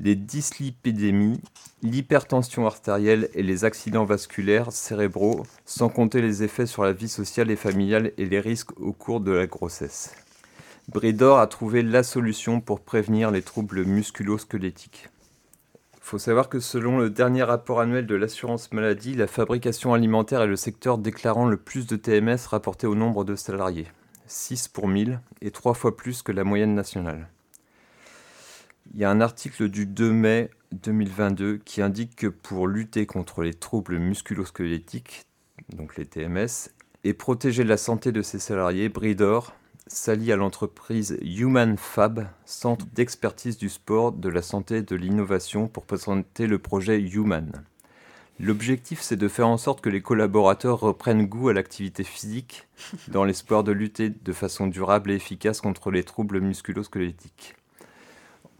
les 0.00 0.14
dyslipidémies, 0.14 1.38
l'hypertension 1.82 2.66
artérielle 2.66 3.28
et 3.34 3.42
les 3.42 3.66
accidents 3.66 4.06
vasculaires 4.06 4.72
cérébraux, 4.72 5.42
sans 5.66 5.90
compter 5.90 6.22
les 6.22 6.42
effets 6.42 6.64
sur 6.64 6.82
la 6.82 6.94
vie 6.94 7.10
sociale 7.10 7.50
et 7.50 7.56
familiale 7.56 8.12
et 8.16 8.24
les 8.24 8.40
risques 8.40 8.80
au 8.80 8.94
cours 8.94 9.20
de 9.20 9.32
la 9.32 9.46
grossesse. 9.46 10.14
Bridor 10.88 11.38
a 11.38 11.46
trouvé 11.46 11.82
la 11.82 12.02
solution 12.02 12.62
pour 12.62 12.80
prévenir 12.80 13.30
les 13.30 13.42
troubles 13.42 13.84
musculo-squelettiques. 13.84 15.10
Il 16.08 16.12
faut 16.12 16.18
savoir 16.18 16.48
que 16.48 16.58
selon 16.58 16.96
le 16.96 17.10
dernier 17.10 17.42
rapport 17.42 17.80
annuel 17.80 18.06
de 18.06 18.14
l'assurance 18.14 18.72
maladie, 18.72 19.14
la 19.14 19.26
fabrication 19.26 19.92
alimentaire 19.92 20.40
est 20.40 20.46
le 20.46 20.56
secteur 20.56 20.96
déclarant 20.96 21.44
le 21.44 21.58
plus 21.58 21.86
de 21.86 21.96
TMS 21.96 22.46
rapporté 22.48 22.86
au 22.86 22.94
nombre 22.94 23.24
de 23.24 23.36
salariés, 23.36 23.88
6 24.26 24.68
pour 24.68 24.88
1000 24.88 25.20
et 25.42 25.50
3 25.50 25.74
fois 25.74 25.98
plus 25.98 26.22
que 26.22 26.32
la 26.32 26.44
moyenne 26.44 26.74
nationale. 26.74 27.28
Il 28.94 28.98
y 28.98 29.04
a 29.04 29.10
un 29.10 29.20
article 29.20 29.68
du 29.68 29.84
2 29.84 30.10
mai 30.10 30.48
2022 30.72 31.58
qui 31.58 31.82
indique 31.82 32.16
que 32.16 32.28
pour 32.28 32.68
lutter 32.68 33.04
contre 33.04 33.42
les 33.42 33.52
troubles 33.52 33.98
musculo-squelettiques, 33.98 35.26
donc 35.76 35.98
les 35.98 36.06
TMS, 36.06 36.70
et 37.04 37.12
protéger 37.12 37.64
la 37.64 37.76
santé 37.76 38.12
de 38.12 38.22
ses 38.22 38.38
salariés, 38.38 38.88
Bridor 38.88 39.52
s'allie 39.88 40.32
à 40.32 40.36
l'entreprise 40.36 41.18
Human 41.22 41.76
Fab, 41.76 42.28
centre 42.44 42.86
d'expertise 42.94 43.58
du 43.58 43.68
sport, 43.68 44.12
de 44.12 44.28
la 44.28 44.42
santé 44.42 44.76
et 44.76 44.82
de 44.82 44.96
l'innovation, 44.96 45.66
pour 45.66 45.84
présenter 45.84 46.46
le 46.46 46.58
projet 46.58 47.00
Human. 47.00 47.64
L'objectif, 48.40 49.00
c'est 49.00 49.16
de 49.16 49.26
faire 49.26 49.48
en 49.48 49.56
sorte 49.56 49.80
que 49.80 49.88
les 49.88 50.00
collaborateurs 50.00 50.78
reprennent 50.78 51.26
goût 51.26 51.48
à 51.48 51.52
l'activité 51.52 52.04
physique 52.04 52.68
dans 53.08 53.24
l'espoir 53.24 53.64
de 53.64 53.72
lutter 53.72 54.10
de 54.10 54.32
façon 54.32 54.68
durable 54.68 55.10
et 55.10 55.16
efficace 55.16 55.60
contre 55.60 55.90
les 55.90 56.04
troubles 56.04 56.40
musculo-squelettiques. 56.40 57.56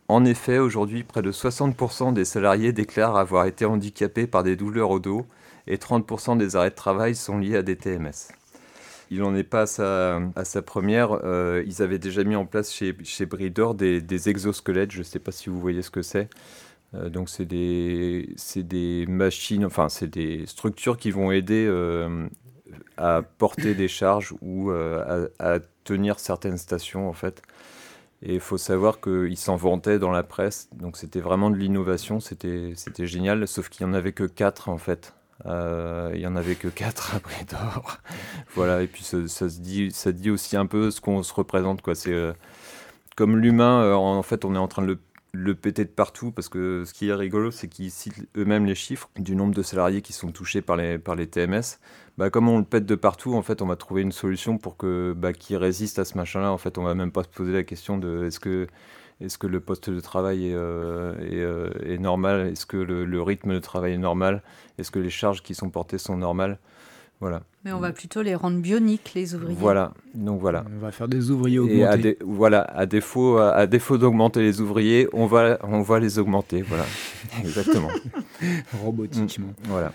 En 0.09 0.25
effet, 0.25 0.59
aujourd'hui, 0.59 1.05
près 1.05 1.23
de 1.23 1.31
60% 1.31 2.13
des 2.15 2.25
salariés 2.25 2.73
déclarent 2.73 3.17
avoir 3.17 3.45
été 3.47 3.67
handicapés 3.67 4.27
par 4.27 4.43
des 4.43 4.57
douleurs 4.57 4.91
au 4.91 4.99
dos 4.99 5.27
et 5.67 5.77
30% 5.77 6.39
des 6.39 6.57
arrêts 6.57 6.71
de 6.71 6.75
travail 6.75 7.15
sont 7.15 7.39
liés 7.39 7.57
à 7.57 7.63
des 7.63 7.77
TMS. 7.77 8.38
Il 9.11 9.21
n'en 9.21 9.35
est 9.35 9.45
pas 9.45 9.63
à 9.63 10.45
sa, 10.45 10.63
première. 10.63 11.13
Euh, 11.25 11.63
ils 11.67 11.83
avaient 11.83 11.99
déjà 11.99 12.25
mis 12.25 12.37
en 12.37 12.47
place 12.47 12.73
chez, 12.73 12.95
chez 13.05 13.27
Bridor 13.27 13.75
des, 13.75 14.29
exosquelettes. 14.29 14.93
Je 14.93 14.99
ne 14.99 15.05
sais 15.05 15.19
pas 15.19 15.33
si 15.33 15.49
vous 15.49 15.61
voyez 15.61 15.83
ce 15.83 15.91
que 15.91 16.03
c'est. 16.03 16.29
Euh, 16.95 17.09
donc 17.11 17.29
c'est 17.29 17.45
des, 17.45 18.35
des 18.57 19.07
machines, 19.07 19.65
enfin 19.65 19.89
c'est 19.89 20.07
des 20.07 20.47
structures 20.47 20.97
qui 20.97 21.11
vont 21.11 21.31
aider 21.31 21.67
euh, 21.69 22.27
à 22.97 23.23
porter 23.23 23.75
des 23.75 23.89
charges 23.89 24.35
ou 24.41 24.71
à, 24.71 25.59
tenir 25.85 26.19
certaines 26.19 26.59
stations 26.59 27.09
en 27.09 27.13
fait. 27.13 27.43
Et 28.23 28.35
il 28.35 28.41
faut 28.41 28.59
savoir 28.59 29.01
qu'ils 29.01 29.37
s'en 29.37 29.57
vantaient 29.57 29.99
dans 29.99 30.11
la 30.11 30.23
presse, 30.23 30.69
donc 30.75 30.97
c'était 30.97 31.21
vraiment 31.21 31.51
de 31.51 31.57
l'innovation, 31.57 32.21
c'était 32.21 32.73
c'était 32.75 33.07
génial, 33.07 33.47
sauf 33.47 33.69
qu'il 33.69 33.87
n'y 33.87 33.93
en 33.93 33.95
avait 33.95 34.13
que 34.13 34.25
4 34.25 34.69
en 34.69 34.79
fait. 34.79 35.15
Euh, 35.47 36.11
il 36.15 36.21
y 36.21 36.27
en 36.27 36.37
avait 36.37 36.57
que 36.57 36.69
4 36.69 37.17
à 37.17 37.19
Bridor. 37.21 37.99
voilà, 38.55 38.83
et 38.83 38.87
puis 38.87 39.03
ça, 39.05 39.27
ça 39.29 39.49
se 39.49 39.61
dit, 39.61 39.91
ça 39.93 40.13
dit 40.13 40.31
aussi 40.31 40.57
un 40.57 40.67
peu 40.67 40.91
ce 40.91 41.01
qu'on 41.01 41.23
se 41.23 41.33
représente. 41.33 41.83
quoi. 41.83 41.95
C'est 41.95 42.13
euh, 42.13 42.33
Comme 43.17 43.37
l'humain, 43.37 43.83
euh, 43.83 43.95
en 43.95 44.23
fait, 44.23 44.45
on 44.45 44.55
est 44.55 44.59
en 44.59 44.69
train 44.69 44.83
de 44.83 44.89
le, 44.89 44.99
le 45.33 45.55
péter 45.55 45.85
de 45.85 45.91
partout, 45.91 46.33
parce 46.33 46.49
que 46.49 46.85
ce 46.85 46.93
qui 46.93 47.09
est 47.09 47.15
rigolo, 47.15 47.51
c'est 47.51 47.69
qu'ils 47.69 47.91
citent 47.91 48.27
eux-mêmes 48.37 48.67
les 48.67 48.75
chiffres 48.75 49.11
du 49.17 49.37
nombre 49.37 49.55
de 49.55 49.63
salariés 49.63 50.03
qui 50.03 50.13
sont 50.13 50.33
touchés 50.33 50.63
par 50.63 50.77
les, 50.77 50.99
par 50.99 51.15
les 51.15 51.27
TMS. 51.29 51.79
Bah, 52.17 52.31
comme 52.31 52.49
on 52.49 52.59
le 52.59 52.65
pète 52.65 52.87
de 52.87 52.97
partout, 52.97 53.35
en 53.35 53.43
fait, 53.43 53.63
on 53.63 53.67
va 53.67 53.77
trouver 53.77 54.03
une 54.03 54.13
solution 54.13 54.59
pour 54.59 54.77
que 54.77 55.15
bah, 55.17 55.33
qui 55.33 55.57
résiste 55.57 56.01
à 56.01 56.05
ce 56.05 56.17
machin-là. 56.19 56.51
En 56.53 56.59
fait, 56.59 56.77
on 56.79 56.83
va 56.83 56.95
même 56.95 57.13
pas 57.13 57.23
se 57.23 57.29
poser 57.29 57.53
la 57.53 57.63
question 57.63 57.97
de 57.97 58.25
est-ce 58.27 58.41
que 58.41 58.67
est-ce 59.21 59.39
que 59.39 59.47
le 59.47 59.61
poste 59.61 59.91
de 59.91 60.01
travail 60.01 60.49
est, 60.51 60.55
euh, 60.55 61.15
est, 61.21 61.41
euh, 61.41 61.71
est 61.85 61.99
normal? 61.99 62.49
Est-ce 62.53 62.67
que 62.67 62.77
le, 62.77 63.05
le 63.05 63.23
rythme 63.23 63.53
de 63.55 63.59
travail 63.59 63.93
est 63.95 63.99
normal? 63.99 64.43
Est-ce 64.79 64.91
que 64.91 64.99
les 65.01 65.11
charges 65.11 65.43
qui 65.43 65.55
sont 65.55 65.71
portées 65.71 65.99
sont 65.99 66.17
normales? 66.17 66.59
Voilà. 67.21 67.43
Mais 67.65 67.73
on 67.73 67.81
va 67.81 67.91
plutôt 67.91 68.23
les 68.23 68.37
rendre 68.37 68.61
bioniques, 68.61 69.11
les 69.17 69.35
ouvriers. 69.35 69.57
Voilà, 69.59 69.93
donc 70.15 70.41
voilà. 70.41 70.65
On 70.73 70.79
va 70.79 70.93
faire 70.93 71.09
des 71.09 71.33
ouvriers 71.33 71.57
Et 71.57 71.83
à, 71.85 71.89
augmentés. 71.95 72.03
dé- 72.03 72.19
voilà, 72.25 72.61
à 72.63 72.87
défaut, 72.87 73.39
à, 73.39 73.55
à 73.55 73.67
défaut 73.67 73.99
d'augmenter 73.99 74.41
les 74.41 74.61
ouvriers, 74.61 75.09
on 75.13 75.27
va, 75.27 75.59
on 75.65 75.83
va 75.83 75.99
les 75.99 76.21
augmenter. 76.21 76.63
Voilà, 76.63 76.85
exactement. 77.41 77.89
Robotiquement. 78.85 79.49
Mm, 79.49 79.53
voilà. 79.69 79.93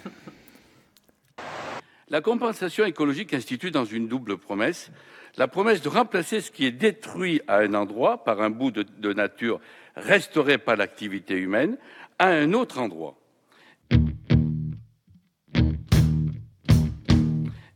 La 2.09 2.21
compensation 2.21 2.85
écologique 2.85 3.33
institue 3.33 3.71
dans 3.71 3.85
une 3.85 4.07
double 4.09 4.37
promesse 4.37 4.91
la 5.37 5.47
promesse 5.47 5.81
de 5.81 5.89
remplacer 5.89 6.41
ce 6.41 6.51
qui 6.51 6.65
est 6.65 6.71
détruit 6.71 7.41
à 7.47 7.57
un 7.57 7.73
endroit 7.73 8.23
par 8.23 8.41
un 8.41 8.49
bout 8.49 8.71
de, 8.71 8.83
de 8.99 9.13
nature 9.13 9.59
restauré 9.95 10.57
par 10.57 10.75
l'activité 10.75 11.35
humaine 11.35 11.77
à 12.19 12.27
un 12.27 12.53
autre 12.53 12.79
endroit. 12.79 13.15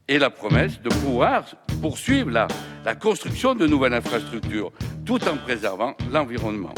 Et 0.08 0.20
la 0.20 0.30
promesse 0.30 0.80
de 0.82 0.90
pouvoir 0.90 1.46
poursuivre 1.82 2.30
la, 2.30 2.48
la 2.86 2.96
construction 2.96 3.56
de 3.56 3.68
nouvelles 3.68 3.94
infrastructures 3.94 4.72
tout 5.06 5.20
en 5.28 5.36
préservant 5.38 5.96
l'environnement. 6.12 6.74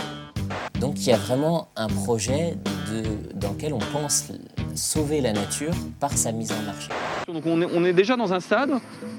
Donc 0.79 0.97
il 0.99 1.09
y 1.09 1.13
a 1.13 1.17
vraiment 1.17 1.69
un 1.75 1.87
projet 1.87 2.55
de- 2.89 3.33
dans 3.35 3.51
lequel 3.51 3.73
on 3.73 3.79
pense 3.79 4.31
sauver 4.75 5.19
la 5.21 5.33
nature 5.33 5.73
par 5.99 6.13
sa 6.13 6.31
mise 6.31 6.51
en 6.53 6.61
marché. 6.63 6.89
Donc 7.27 7.45
on 7.45 7.61
est, 7.61 7.67
on 7.73 7.83
est 7.85 7.93
déjà 7.93 8.15
dans 8.15 8.33
un 8.33 8.39
stade 8.39 8.71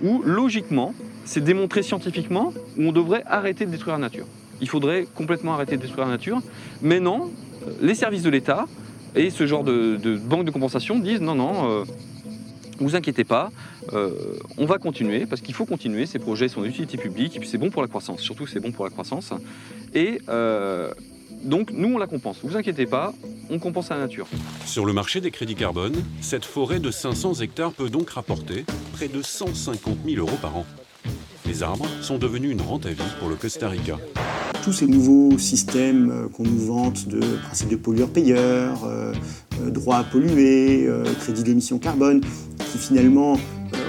où, 0.02 0.22
logiquement, 0.22 0.94
c'est 1.24 1.42
démontré 1.42 1.82
scientifiquement, 1.82 2.52
où 2.76 2.82
on 2.82 2.92
devrait 2.92 3.22
arrêter 3.26 3.66
de 3.66 3.70
détruire 3.70 3.94
la 3.94 4.00
nature. 4.00 4.26
Il 4.60 4.68
faudrait 4.68 5.06
complètement 5.14 5.54
arrêter 5.54 5.76
de 5.76 5.82
détruire 5.82 6.06
la 6.06 6.12
nature. 6.12 6.40
Mais 6.82 7.00
non, 7.00 7.30
euh, 7.66 7.72
les 7.80 7.94
services 7.94 8.22
de 8.22 8.30
l'État 8.30 8.66
et 9.16 9.30
ce 9.30 9.46
genre 9.46 9.64
de, 9.64 10.16
banque 10.16 10.44
de 10.44 10.50
compensation 10.50 10.98
disent 10.98 11.20
non, 11.20 11.34
non, 11.34 11.70
euh, 11.70 11.84
vous 12.78 12.96
inquiétez 12.96 13.24
pas, 13.24 13.50
euh, 13.92 14.38
on 14.56 14.66
va 14.66 14.78
continuer, 14.78 15.26
parce 15.26 15.40
qu'il 15.42 15.54
faut 15.54 15.66
continuer, 15.66 16.06
ces 16.06 16.18
projets 16.18 16.48
sont 16.48 16.62
d'utilité 16.62 16.96
publique, 16.96 17.36
et 17.36 17.40
puis 17.40 17.48
c'est 17.48 17.58
bon 17.58 17.70
pour 17.70 17.82
la 17.82 17.88
croissance, 17.88 18.20
surtout 18.20 18.46
c'est 18.46 18.60
bon 18.60 18.72
pour 18.72 18.84
la 18.84 18.90
croissance. 18.90 19.32
Et 19.94 20.20
euh, 20.28 20.92
donc 21.42 21.72
nous, 21.72 21.94
on 21.94 21.98
la 21.98 22.06
compense. 22.06 22.38
Vous 22.42 22.56
inquiétez 22.56 22.86
pas, 22.86 23.12
on 23.50 23.58
compense 23.58 23.90
à 23.90 23.96
la 23.96 24.02
nature. 24.02 24.26
Sur 24.64 24.86
le 24.86 24.92
marché 24.92 25.20
des 25.20 25.30
crédits 25.30 25.54
carbone, 25.54 25.94
cette 26.20 26.44
forêt 26.44 26.80
de 26.80 26.90
500 26.90 27.34
hectares 27.40 27.72
peut 27.72 27.90
donc 27.90 28.10
rapporter 28.10 28.64
près 28.92 29.08
de 29.08 29.22
150 29.22 29.98
000 30.06 30.18
euros 30.18 30.38
par 30.40 30.56
an. 30.56 30.66
Les 31.50 31.64
arbres 31.64 31.88
sont 32.00 32.16
devenus 32.16 32.52
une 32.52 32.60
rente 32.60 32.86
à 32.86 32.90
vie 32.90 33.02
pour 33.18 33.28
le 33.28 33.34
Costa 33.34 33.68
Rica. 33.68 33.98
tous 34.62 34.72
ces 34.72 34.86
nouveaux 34.86 35.36
systèmes 35.36 36.08
euh, 36.12 36.28
qu'on 36.28 36.44
nous 36.44 36.64
vante 36.64 37.08
de 37.08 37.18
principe 37.18 37.70
de 37.70 37.74
pollueur-payeur, 37.74 38.84
euh, 38.84 39.12
euh, 39.60 39.70
droit 39.70 39.96
à 39.96 40.04
polluer, 40.04 40.88
crédit 41.18 41.42
d'émission 41.42 41.80
carbone, 41.80 42.20
qui 42.70 42.78
finalement 42.78 43.36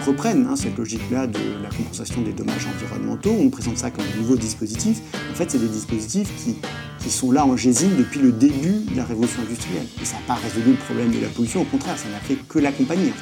reprennent 0.08 0.48
hein, 0.50 0.56
cette 0.56 0.76
logique-là 0.76 1.28
de 1.28 1.38
la 1.62 1.70
compensation 1.70 2.24
des 2.24 2.34
dommages 2.34 2.66
environnementaux. 2.66 3.36
On 3.40 3.52
présente 3.52 3.78
ça 3.78 3.92
comme 3.92 4.06
un 4.12 4.18
nouveau 4.18 4.38
dispositif. 4.38 5.00
En 5.32 5.36
fait, 5.36 5.52
c'est 5.52 5.60
des 5.60 5.70
dispositifs 5.70 6.32
qui, 6.44 6.56
qui 6.98 7.12
sont 7.12 7.32
là 7.32 7.46
en 7.46 7.56
gésine 7.56 7.96
depuis 7.96 8.22
le 8.22 8.32
début 8.32 8.86
de 8.92 8.98
la 8.98 9.06
révolution 9.06 9.40
industrielle. 9.44 9.86
Et 10.02 10.06
ça 10.06 10.16
n'a 10.16 10.34
pas 10.34 10.42
résolu 10.42 10.72
le 10.72 10.78
problème 10.78 11.12
de 11.12 11.20
la 11.20 11.28
pollution, 11.28 11.62
au 11.62 11.66
contraire, 11.66 12.00
ça 12.00 12.10
n'a 12.10 12.22
fait 12.22 12.38
que 12.50 12.58
l'accompagner. 12.58 13.14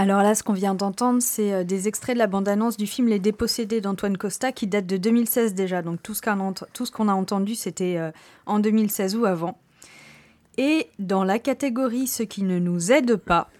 Alors 0.00 0.22
là, 0.22 0.36
ce 0.36 0.44
qu'on 0.44 0.52
vient 0.52 0.76
d'entendre, 0.76 1.20
c'est 1.20 1.52
euh, 1.52 1.64
des 1.64 1.88
extraits 1.88 2.14
de 2.14 2.20
la 2.20 2.28
bande-annonce 2.28 2.76
du 2.76 2.86
film 2.86 3.08
Les 3.08 3.18
Dépossédés 3.18 3.80
d'Antoine 3.80 4.16
Costa 4.16 4.52
qui 4.52 4.68
date 4.68 4.86
de 4.86 4.96
2016 4.96 5.54
déjà. 5.54 5.82
Donc 5.82 6.00
tout 6.04 6.14
ce 6.14 6.22
qu'on 6.22 7.08
a, 7.08 7.12
entendu, 7.12 7.56
c'était 7.56 7.96
euh, 7.98 8.12
en 8.46 8.60
2016 8.60 9.16
ou 9.16 9.24
avant. 9.24 9.58
Et 10.56 10.86
dans 11.00 11.24
la 11.24 11.40
catégorie 11.40 12.06
ce 12.06 12.22
qui 12.22 12.44
ne 12.44 12.60
nous 12.60 12.92
aide 12.92 13.16
pas, 13.16 13.50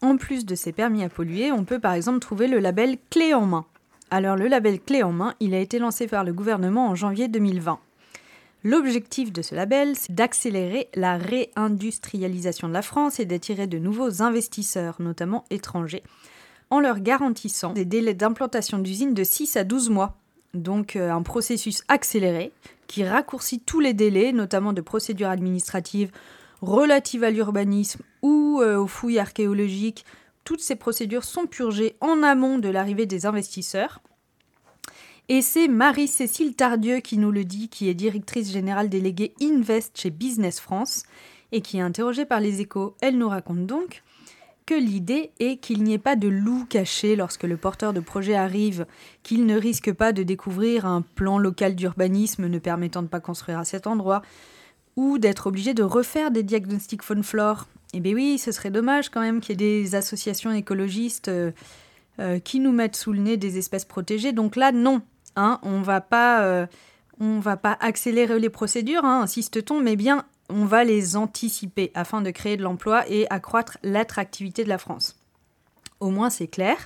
en 0.00 0.16
plus 0.16 0.46
de 0.46 0.54
ces 0.54 0.72
permis 0.72 1.04
à 1.04 1.10
polluer, 1.10 1.52
on 1.52 1.64
peut 1.64 1.78
par 1.78 1.92
exemple 1.92 2.20
trouver 2.20 2.48
le 2.48 2.58
label 2.58 2.96
Clé 3.10 3.34
en 3.34 3.44
main. 3.44 3.66
Alors 4.10 4.36
le 4.36 4.48
label 4.48 4.80
Clé 4.80 5.02
en 5.02 5.12
main, 5.12 5.34
il 5.40 5.52
a 5.52 5.58
été 5.58 5.78
lancé 5.78 6.06
par 6.06 6.24
le 6.24 6.32
gouvernement 6.32 6.88
en 6.88 6.94
janvier 6.94 7.28
2020. 7.28 7.78
L'objectif 8.64 9.32
de 9.32 9.42
ce 9.42 9.56
label, 9.56 9.96
c'est 9.96 10.14
d'accélérer 10.14 10.88
la 10.94 11.16
réindustrialisation 11.16 12.68
de 12.68 12.72
la 12.72 12.82
France 12.82 13.18
et 13.18 13.24
d'attirer 13.24 13.66
de 13.66 13.78
nouveaux 13.78 14.22
investisseurs, 14.22 14.96
notamment 15.00 15.44
étrangers, 15.50 16.04
en 16.70 16.78
leur 16.78 17.00
garantissant 17.00 17.72
des 17.72 17.84
délais 17.84 18.14
d'implantation 18.14 18.78
d'usines 18.78 19.14
de 19.14 19.24
6 19.24 19.56
à 19.56 19.64
12 19.64 19.90
mois. 19.90 20.16
Donc 20.54 20.94
euh, 20.94 21.10
un 21.10 21.22
processus 21.22 21.82
accéléré 21.88 22.52
qui 22.86 23.04
raccourcit 23.04 23.58
tous 23.58 23.80
les 23.80 23.94
délais, 23.94 24.32
notamment 24.32 24.72
de 24.72 24.80
procédures 24.80 25.30
administratives 25.30 26.12
relatives 26.60 27.24
à 27.24 27.30
l'urbanisme 27.30 28.02
ou 28.22 28.60
euh, 28.62 28.78
aux 28.78 28.86
fouilles 28.86 29.18
archéologiques. 29.18 30.04
Toutes 30.44 30.60
ces 30.60 30.76
procédures 30.76 31.24
sont 31.24 31.46
purgées 31.46 31.96
en 32.00 32.22
amont 32.22 32.58
de 32.58 32.68
l'arrivée 32.68 33.06
des 33.06 33.26
investisseurs. 33.26 34.00
Et 35.28 35.40
c'est 35.40 35.68
Marie-Cécile 35.68 36.54
Tardieu 36.54 36.98
qui 36.98 37.16
nous 37.16 37.30
le 37.30 37.44
dit, 37.44 37.68
qui 37.68 37.88
est 37.88 37.94
directrice 37.94 38.50
générale 38.50 38.88
déléguée 38.88 39.32
Invest 39.40 39.96
chez 39.96 40.10
Business 40.10 40.60
France 40.60 41.04
et 41.52 41.60
qui 41.60 41.78
est 41.78 41.82
interrogée 41.82 42.24
par 42.24 42.40
les 42.40 42.60
échos. 42.60 42.96
Elle 43.00 43.18
nous 43.18 43.28
raconte 43.28 43.66
donc 43.66 44.02
que 44.66 44.74
l'idée 44.74 45.30
est 45.38 45.56
qu'il 45.56 45.82
n'y 45.82 45.94
ait 45.94 45.98
pas 45.98 46.16
de 46.16 46.28
loup 46.28 46.66
caché 46.68 47.16
lorsque 47.16 47.44
le 47.44 47.56
porteur 47.56 47.92
de 47.92 48.00
projet 48.00 48.34
arrive, 48.34 48.86
qu'il 49.22 49.46
ne 49.46 49.56
risque 49.56 49.92
pas 49.92 50.12
de 50.12 50.22
découvrir 50.22 50.86
un 50.86 51.02
plan 51.02 51.38
local 51.38 51.74
d'urbanisme 51.74 52.46
ne 52.46 52.58
permettant 52.58 53.02
de 53.02 53.08
pas 53.08 53.20
construire 53.20 53.58
à 53.58 53.64
cet 53.64 53.86
endroit, 53.86 54.22
ou 54.96 55.18
d'être 55.18 55.46
obligé 55.46 55.74
de 55.74 55.82
refaire 55.82 56.30
des 56.30 56.42
diagnostics 56.42 57.02
faune 57.02 57.22
flore. 57.22 57.68
Eh 57.94 58.00
bien 58.00 58.14
oui, 58.14 58.38
ce 58.38 58.52
serait 58.52 58.70
dommage 58.70 59.08
quand 59.08 59.20
même 59.20 59.40
qu'il 59.40 59.60
y 59.60 59.64
ait 59.64 59.82
des 59.82 59.94
associations 59.94 60.52
écologistes 60.52 61.28
euh, 61.28 61.50
euh, 62.20 62.38
qui 62.38 62.60
nous 62.60 62.72
mettent 62.72 62.96
sous 62.96 63.12
le 63.12 63.20
nez 63.20 63.36
des 63.36 63.58
espèces 63.58 63.84
protégées. 63.84 64.32
Donc 64.32 64.56
là, 64.56 64.70
non, 64.70 65.02
hein, 65.36 65.58
on 65.62 65.80
va 65.80 66.00
pas, 66.00 66.42
euh, 66.44 66.66
on 67.20 67.40
va 67.40 67.56
pas 67.56 67.76
accélérer 67.80 68.38
les 68.38 68.50
procédures, 68.50 69.04
hein, 69.04 69.22
insiste-t-on, 69.22 69.80
mais 69.80 69.96
bien 69.96 70.24
on 70.48 70.64
va 70.64 70.84
les 70.84 71.16
anticiper 71.16 71.90
afin 71.94 72.20
de 72.20 72.30
créer 72.30 72.56
de 72.56 72.62
l'emploi 72.62 73.08
et 73.08 73.26
accroître 73.30 73.78
l'attractivité 73.82 74.64
de 74.64 74.68
la 74.68 74.78
France. 74.78 75.16
Au 76.00 76.10
moins 76.10 76.30
c'est 76.30 76.46
clair. 76.46 76.76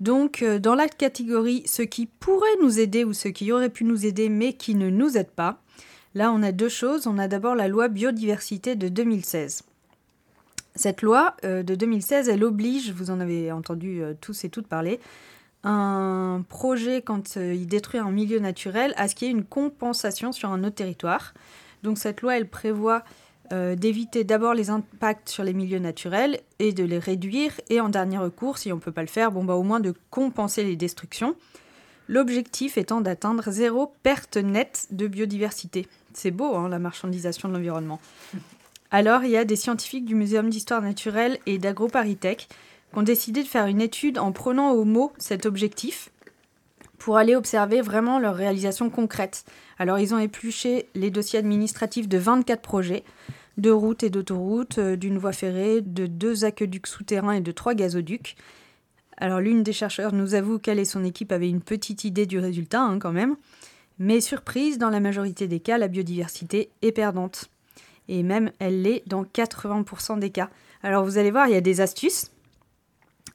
Donc 0.00 0.42
euh, 0.42 0.58
dans 0.58 0.74
la 0.74 0.88
catégorie 0.88 1.62
ce 1.66 1.82
qui 1.82 2.06
pourrait 2.06 2.46
nous 2.62 2.78
aider 2.78 3.04
ou 3.04 3.12
ce 3.12 3.28
qui 3.28 3.52
aurait 3.52 3.68
pu 3.68 3.84
nous 3.84 4.06
aider 4.06 4.28
mais 4.28 4.52
qui 4.54 4.74
ne 4.74 4.90
nous 4.90 5.18
aide 5.18 5.30
pas, 5.30 5.60
là 6.14 6.32
on 6.32 6.42
a 6.42 6.52
deux 6.52 6.68
choses. 6.68 7.06
On 7.06 7.18
a 7.18 7.28
d'abord 7.28 7.54
la 7.54 7.68
loi 7.68 7.88
biodiversité 7.88 8.74
de 8.74 8.88
2016. 8.88 9.64
Cette 10.74 11.02
loi 11.02 11.36
euh, 11.44 11.62
de 11.62 11.74
2016, 11.74 12.28
elle 12.28 12.44
oblige, 12.44 12.92
vous 12.92 13.10
en 13.10 13.20
avez 13.20 13.50
entendu 13.50 14.02
tous 14.20 14.44
et 14.44 14.48
toutes 14.48 14.68
parler, 14.68 15.00
un 15.64 16.44
projet 16.48 17.02
quand 17.02 17.36
euh, 17.36 17.54
il 17.54 17.66
détruit 17.66 18.00
un 18.00 18.10
milieu 18.10 18.38
naturel 18.38 18.94
à 18.96 19.08
ce 19.08 19.14
qu'il 19.14 19.28
y 19.28 19.30
ait 19.30 19.34
une 19.34 19.44
compensation 19.44 20.32
sur 20.32 20.50
un 20.50 20.62
autre 20.64 20.76
territoire. 20.76 21.34
Donc 21.82 21.98
cette 21.98 22.22
loi, 22.22 22.36
elle 22.36 22.48
prévoit 22.48 23.02
euh, 23.52 23.74
d'éviter 23.76 24.24
d'abord 24.24 24.54
les 24.54 24.70
impacts 24.70 25.28
sur 25.28 25.42
les 25.42 25.54
milieux 25.54 25.78
naturels 25.78 26.40
et 26.58 26.72
de 26.72 26.84
les 26.84 26.98
réduire, 26.98 27.52
et 27.70 27.80
en 27.80 27.88
dernier 27.88 28.18
recours, 28.18 28.58
si 28.58 28.70
on 28.72 28.76
ne 28.76 28.80
peut 28.80 28.92
pas 28.92 29.02
le 29.02 29.08
faire, 29.08 29.32
bon, 29.32 29.44
bah, 29.44 29.54
au 29.54 29.62
moins 29.62 29.80
de 29.80 29.94
compenser 30.10 30.64
les 30.64 30.76
destructions. 30.76 31.34
L'objectif 32.08 32.78
étant 32.78 33.00
d'atteindre 33.00 33.50
zéro 33.50 33.94
perte 34.02 34.36
nette 34.36 34.86
de 34.90 35.06
biodiversité. 35.06 35.86
C'est 36.12 36.30
beau, 36.30 36.56
hein, 36.56 36.68
la 36.68 36.78
marchandisation 36.78 37.48
de 37.48 37.54
l'environnement. 37.54 38.00
Alors, 38.90 39.24
il 39.24 39.30
y 39.30 39.36
a 39.36 39.44
des 39.44 39.56
scientifiques 39.56 40.06
du 40.06 40.14
Muséum 40.14 40.48
d'histoire 40.48 40.80
naturelle 40.80 41.38
et 41.46 41.58
d'AgroParisTech 41.58 42.48
qui 42.92 42.98
ont 42.98 43.02
décidé 43.02 43.42
de 43.42 43.48
faire 43.48 43.66
une 43.66 43.80
étude 43.80 44.18
en 44.18 44.32
prenant 44.32 44.72
au 44.72 44.84
mot 44.84 45.12
cet 45.18 45.46
objectif 45.46 46.10
pour 46.98 47.16
aller 47.16 47.36
observer 47.36 47.80
vraiment 47.80 48.18
leur 48.18 48.34
réalisation 48.34 48.90
concrète. 48.90 49.44
Alors, 49.78 49.98
ils 49.98 50.14
ont 50.14 50.18
épluché 50.18 50.88
les 50.94 51.10
dossiers 51.10 51.38
administratifs 51.38 52.08
de 52.08 52.18
24 52.18 52.60
projets, 52.60 53.04
de 53.56 53.70
routes 53.70 54.02
et 54.02 54.10
d'autoroutes, 54.10 54.78
euh, 54.78 54.96
d'une 54.96 55.18
voie 55.18 55.32
ferrée, 55.32 55.80
de 55.80 56.06
deux 56.06 56.44
aqueducs 56.44 56.86
souterrains 56.86 57.32
et 57.32 57.40
de 57.40 57.52
trois 57.52 57.74
gazoducs. 57.74 58.36
Alors, 59.16 59.40
l'une 59.40 59.62
des 59.62 59.72
chercheurs 59.72 60.12
nous 60.12 60.34
avoue 60.34 60.58
qu'elle 60.58 60.78
et 60.78 60.84
son 60.84 61.04
équipe 61.04 61.32
avaient 61.32 61.48
une 61.48 61.60
petite 61.60 62.04
idée 62.04 62.26
du 62.26 62.38
résultat, 62.38 62.82
hein, 62.82 62.98
quand 62.98 63.12
même. 63.12 63.36
Mais 63.98 64.20
surprise, 64.20 64.78
dans 64.78 64.90
la 64.90 65.00
majorité 65.00 65.48
des 65.48 65.60
cas, 65.60 65.78
la 65.78 65.88
biodiversité 65.88 66.70
est 66.82 66.92
perdante. 66.92 67.50
Et 68.08 68.22
même, 68.22 68.52
elle 68.58 68.82
l'est 68.82 69.02
dans 69.06 69.24
80% 69.24 70.18
des 70.18 70.30
cas. 70.30 70.50
Alors, 70.82 71.04
vous 71.04 71.18
allez 71.18 71.32
voir, 71.32 71.48
il 71.48 71.54
y 71.54 71.56
a 71.56 71.60
des 71.60 71.80
astuces. 71.80 72.30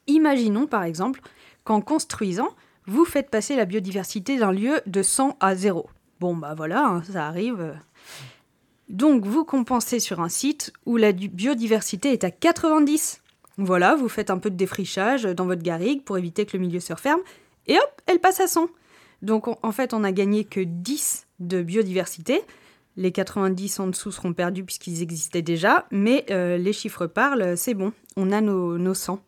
Imaginons, 0.07 0.67
par 0.67 0.83
exemple, 0.83 1.21
qu'en 1.63 1.81
construisant, 1.81 2.49
vous 2.85 3.05
faites 3.05 3.29
passer 3.29 3.55
la 3.55 3.65
biodiversité 3.65 4.37
d'un 4.37 4.51
lieu 4.51 4.81
de 4.85 5.01
100 5.01 5.37
à 5.39 5.55
0. 5.55 5.89
Bon, 6.19 6.35
bah 6.35 6.53
voilà, 6.55 6.85
hein, 6.85 7.03
ça 7.03 7.27
arrive. 7.27 7.73
Donc, 8.89 9.25
vous 9.25 9.45
compensez 9.45 9.99
sur 9.99 10.19
un 10.19 10.29
site 10.29 10.73
où 10.85 10.97
la 10.97 11.11
biodiversité 11.11 12.11
est 12.11 12.23
à 12.23 12.31
90. 12.31 13.21
Voilà, 13.57 13.95
vous 13.95 14.09
faites 14.09 14.29
un 14.29 14.39
peu 14.39 14.49
de 14.49 14.55
défrichage 14.55 15.23
dans 15.23 15.45
votre 15.45 15.61
garrigue 15.61 16.03
pour 16.03 16.17
éviter 16.17 16.45
que 16.45 16.57
le 16.57 16.61
milieu 16.61 16.79
se 16.79 16.93
referme, 16.93 17.21
et 17.67 17.77
hop, 17.77 18.01
elle 18.07 18.19
passe 18.19 18.39
à 18.39 18.47
100. 18.47 18.67
Donc, 19.21 19.47
en 19.47 19.71
fait, 19.71 19.93
on 19.93 19.99
n'a 19.99 20.11
gagné 20.11 20.43
que 20.43 20.59
10 20.59 21.27
de 21.39 21.61
biodiversité. 21.61 22.41
Les 22.97 23.11
90 23.11 23.79
en 23.79 23.87
dessous 23.87 24.11
seront 24.11 24.33
perdus 24.33 24.63
puisqu'ils 24.63 25.01
existaient 25.01 25.41
déjà, 25.41 25.87
mais 25.91 26.25
euh, 26.29 26.57
les 26.57 26.73
chiffres 26.73 27.07
parlent, 27.07 27.57
c'est 27.57 27.73
bon, 27.73 27.91
on 28.17 28.31
a 28.31 28.41
nos, 28.41 28.77
nos 28.77 28.93
100. 28.93 29.19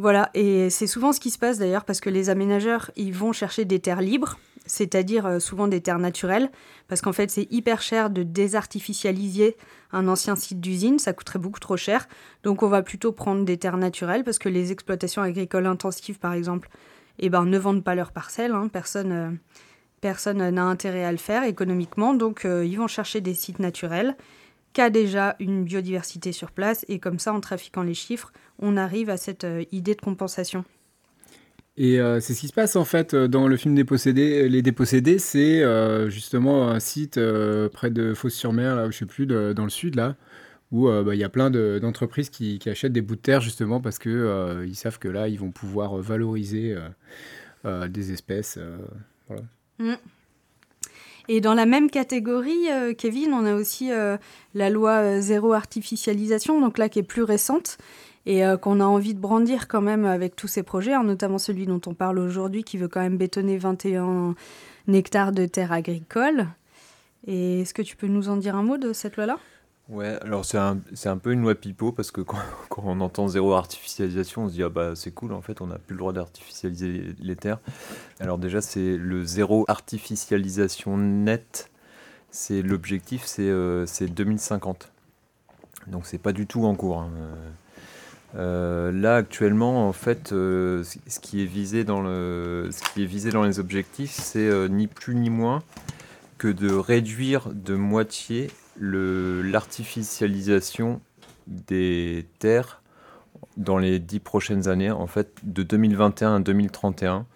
Voilà, 0.00 0.30
et 0.32 0.70
c'est 0.70 0.86
souvent 0.86 1.12
ce 1.12 1.20
qui 1.20 1.28
se 1.28 1.36
passe 1.36 1.58
d'ailleurs 1.58 1.84
parce 1.84 2.00
que 2.00 2.08
les 2.08 2.30
aménageurs, 2.30 2.90
ils 2.96 3.12
vont 3.12 3.32
chercher 3.34 3.66
des 3.66 3.80
terres 3.80 4.00
libres, 4.00 4.38
c'est-à-dire 4.64 5.26
euh, 5.26 5.40
souvent 5.40 5.68
des 5.68 5.82
terres 5.82 5.98
naturelles, 5.98 6.50
parce 6.88 7.02
qu'en 7.02 7.12
fait 7.12 7.30
c'est 7.30 7.46
hyper 7.50 7.82
cher 7.82 8.08
de 8.08 8.22
désartificialiser 8.22 9.58
un 9.92 10.08
ancien 10.08 10.36
site 10.36 10.58
d'usine, 10.58 10.98
ça 10.98 11.12
coûterait 11.12 11.38
beaucoup 11.38 11.60
trop 11.60 11.76
cher, 11.76 12.08
donc 12.44 12.62
on 12.62 12.68
va 12.68 12.80
plutôt 12.80 13.12
prendre 13.12 13.44
des 13.44 13.58
terres 13.58 13.76
naturelles, 13.76 14.24
parce 14.24 14.38
que 14.38 14.48
les 14.48 14.72
exploitations 14.72 15.20
agricoles 15.20 15.66
intensives 15.66 16.18
par 16.18 16.32
exemple, 16.32 16.70
eh 17.18 17.28
ben, 17.28 17.44
ne 17.44 17.58
vendent 17.58 17.84
pas 17.84 17.94
leurs 17.94 18.12
parcelles, 18.12 18.52
hein. 18.52 18.68
personne 18.72 19.12
euh, 19.12 19.30
personne 20.00 20.48
n'a 20.48 20.64
intérêt 20.64 21.04
à 21.04 21.12
le 21.12 21.18
faire 21.18 21.44
économiquement, 21.44 22.14
donc 22.14 22.46
euh, 22.46 22.64
ils 22.64 22.78
vont 22.78 22.88
chercher 22.88 23.20
des 23.20 23.34
sites 23.34 23.58
naturels 23.58 24.16
qui 24.72 24.80
a 24.80 24.90
déjà 24.90 25.36
une 25.40 25.64
biodiversité 25.64 26.32
sur 26.32 26.52
place, 26.52 26.84
et 26.88 26.98
comme 26.98 27.18
ça, 27.18 27.32
en 27.32 27.40
trafiquant 27.40 27.82
les 27.82 27.94
chiffres, 27.94 28.32
on 28.60 28.76
arrive 28.76 29.10
à 29.10 29.16
cette 29.16 29.44
euh, 29.44 29.64
idée 29.72 29.94
de 29.94 30.00
compensation. 30.00 30.64
Et 31.76 31.98
euh, 31.98 32.20
c'est 32.20 32.34
ce 32.34 32.40
qui 32.40 32.48
se 32.48 32.52
passe 32.52 32.76
en 32.76 32.84
fait 32.84 33.14
euh, 33.14 33.26
dans 33.26 33.48
le 33.48 33.56
film 33.56 33.74
Dépossédés. 33.74 34.48
Les 34.48 34.62
Dépossédés, 34.62 35.18
c'est 35.18 35.62
justement 36.10 36.68
un 36.68 36.80
site 36.80 37.18
près 37.72 37.90
de 37.90 38.14
Fos-sur-Mer, 38.14 38.76
là, 38.76 38.90
je 38.90 38.98
sais 38.98 39.06
plus, 39.06 39.26
dans 39.26 39.64
le 39.64 39.70
sud, 39.70 39.94
là, 39.94 40.16
où 40.72 40.88
bah, 40.88 41.14
il 41.14 41.18
y 41.18 41.24
a 41.24 41.28
plein 41.28 41.50
d'entreprises 41.50 42.30
qui, 42.30 42.58
qui, 42.58 42.68
achètent 42.68 42.92
des 42.92 43.00
bouts 43.00 43.16
de 43.16 43.20
terre 43.20 43.40
justement 43.40 43.80
parce 43.80 43.98
qu'ils 43.98 44.64
ils 44.66 44.76
savent 44.76 44.98
que 44.98 45.08
là, 45.08 45.28
ils 45.28 45.38
vont 45.38 45.50
pouvoir 45.50 45.96
valoriser 45.96 46.76
des 47.64 48.12
espèces. 48.12 48.58
Voilà. 49.28 49.42
Mmh. 49.78 49.94
Et 51.32 51.40
dans 51.40 51.54
la 51.54 51.64
même 51.64 51.90
catégorie, 51.90 52.72
euh, 52.72 52.92
Kevin, 52.92 53.32
on 53.32 53.46
a 53.46 53.54
aussi 53.54 53.92
euh, 53.92 54.16
la 54.54 54.68
loi 54.68 55.20
zéro 55.20 55.52
artificialisation, 55.52 56.60
donc 56.60 56.76
là 56.76 56.88
qui 56.88 56.98
est 56.98 57.04
plus 57.04 57.22
récente 57.22 57.78
et 58.26 58.42
qu'on 58.60 58.80
a 58.80 58.84
envie 58.84 59.14
de 59.14 59.18
brandir 59.18 59.66
quand 59.66 59.80
même 59.80 60.04
avec 60.04 60.36
tous 60.36 60.46
ces 60.46 60.62
projets, 60.62 60.92
hein, 60.92 61.04
notamment 61.04 61.38
celui 61.38 61.66
dont 61.66 61.80
on 61.86 61.94
parle 61.94 62.18
aujourd'hui 62.18 62.64
qui 62.64 62.76
veut 62.76 62.88
quand 62.88 63.00
même 63.00 63.16
bétonner 63.16 63.56
21 63.56 64.34
hectares 64.88 65.32
de 65.32 65.46
terres 65.46 65.72
agricoles. 65.72 66.46
Et 67.26 67.60
est-ce 67.60 67.74
que 67.74 67.82
tu 67.82 67.96
peux 67.96 68.06
nous 68.06 68.28
en 68.28 68.36
dire 68.36 68.56
un 68.56 68.62
mot 68.62 68.76
de 68.76 68.92
cette 68.92 69.16
loi-là? 69.16 69.38
Ouais, 69.90 70.16
alors 70.22 70.44
c'est 70.44 70.56
un, 70.56 71.16
peu 71.16 71.32
une 71.32 71.42
loi 71.42 71.56
pipeau 71.56 71.90
parce 71.90 72.12
que 72.12 72.20
quand, 72.20 72.38
on 72.76 73.00
entend 73.00 73.26
zéro 73.26 73.54
artificialisation, 73.54 74.44
on 74.44 74.48
se 74.48 74.54
dit 74.54 74.62
ah 74.62 74.68
bah 74.68 74.94
c'est 74.94 75.10
cool 75.10 75.32
en 75.32 75.42
fait 75.42 75.60
on 75.60 75.66
n'a 75.66 75.78
plus 75.78 75.94
le 75.94 75.98
droit 75.98 76.12
d'artificialiser 76.12 77.16
les 77.18 77.36
terres. 77.36 77.58
Alors 78.20 78.38
déjà 78.38 78.60
c'est 78.60 78.96
le 78.96 79.24
zéro 79.24 79.64
artificialisation 79.66 80.96
net, 80.96 81.70
c'est 82.30 82.62
l'objectif 82.62 83.24
c'est 83.24 83.48
euh, 83.48 83.84
2050. 84.00 84.92
Donc 85.88 86.06
c'est 86.06 86.18
pas 86.18 86.32
du 86.32 86.46
tout 86.46 86.66
en 86.66 86.76
cours. 86.76 87.00
Hein. 87.00 87.10
Euh, 88.36 88.92
là 88.92 89.16
actuellement 89.16 89.88
en 89.88 89.92
fait 89.92 90.32
euh, 90.32 90.84
ce 90.84 91.18
qui 91.18 91.42
est 91.42 91.46
visé 91.46 91.82
dans 91.82 92.00
les 92.00 93.58
objectifs 93.58 94.12
c'est 94.12 94.46
euh, 94.46 94.68
ni 94.68 94.86
plus 94.86 95.16
ni 95.16 95.30
moins 95.30 95.64
que 96.38 96.46
de 96.46 96.72
réduire 96.72 97.48
de 97.52 97.74
moitié 97.74 98.52
l'artificialisation 98.80 101.00
des 101.48 102.28
terres 102.38 102.80
dans 103.56 103.78
les 103.78 103.98
dix 103.98 104.20
prochaines 104.20 104.68
années, 104.68 104.90
en 104.90 105.06
fait, 105.06 105.34
de 105.42 105.62
2021 105.62 106.36
à 106.36 106.40
2031. 106.40 107.26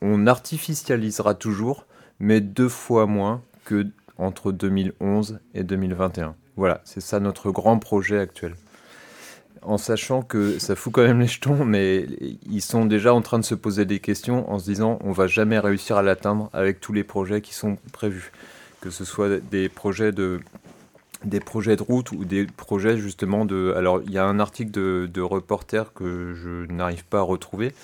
On 0.00 0.26
artificialisera 0.26 1.34
toujours, 1.34 1.86
mais 2.20 2.40
deux 2.40 2.68
fois 2.68 3.06
moins 3.06 3.42
que 3.64 3.86
entre 4.16 4.52
2011 4.52 5.40
et 5.54 5.64
2021. 5.64 6.34
Voilà, 6.56 6.80
c'est 6.84 7.00
ça 7.00 7.20
notre 7.20 7.50
grand 7.50 7.78
projet 7.78 8.18
actuel. 8.18 8.54
En 9.68 9.76
sachant 9.76 10.22
que 10.22 10.58
ça 10.58 10.74
fout 10.76 10.94
quand 10.94 11.02
même 11.02 11.20
les 11.20 11.26
jetons, 11.26 11.66
mais 11.66 12.06
ils 12.50 12.62
sont 12.62 12.86
déjà 12.86 13.12
en 13.12 13.20
train 13.20 13.38
de 13.38 13.44
se 13.44 13.54
poser 13.54 13.84
des 13.84 13.98
questions 13.98 14.50
en 14.50 14.58
se 14.58 14.64
disant 14.64 14.98
on 15.04 15.12
va 15.12 15.26
jamais 15.26 15.58
réussir 15.58 15.98
à 15.98 16.02
l'atteindre 16.02 16.48
avec 16.54 16.80
tous 16.80 16.94
les 16.94 17.04
projets 17.04 17.42
qui 17.42 17.52
sont 17.52 17.76
prévus. 17.92 18.32
Que 18.80 18.88
ce 18.88 19.04
soit 19.04 19.28
des 19.50 19.68
projets 19.68 20.10
de 20.10 20.40
des 21.22 21.42
route 21.86 22.12
ou 22.12 22.24
des 22.24 22.46
projets 22.46 22.96
justement 22.96 23.44
de... 23.44 23.74
Alors 23.76 24.00
il 24.06 24.10
y 24.10 24.16
a 24.16 24.24
un 24.24 24.40
article 24.40 24.70
de, 24.70 25.20
reporter 25.20 25.92
que 25.92 26.32
je 26.34 26.72
n'arrive 26.72 27.04
pas 27.04 27.18
à 27.18 27.22
retrouver, 27.22 27.74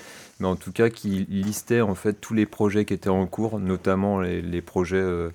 mais 0.41 0.47
en 0.47 0.57
tout 0.57 0.73
cas 0.73 0.89
qui 0.89 1.27
listait 1.29 1.83
en 1.83 1.95
fait 1.95 2.15
tous 2.15 2.33
les 2.33 2.47
projets 2.47 2.87
qui 2.87 2.95
étaient 2.95 3.11
en 3.11 3.27
cours, 3.27 3.61
notamment 3.61 4.21
les, 4.21 4.41
les 4.41 4.63
projets 4.63 4.97
euh, 4.97 5.29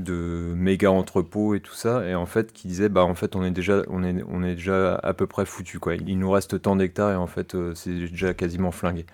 de 0.00 0.52
méga 0.56 0.90
entrepôts 0.90 1.54
et 1.54 1.60
tout 1.60 1.74
ça, 1.74 2.06
et 2.06 2.14
en 2.14 2.26
fait 2.26 2.52
qui 2.52 2.68
disait 2.68 2.88
bah 2.88 3.04
en 3.04 3.14
fait 3.14 3.36
on 3.36 3.44
est 3.44 3.50
déjà 3.50 3.82
on 3.88 4.02
est 4.02 4.22
on 4.28 4.42
est 4.42 4.54
déjà 4.54 4.94
à 4.96 5.14
peu 5.14 5.26
près 5.26 5.46
foutu 5.46 5.78
quoi. 5.78 5.94
Il 5.94 6.18
nous 6.18 6.30
reste 6.30 6.60
tant 6.62 6.76
d'hectares 6.76 7.12
et 7.12 7.16
en 7.16 7.26
fait 7.26 7.54
euh, 7.54 7.74
c'est 7.74 7.92
déjà 7.92 8.34
quasiment 8.34 8.70
flingué. 8.70 9.06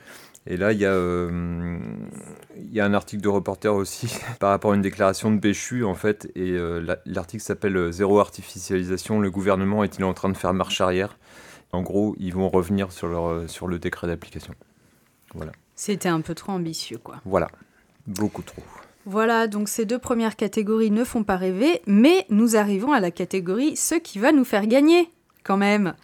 Et 0.48 0.56
là, 0.56 0.70
il 0.72 0.78
y, 0.78 0.84
a, 0.84 0.92
euh, 0.92 1.80
il 2.56 2.72
y 2.72 2.78
a 2.78 2.84
un 2.84 2.94
article 2.94 3.20
de 3.20 3.28
reporter 3.28 3.74
aussi 3.74 4.16
par 4.38 4.50
rapport 4.50 4.70
à 4.70 4.74
une 4.76 4.82
déclaration 4.82 5.32
de 5.32 5.40
Béchu, 5.40 5.84
en 5.84 5.96
fait, 5.96 6.30
et 6.36 6.52
euh, 6.52 6.96
l'article 7.04 7.42
s'appelle 7.42 7.90
Zéro 7.90 8.20
artificialisation, 8.20 9.18
le 9.18 9.28
gouvernement 9.28 9.82
est-il 9.82 10.04
en 10.04 10.14
train 10.14 10.28
de 10.28 10.36
faire 10.36 10.54
marche 10.54 10.80
arrière? 10.80 11.18
En 11.72 11.82
gros, 11.82 12.14
ils 12.20 12.32
vont 12.32 12.48
revenir 12.48 12.92
sur, 12.92 13.08
leur, 13.08 13.50
sur 13.50 13.66
le 13.66 13.80
décret 13.80 14.06
d'application. 14.06 14.54
Voilà. 15.34 15.50
C'était 15.74 16.08
un 16.08 16.20
peu 16.20 16.34
trop 16.34 16.52
ambitieux, 16.52 16.98
quoi. 16.98 17.16
Voilà, 17.24 17.48
beaucoup 18.06 18.42
trop. 18.42 18.62
Voilà, 19.08 19.46
donc 19.46 19.68
ces 19.68 19.86
deux 19.86 20.00
premières 20.00 20.34
catégories 20.34 20.90
ne 20.90 21.04
font 21.04 21.22
pas 21.22 21.36
rêver, 21.36 21.80
mais 21.86 22.26
nous 22.28 22.56
arrivons 22.56 22.92
à 22.92 22.98
la 22.98 23.12
catégorie 23.12 23.76
ce 23.76 23.94
qui 23.94 24.18
va 24.18 24.32
nous 24.32 24.44
faire 24.44 24.66
gagner, 24.66 25.08
quand 25.44 25.56
même. 25.56 25.94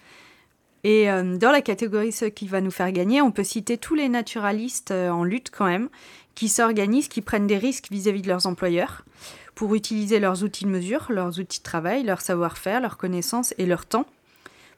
Et 0.84 1.10
euh, 1.10 1.36
dans 1.36 1.50
la 1.50 1.62
catégorie 1.62 2.12
ce 2.12 2.26
qui 2.26 2.46
va 2.46 2.60
nous 2.60 2.70
faire 2.70 2.92
gagner, 2.92 3.20
on 3.20 3.32
peut 3.32 3.42
citer 3.42 3.76
tous 3.76 3.96
les 3.96 4.08
naturalistes 4.08 4.92
euh, 4.92 5.10
en 5.10 5.24
lutte 5.24 5.50
quand 5.50 5.66
même, 5.66 5.88
qui 6.36 6.48
s'organisent, 6.48 7.08
qui 7.08 7.22
prennent 7.22 7.48
des 7.48 7.58
risques 7.58 7.88
vis-à-vis 7.90 8.22
de 8.22 8.28
leurs 8.28 8.46
employeurs 8.46 9.04
pour 9.56 9.74
utiliser 9.74 10.20
leurs 10.20 10.44
outils 10.44 10.64
de 10.64 10.70
mesure, 10.70 11.06
leurs 11.10 11.40
outils 11.40 11.58
de 11.58 11.64
travail, 11.64 12.04
leur 12.04 12.20
savoir-faire, 12.20 12.80
leurs 12.80 12.98
connaissances 12.98 13.52
et 13.58 13.66
leur 13.66 13.84
temps 13.84 14.06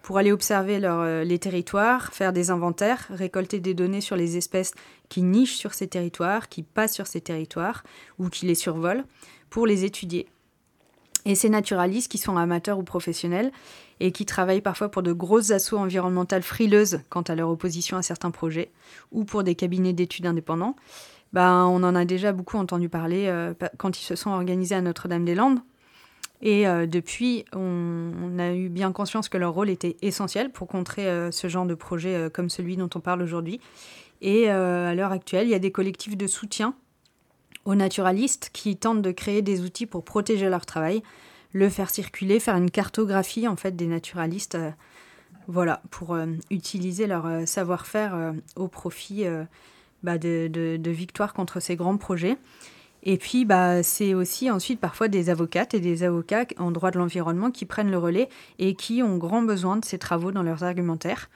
pour 0.04 0.18
aller 0.18 0.32
observer 0.32 0.78
euh, 0.82 1.24
les 1.24 1.38
territoires, 1.38 2.12
faire 2.12 2.34
des 2.34 2.50
inventaires, 2.50 3.06
récolter 3.08 3.58
des 3.58 3.72
données 3.72 4.02
sur 4.02 4.16
les 4.16 4.36
espèces 4.36 4.72
qui 5.08 5.22
nichent 5.22 5.56
sur 5.56 5.72
ces 5.72 5.88
territoires, 5.88 6.50
qui 6.50 6.62
passent 6.62 6.92
sur 6.92 7.06
ces 7.06 7.22
territoires 7.22 7.82
ou 8.18 8.28
qui 8.28 8.44
les 8.44 8.54
survolent, 8.54 9.04
pour 9.48 9.66
les 9.66 9.86
étudier. 9.86 10.28
Et 11.24 11.34
ces 11.34 11.48
naturalistes 11.48 12.12
qui 12.12 12.18
sont 12.18 12.36
amateurs 12.36 12.78
ou 12.78 12.82
professionnels 12.82 13.50
et 13.98 14.12
qui 14.12 14.26
travaillent 14.26 14.60
parfois 14.60 14.90
pour 14.90 15.02
de 15.02 15.14
grosses 15.14 15.52
assauts 15.52 15.78
environnementales 15.78 16.42
frileuses 16.42 17.00
quant 17.08 17.22
à 17.22 17.34
leur 17.34 17.48
opposition 17.48 17.96
à 17.96 18.02
certains 18.02 18.30
projets 18.30 18.70
ou 19.10 19.24
pour 19.24 19.42
des 19.42 19.54
cabinets 19.54 19.94
d'études 19.94 20.26
indépendants, 20.26 20.76
ben, 21.32 21.64
on 21.64 21.82
en 21.82 21.94
a 21.94 22.04
déjà 22.04 22.32
beaucoup 22.32 22.58
entendu 22.58 22.90
parler 22.90 23.28
euh, 23.28 23.54
quand 23.78 23.98
ils 23.98 24.04
se 24.04 24.16
sont 24.16 24.32
organisés 24.32 24.74
à 24.74 24.82
Notre-Dame-des-Landes. 24.82 25.60
Et 26.44 26.68
euh, 26.68 26.86
depuis, 26.86 27.44
on, 27.52 28.38
a 28.38 28.52
eu 28.52 28.68
bien 28.68 28.92
conscience 28.92 29.28
que 29.28 29.38
leur 29.38 29.52
rôle 29.52 29.70
était 29.70 29.96
essentiel 30.02 30.52
pour 30.52 30.68
contrer 30.68 31.08
euh, 31.08 31.32
ce 31.32 31.48
genre 31.48 31.66
de 31.66 31.74
projet 31.74 32.28
comme 32.32 32.50
celui 32.50 32.76
dont 32.76 32.90
on 32.94 33.00
parle 33.00 33.22
aujourd'hui. 33.22 33.60
Et 34.20 34.50
euh, 34.50 34.88
à 34.88 34.94
l'heure 34.94 35.12
actuelle, 35.12 35.46
il 35.46 35.50
y 35.50 35.54
a 35.54 35.58
des 35.58 35.72
collectifs 35.72 36.16
de 36.16 36.26
soutien 36.26 36.74
aux 37.64 37.74
naturalistes 37.74 38.50
qui 38.52 38.76
tentent 38.76 39.02
de 39.02 39.10
créer 39.10 39.42
des 39.42 39.62
outils 39.62 39.86
pour 39.86 40.04
protéger 40.04 40.48
leur 40.48 40.66
travail, 40.66 41.02
le 41.52 41.68
faire 41.68 41.90
circuler, 41.90 42.40
faire 42.40 42.56
une 42.56 42.70
cartographie 42.70 43.48
en 43.48 43.56
fait 43.56 43.74
des 43.74 43.86
naturalistes, 43.86 44.54
euh, 44.54 44.70
voilà, 45.46 45.82
pour 45.90 46.14
euh, 46.14 46.26
utiliser 46.50 47.06
leur 47.06 47.26
euh, 47.26 47.46
savoir-faire 47.46 48.14
euh, 48.14 48.32
au 48.56 48.68
profit 48.68 49.26
euh, 49.26 49.44
bah, 50.02 50.18
de 50.18 50.90
victoires 50.90 51.34
contre 51.34 51.60
ces 51.60 51.76
grands 51.76 51.96
projets. 51.96 52.36
Et 53.04 53.18
puis, 53.18 53.44
bah, 53.44 53.82
c'est 53.82 54.14
aussi 54.14 54.50
ensuite 54.50 54.80
parfois 54.80 55.08
des 55.08 55.28
avocates 55.28 55.74
et 55.74 55.80
des 55.80 56.02
avocats 56.02 56.46
en 56.58 56.70
droit 56.70 56.90
de 56.90 56.98
l'environnement 56.98 57.50
qui 57.50 57.66
prennent 57.66 57.90
le 57.90 57.98
relais 57.98 58.28
et 58.58 58.74
qui 58.74 59.02
ont 59.02 59.18
grand 59.18 59.42
besoin 59.42 59.76
de 59.76 59.84
ces 59.84 59.98
travaux 59.98 60.32
dans 60.32 60.42
leurs 60.42 60.64
argumentaires, 60.64 61.28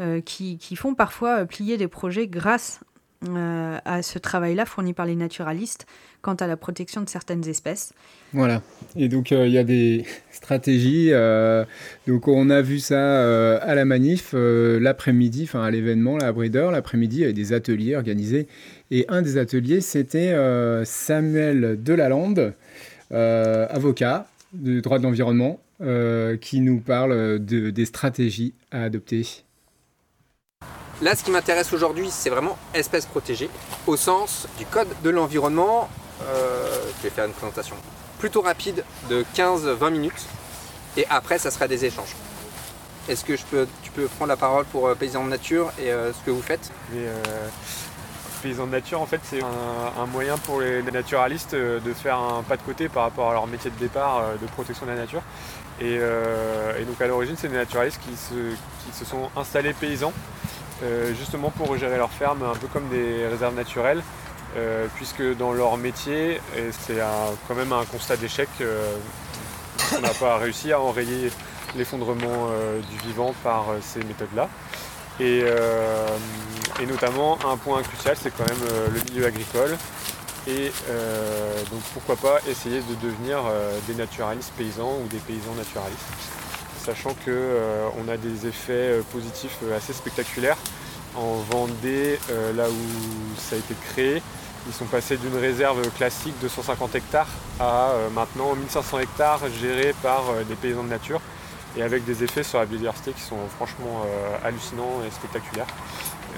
euh, 0.00 0.20
qui, 0.20 0.58
font 0.76 0.94
parfois 0.94 1.40
euh, 1.40 1.44
plier 1.44 1.78
des 1.78 1.88
projets 1.88 2.28
grâce 2.28 2.80
euh, 3.26 3.78
à 3.84 4.02
ce 4.02 4.20
travail-là 4.20 4.66
fourni 4.66 4.92
par 4.92 5.06
les 5.06 5.16
naturalistes 5.16 5.86
quant 6.22 6.34
à 6.34 6.46
la 6.46 6.56
protection 6.56 7.02
de 7.02 7.08
certaines 7.08 7.48
espèces. 7.48 7.92
Voilà. 8.32 8.62
Et 8.94 9.08
donc, 9.08 9.30
il 9.32 9.48
y 9.48 9.58
a 9.58 9.64
des 9.64 10.04
stratégies. 10.30 11.10
donc, 12.06 12.28
on 12.28 12.50
a 12.50 12.62
vu 12.62 12.78
ça 12.78 13.56
à 13.58 13.74
la 13.74 13.84
manif 13.84 14.32
l'après-midi, 14.34 15.44
enfin 15.44 15.62
à 15.62 15.70
l'événement, 15.70 16.18
à 16.18 16.32
Breeder. 16.32 16.68
L'après-midi, 16.72 17.18
il 17.18 17.20
y 17.20 17.24
avait 17.24 17.32
des 17.32 17.52
ateliers 17.52 17.96
organisés. 17.96 18.48
Et 18.90 19.04
un 19.08 19.22
des 19.22 19.36
ateliers, 19.36 19.80
c'était 19.80 20.32
euh, 20.32 20.84
Samuel 20.84 21.82
Delalande, 21.82 22.54
euh, 23.12 23.66
avocat 23.68 24.26
de 24.52 24.80
droit 24.80 24.98
de 24.98 25.02
l'environnement, 25.02 25.60
euh, 25.82 26.36
qui 26.36 26.60
nous 26.60 26.80
parle 26.80 27.44
de, 27.44 27.70
des 27.70 27.84
stratégies 27.84 28.54
à 28.70 28.82
adopter. 28.84 29.44
Là, 31.02 31.14
ce 31.14 31.22
qui 31.22 31.30
m'intéresse 31.30 31.72
aujourd'hui, 31.74 32.08
c'est 32.10 32.30
vraiment 32.30 32.56
espèces 32.72 33.04
protégées, 33.04 33.50
au 33.86 33.96
sens 33.96 34.48
du 34.56 34.64
Code 34.64 34.88
de 35.04 35.10
l'environnement. 35.10 35.90
Euh, 36.22 36.66
je 36.98 37.02
vais 37.02 37.10
faire 37.10 37.26
une 37.26 37.32
présentation 37.32 37.76
plutôt 38.18 38.40
rapide 38.40 38.82
de 39.10 39.22
15-20 39.34 39.90
minutes, 39.90 40.26
et 40.96 41.04
après, 41.10 41.38
ça 41.38 41.50
sera 41.50 41.68
des 41.68 41.84
échanges. 41.84 42.16
Est-ce 43.08 43.24
que 43.24 43.36
je 43.36 43.44
peux, 43.44 43.68
tu 43.82 43.90
peux 43.90 44.06
prendre 44.06 44.30
la 44.30 44.36
parole 44.36 44.64
pour 44.64 44.88
euh, 44.88 44.94
Paysans 44.94 45.24
de 45.24 45.28
Nature 45.28 45.70
et 45.78 45.92
euh, 45.92 46.12
ce 46.14 46.18
que 46.24 46.30
vous 46.30 46.40
faites? 46.40 46.72
Paysans 48.42 48.66
de 48.66 48.72
nature, 48.72 49.00
en 49.00 49.06
fait, 49.06 49.20
c'est 49.22 49.40
un, 49.42 50.06
moyen 50.06 50.36
pour 50.38 50.60
les 50.60 50.82
naturalistes 50.82 51.54
euh, 51.54 51.80
de 51.80 51.92
faire 51.92 52.18
un 52.18 52.42
pas 52.42 52.56
de 52.56 52.62
côté 52.62 52.88
par 52.88 53.04
rapport 53.04 53.30
à 53.30 53.32
leur 53.32 53.46
métier 53.46 53.70
de 53.70 53.76
départ 53.76 54.18
euh, 54.18 54.36
de 54.40 54.46
protection 54.46 54.86
de 54.86 54.92
la 54.92 54.96
nature. 54.96 55.22
Et, 55.80 55.98
euh, 56.00 56.78
et 56.80 56.84
donc 56.84 57.00
à 57.00 57.06
l'origine, 57.06 57.36
c'est 57.36 57.48
des 57.48 57.56
naturalistes 57.56 58.00
qui 58.08 58.16
se, 58.16 58.34
qui 58.34 58.96
se 58.96 59.04
sont 59.04 59.28
installés 59.36 59.72
paysans, 59.72 60.12
justement 61.18 61.50
pour 61.50 61.76
gérer 61.78 61.96
leur 61.96 62.10
ferme 62.10 62.42
un 62.42 62.54
peu 62.54 62.66
comme 62.66 62.88
des 62.88 63.26
réserves 63.26 63.54
naturelles, 63.54 64.02
puisque 64.94 65.22
dans 65.36 65.52
leur 65.52 65.76
métier, 65.78 66.40
c'est 66.70 66.98
quand 67.48 67.54
même 67.54 67.72
un 67.72 67.84
constat 67.84 68.16
d'échec, 68.16 68.48
on 69.96 70.00
n'a 70.00 70.14
pas 70.20 70.36
réussi 70.36 70.72
à 70.72 70.80
enrayer 70.80 71.30
l'effondrement 71.76 72.48
du 72.90 73.08
vivant 73.08 73.34
par 73.42 73.66
ces 73.80 74.00
méthodes-là. 74.00 74.48
Et, 75.18 75.40
euh, 75.44 76.18
et 76.80 76.86
notamment, 76.86 77.38
un 77.50 77.56
point 77.56 77.82
crucial, 77.82 78.16
c'est 78.20 78.30
quand 78.36 78.46
même 78.46 78.68
euh, 78.70 78.88
le 78.88 79.00
milieu 79.10 79.26
agricole. 79.26 79.76
Et 80.46 80.70
euh, 80.88 81.54
donc 81.72 81.80
pourquoi 81.94 82.16
pas 82.16 82.38
essayer 82.48 82.80
de 82.80 82.94
devenir 83.02 83.40
des 83.88 83.94
naturalistes 83.94 84.52
paysans 84.56 84.98
ou 85.02 85.08
des 85.08 85.18
paysans 85.18 85.54
naturalistes, 85.56 86.04
sachant 86.84 87.14
que 87.24 87.30
euh, 87.30 87.88
on 87.98 88.08
a 88.08 88.16
des 88.16 88.46
effets 88.46 89.00
positifs 89.10 89.58
assez 89.76 89.92
spectaculaires. 89.92 90.58
En 91.16 91.36
Vendée, 91.50 92.18
là 92.54 92.68
où 92.68 93.40
ça 93.40 93.56
a 93.56 93.58
été 93.58 93.74
créé, 93.88 94.22
ils 94.66 94.74
sont 94.74 94.84
passés 94.84 95.16
d'une 95.16 95.36
réserve 95.36 95.80
classique 95.96 96.38
de 96.42 96.48
150 96.48 96.94
hectares 96.94 97.30
à 97.58 97.92
maintenant 98.14 98.54
1500 98.54 98.98
hectares 98.98 99.40
gérés 99.58 99.94
par 100.02 100.24
des 100.46 100.54
paysans 100.56 100.84
de 100.84 100.90
nature 100.90 101.22
et 101.76 101.82
avec 101.82 102.04
des 102.04 102.24
effets 102.24 102.42
sur 102.42 102.58
la 102.58 102.66
biodiversité 102.66 103.12
qui 103.12 103.20
sont 103.20 103.36
franchement 103.56 104.02
euh, 104.06 104.46
hallucinants 104.46 105.02
et 105.06 105.10
spectaculaires. 105.10 105.66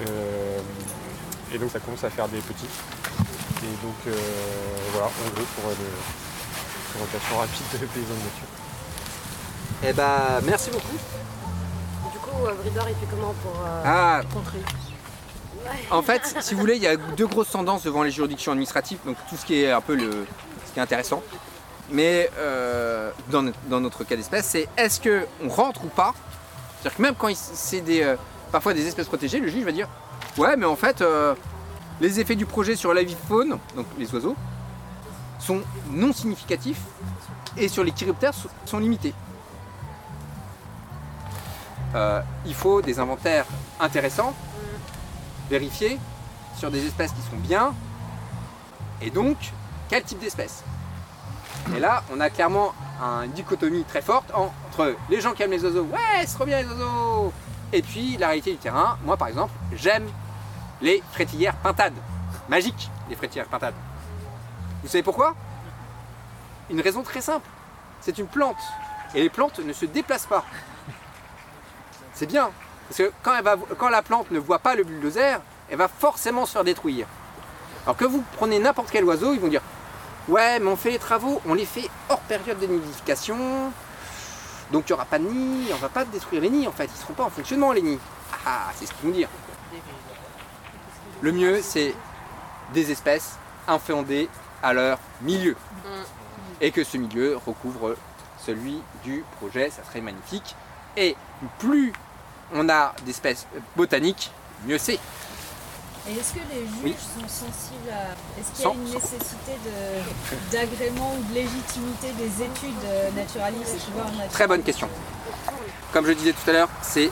Euh, 0.07 0.59
et 1.53 1.57
donc 1.57 1.71
ça 1.71 1.79
commence 1.79 2.03
à 2.03 2.09
faire 2.09 2.27
des 2.27 2.39
petits. 2.39 2.67
Et 3.63 3.85
donc 3.85 3.95
euh, 4.07 4.11
voilà, 4.91 5.07
en 5.07 5.29
gros 5.33 5.45
pour 5.55 5.71
une 5.71 6.93
présentation 6.93 7.37
rapide 7.37 7.65
de 7.73 7.85
paysans 7.93 8.13
de 8.13 8.23
nature. 8.23 8.49
Eh 9.83 9.93
ben, 9.93 10.41
merci 10.43 10.69
beaucoup. 10.71 10.97
Du 12.11 12.19
coup, 12.19 12.37
Bridor, 12.61 12.89
il 12.89 12.95
fait 12.95 13.07
comment 13.09 13.33
pour 13.41 13.53
euh, 13.65 13.81
Ah. 13.85 14.21
contrer 14.33 14.59
En 15.91 16.01
fait, 16.01 16.35
si 16.41 16.53
vous 16.53 16.59
voulez, 16.59 16.75
il 16.75 16.81
y 16.83 16.87
a 16.87 16.97
deux 16.97 17.27
grosses 17.27 17.51
tendances 17.51 17.83
devant 17.83 18.03
les 18.03 18.11
juridictions 18.11 18.51
administratives, 18.51 18.99
donc 19.05 19.15
tout 19.29 19.37
ce 19.37 19.45
qui 19.45 19.63
est 19.63 19.71
un 19.71 19.81
peu 19.81 19.95
le, 19.95 20.25
ce 20.67 20.73
qui 20.73 20.79
est 20.79 20.81
intéressant. 20.81 21.23
Mais 21.91 22.29
euh, 22.37 23.11
dans, 23.31 23.41
no- 23.41 23.51
dans 23.69 23.79
notre 23.79 24.03
cas 24.03 24.15
d'espèce, 24.15 24.45
c'est 24.45 24.67
est-ce 24.77 24.99
qu'on 25.01 25.49
rentre 25.49 25.83
ou 25.85 25.87
pas? 25.89 26.13
C'est-à-dire 26.81 26.97
que 26.97 27.01
même 27.01 27.15
quand 27.17 27.29
c'est 27.35 27.81
des, 27.81 28.03
euh, 28.03 28.15
parfois 28.51 28.73
des 28.73 28.85
espèces 28.87 29.07
protégées, 29.07 29.39
le 29.39 29.47
juge 29.49 29.63
va 29.63 29.71
dire 29.71 29.87
Ouais, 30.37 30.55
mais 30.55 30.65
en 30.67 30.75
fait, 30.75 31.01
euh, 31.01 31.33
les 31.99 32.19
effets 32.19 32.35
du 32.35 32.45
projet 32.45 32.75
sur 32.75 32.93
la 32.93 33.03
vie 33.03 33.17
faune, 33.27 33.57
donc 33.75 33.85
les 33.97 34.13
oiseaux, 34.13 34.35
sont 35.39 35.61
non 35.89 36.13
significatifs 36.13 36.79
et 37.57 37.67
sur 37.67 37.83
les 37.83 37.91
chiroptères 37.91 38.33
sont- 38.65 38.79
limités. 38.79 39.13
Il 42.45 42.53
faut 42.53 42.81
des 42.81 42.99
inventaires 42.99 43.45
intéressants, 43.79 44.33
vérifiés, 45.49 45.97
sur 46.57 46.69
des 46.69 46.85
espèces 46.85 47.11
qui 47.11 47.21
sont 47.21 47.37
bien, 47.37 47.73
et 49.01 49.09
donc 49.09 49.37
quel 49.89 50.03
type 50.03 50.19
d'espèce? 50.19 50.63
Et 51.75 51.79
là, 51.79 52.03
on 52.11 52.19
a 52.19 52.29
clairement 52.29 52.73
une 53.01 53.31
dichotomie 53.31 53.83
très 53.83 54.01
forte 54.01 54.31
entre 54.33 54.95
les 55.09 55.21
gens 55.21 55.33
qui 55.33 55.43
aiment 55.43 55.51
les 55.51 55.63
oiseaux, 55.63 55.83
ouais, 55.83 56.25
c'est 56.25 56.35
trop 56.35 56.45
bien 56.45 56.61
les 56.61 56.67
oiseaux, 56.67 57.31
et 57.71 57.81
puis 57.81 58.17
la 58.17 58.27
réalité 58.27 58.51
du 58.51 58.57
terrain. 58.57 58.97
Moi, 59.03 59.15
par 59.17 59.27
exemple, 59.27 59.53
j'aime 59.73 60.07
les 60.81 61.03
frétillères 61.11 61.55
pintades. 61.55 61.93
Magiques, 62.49 62.89
les 63.09 63.15
frétillères 63.15 63.47
pintades. 63.47 63.75
Vous 64.81 64.89
savez 64.89 65.03
pourquoi? 65.03 65.35
Une 66.69 66.81
raison 66.81 67.03
très 67.03 67.21
simple. 67.21 67.47
C'est 68.01 68.17
une 68.17 68.27
plante. 68.27 68.57
Et 69.13 69.21
les 69.21 69.29
plantes 69.29 69.59
ne 69.59 69.73
se 69.73 69.85
déplacent 69.85 70.25
pas. 70.25 70.43
C'est 72.13 72.25
bien. 72.25 72.49
Parce 72.87 72.97
que 72.97 73.11
quand, 73.21 73.33
quand 73.77 73.89
la 73.89 74.01
plante 74.01 74.31
ne 74.31 74.39
voit 74.39 74.59
pas 74.59 74.75
le 74.75 74.83
bulldozer, 74.83 75.39
elle 75.69 75.77
va 75.77 75.87
forcément 75.87 76.45
se 76.45 76.53
faire 76.53 76.63
détruire. 76.63 77.07
Alors 77.85 77.97
que 77.97 78.05
vous 78.05 78.23
prenez 78.37 78.59
n'importe 78.59 78.89
quel 78.91 79.03
oiseau, 79.03 79.33
ils 79.33 79.39
vont 79.39 79.47
dire 79.47 79.61
Ouais, 80.27 80.59
mais 80.59 80.67
on 80.67 80.75
fait 80.75 80.91
les 80.91 80.99
travaux, 80.99 81.41
on 81.47 81.53
les 81.53 81.65
fait 81.65 81.89
hors 82.09 82.19
période 82.19 82.59
de 82.59 82.67
nidification. 82.67 83.71
Donc 84.71 84.87
il 84.87 84.91
n'y 84.91 84.93
aura 84.93 85.05
pas 85.05 85.17
de 85.17 85.23
nid, 85.23 85.67
on 85.73 85.77
va 85.77 85.89
pas 85.89 86.05
détruire 86.05 86.41
les 86.41 86.49
nids 86.49 86.67
en 86.67 86.71
fait, 86.71 86.85
ils 86.85 86.91
ne 86.91 86.97
seront 86.97 87.13
pas 87.13 87.23
en 87.23 87.29
fonctionnement 87.29 87.71
les 87.71 87.81
nids. 87.81 87.99
Ah, 88.45 88.71
c'est 88.75 88.85
ce 88.85 88.93
qu'ils 88.93 89.09
vont 89.09 89.15
dire. 89.15 89.29
Le 91.21 91.31
mieux, 91.31 91.61
c'est 91.61 91.93
des 92.73 92.91
espèces 92.91 93.37
inféondées 93.67 94.29
à 94.61 94.73
leur 94.73 94.99
milieu. 95.21 95.55
Et 96.61 96.71
que 96.71 96.83
ce 96.83 96.97
milieu 96.97 97.37
recouvre 97.37 97.95
celui 98.45 98.81
du 99.03 99.23
projet, 99.37 99.69
ça 99.69 99.83
serait 99.83 100.01
magnifique. 100.01 100.55
Et 100.95 101.15
plus 101.57 101.93
on 102.53 102.69
a 102.69 102.93
d'espèces 103.05 103.47
botaniques, 103.75 104.31
mieux 104.65 104.77
c'est. 104.77 104.99
Et 106.09 106.13
est-ce 106.19 106.33
que 106.33 106.39
les 106.51 106.61
juges 106.65 106.81
Oui. 106.83 106.95
sont 106.97 107.27
sensibles 107.27 107.89
à. 107.91 108.39
Est-ce 108.39 108.51
qu'il 108.51 108.59
y 108.59 108.67
a 108.67 108.69
Sans- 108.69 108.73
une 108.73 108.87
sans- 108.87 108.93
nécessité 108.95 109.51
de- 109.65 110.51
d'agrément 110.51 111.13
ou 111.15 111.23
de 111.29 111.33
légitimité 111.35 112.11
des 112.13 112.43
études 112.43 112.83
euh, 112.85 113.11
naturalistes 113.11 113.73
naturalistes 113.95 114.31
Très 114.31 114.47
bonne 114.47 114.63
question. 114.63 114.89
Comme 115.93 116.05
je 116.07 116.11
disais 116.13 116.33
tout 116.33 116.49
à 116.49 116.53
l'heure, 116.53 116.69
c'est 116.81 117.11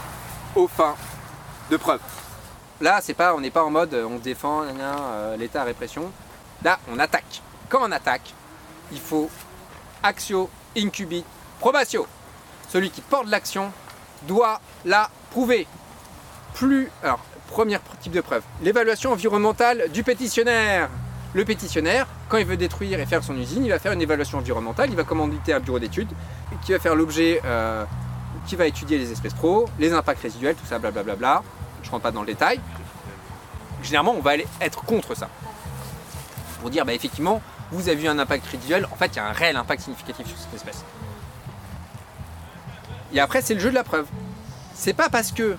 aux 0.56 0.68
fins 0.68 0.95
de 1.70 1.78
preuve. 1.78 2.00
Là, 2.82 3.00
c'est 3.02 3.14
pas, 3.14 3.36
on 3.36 3.39
n'est 3.41 3.52
pas 3.52 3.64
en 3.64 3.70
mode 3.70 3.93
euh, 3.93 4.06
on 4.06 4.18
défend 4.18 4.64
euh, 4.64 5.38
l'État 5.38 5.64
répression. 5.64 6.12
Là, 6.64 6.80
on 6.91 6.98
attaque. 6.98 7.41
Quand 7.70 7.80
on 7.88 7.91
attaque, 7.91 8.34
il 8.91 9.00
faut 9.00 9.30
actio, 10.02 10.50
incubit, 10.76 11.24
probatio. 11.60 12.08
Celui 12.70 12.89
qui 12.89 13.02
porte 13.02 13.28
l'action 13.28 13.72
doit 14.24 14.60
la 14.86 15.10
prouver. 15.32 15.68
Plus, 16.56 16.89
alors, 17.04 17.20
premier 17.48 17.78
type 18.00 18.14
de 18.14 18.22
preuve, 18.22 18.43
l'évaluation 18.62 19.12
environnementale 19.12 19.89
du 19.91 20.04
pétitionnaire. 20.04 20.89
Le 21.34 21.43
pétitionnaire, 21.43 22.08
quand 22.30 22.38
il 22.38 22.45
veut 22.45 22.58
détruire 22.58 23.00
et 23.00 23.06
faire 23.06 23.24
son 23.24 23.36
usine, 23.38 23.66
il 23.66 23.70
va 23.70 23.80
faire 23.80 23.91
une 23.91 24.02
évaluation 24.02 24.38
environnementale, 24.38 24.89
il 24.89 24.95
va 24.95 25.04
commanditer 25.04 25.54
un 25.54 25.60
bureau 25.60 25.78
d'études 25.78 26.10
qui 26.64 26.72
va 26.72 26.80
faire 26.80 26.95
l'objet, 26.95 27.41
euh, 27.45 27.84
qui 28.48 28.56
va 28.56 28.66
étudier 28.66 28.98
les 28.98 29.12
espèces 29.12 29.34
pro, 29.34 29.68
les 29.78 29.93
impacts 29.93 30.22
résiduels, 30.22 30.56
tout 30.56 30.66
ça, 30.66 30.80
blablabla. 30.80 31.43
Je 31.84 31.91
rentre 31.91 32.04
pas 32.04 32.12
dans 32.12 32.22
le 32.22 32.28
détail. 32.28 32.60
Généralement, 33.84 34.16
on 34.18 34.22
va 34.22 34.32
aller 34.32 34.48
être 34.62 34.84
contre 34.84 35.16
ça. 35.16 35.30
Pour 36.62 36.70
dire, 36.70 36.86
bah, 36.86 36.93
effectivement, 36.93 37.41
vous 37.72 37.89
avez 37.89 37.98
vu 37.98 38.08
un 38.08 38.18
impact 38.18 38.45
résiduel, 38.48 38.88
en 38.91 38.95
fait, 38.95 39.08
il 39.14 39.16
y 39.18 39.20
a 39.20 39.28
un 39.28 39.34
réel 39.34 39.56
impact 39.58 39.84
significatif 39.84 40.28
sur 40.28 40.38
cette 40.38 40.54
espèce. 40.54 40.84
Et 43.14 43.20
après, 43.20 43.41
c'est 43.41 43.54
le 43.54 43.60
jeu 43.60 43.70
de 43.70 43.76
la 43.76 43.84
preuve. 43.84 44.08
C'est 44.74 44.93
pas 44.93 45.10
parce 45.10 45.32
que 45.32 45.58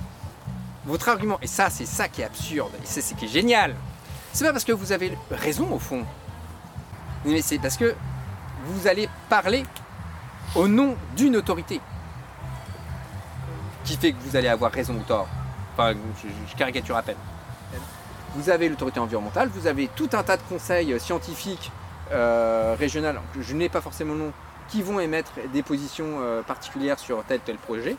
votre 0.89 1.09
argument, 1.11 1.39
et 1.43 1.47
ça, 1.47 1.68
c'est 1.68 1.86
ça 1.86 2.09
qui 2.09 2.22
est 2.22 2.24
absurde, 2.24 2.72
et 2.82 2.86
c'est 2.86 3.03
ce 3.03 3.14
qui 3.14 3.26
est 3.26 3.28
génial. 3.28 3.74
C'est 4.32 4.45
pas 4.45 4.53
parce 4.53 4.64
que 4.64 4.72
vous 4.72 4.91
avez 4.93 5.16
raison 5.30 5.70
au 5.70 5.78
fond, 5.78 6.05
mais 7.26 7.43
c'est 7.43 7.59
parce 7.59 7.76
que 7.76 7.95
vous 8.64 8.86
allez 8.86 9.09
parler 9.28 9.64
au 10.55 10.66
nom 10.66 10.97
d'une 11.14 11.36
autorité 11.36 11.80
qui 13.84 13.97
fait 13.97 14.12
que 14.12 14.18
vous 14.22 14.36
allez 14.36 14.49
avoir 14.49 14.72
raison 14.72 14.95
ou 14.95 15.03
tort. 15.03 15.28
Enfin, 15.74 15.95
je, 16.22 16.57
caricature 16.57 16.97
à 16.97 17.03
peine. 17.03 17.16
Vous 18.34 18.51
avez 18.51 18.68
l'autorité 18.68 18.99
environnementale, 18.99 19.51
vous 19.55 19.66
avez 19.66 19.89
tout 19.89 20.11
un 20.12 20.22
tas 20.22 20.36
de 20.36 20.43
conseils 20.49 20.99
scientifiques 21.01 21.70
euh, 22.12 22.74
régionaux, 22.78 23.20
je 23.39 23.55
n'ai 23.55 23.68
pas 23.68 23.80
forcément 23.80 24.14
le 24.14 24.20
nom, 24.20 24.32
qui 24.68 24.82
vont 24.82 25.01
émettre 25.01 25.32
des 25.53 25.62
positions 25.62 26.18
euh, 26.20 26.43
particulières 26.43 26.99
sur 26.99 27.22
tel 27.24 27.41
tel 27.41 27.57
projet. 27.57 27.97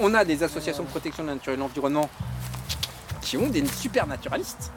On 0.00 0.14
a 0.14 0.24
des 0.24 0.42
associations 0.42 0.82
de 0.82 0.88
protection 0.88 1.22
de 1.22 1.28
la 1.28 1.34
nature 1.34 1.52
et 1.52 1.56
de 1.56 1.60
l'environnement 1.60 2.10
qui 3.20 3.36
ont 3.36 3.48
des 3.48 3.64
super 3.66 4.06
naturalistes 4.06 4.72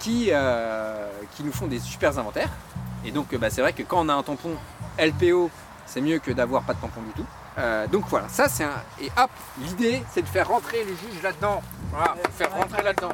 qui, 0.00 0.28
euh, 0.30 1.08
qui 1.36 1.42
nous 1.42 1.52
font 1.52 1.66
des 1.66 1.78
super 1.78 2.18
inventaires. 2.18 2.50
Et 3.04 3.10
donc 3.10 3.34
bah, 3.36 3.50
c'est 3.50 3.60
vrai 3.60 3.72
que 3.72 3.82
quand 3.82 4.04
on 4.04 4.08
a 4.08 4.14
un 4.14 4.22
tampon 4.22 4.56
LPO, 4.98 5.50
c'est 5.86 6.00
mieux 6.00 6.18
que 6.18 6.32
d'avoir 6.32 6.62
pas 6.62 6.74
de 6.74 6.80
tampon 6.80 7.02
du 7.02 7.12
tout. 7.12 7.26
Euh, 7.58 7.86
donc 7.86 8.04
voilà, 8.08 8.28
ça 8.28 8.48
c'est 8.48 8.64
un. 8.64 8.82
Et 9.00 9.10
hop, 9.16 9.30
l'idée 9.60 10.02
c'est 10.12 10.22
de 10.22 10.28
faire 10.28 10.48
rentrer 10.48 10.84
le 10.84 10.90
juge 10.90 11.22
là-dedans. 11.22 11.62
Voilà, 11.92 12.14
faire 12.36 12.52
rentrer 12.52 12.82
là-dedans. 12.82 13.12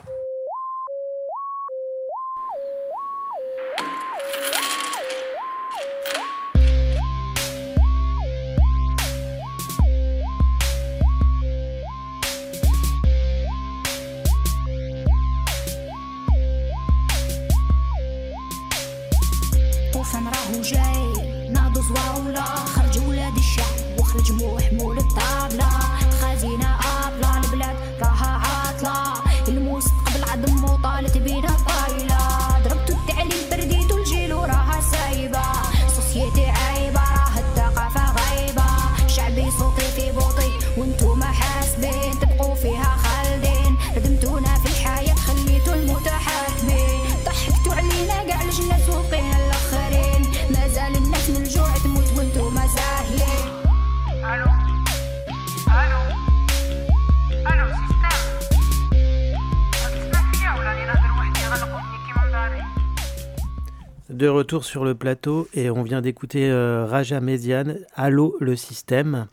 Sur 64.62 64.84
le 64.84 64.94
plateau 64.94 65.48
et 65.54 65.70
on 65.70 65.82
vient 65.82 66.00
d'écouter 66.00 66.48
euh, 66.50 66.86
Raja 66.86 67.18
Méziane, 67.20 67.78
Allô 67.96 68.36
le 68.38 68.54
système. 68.54 69.26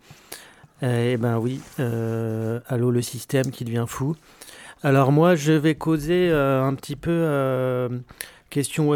Eh 0.81 1.17
ben 1.17 1.37
oui, 1.37 1.61
euh, 1.79 2.59
Allô 2.67 2.89
le 2.89 3.03
système 3.03 3.51
qui 3.51 3.65
devient 3.65 3.85
fou. 3.87 4.15
Alors 4.81 5.11
moi 5.11 5.35
je 5.35 5.51
vais 5.51 5.75
causer 5.75 6.29
euh, 6.31 6.63
un 6.63 6.73
petit 6.73 6.95
peu 6.95 7.11
euh, 7.11 7.89
question 8.49 8.95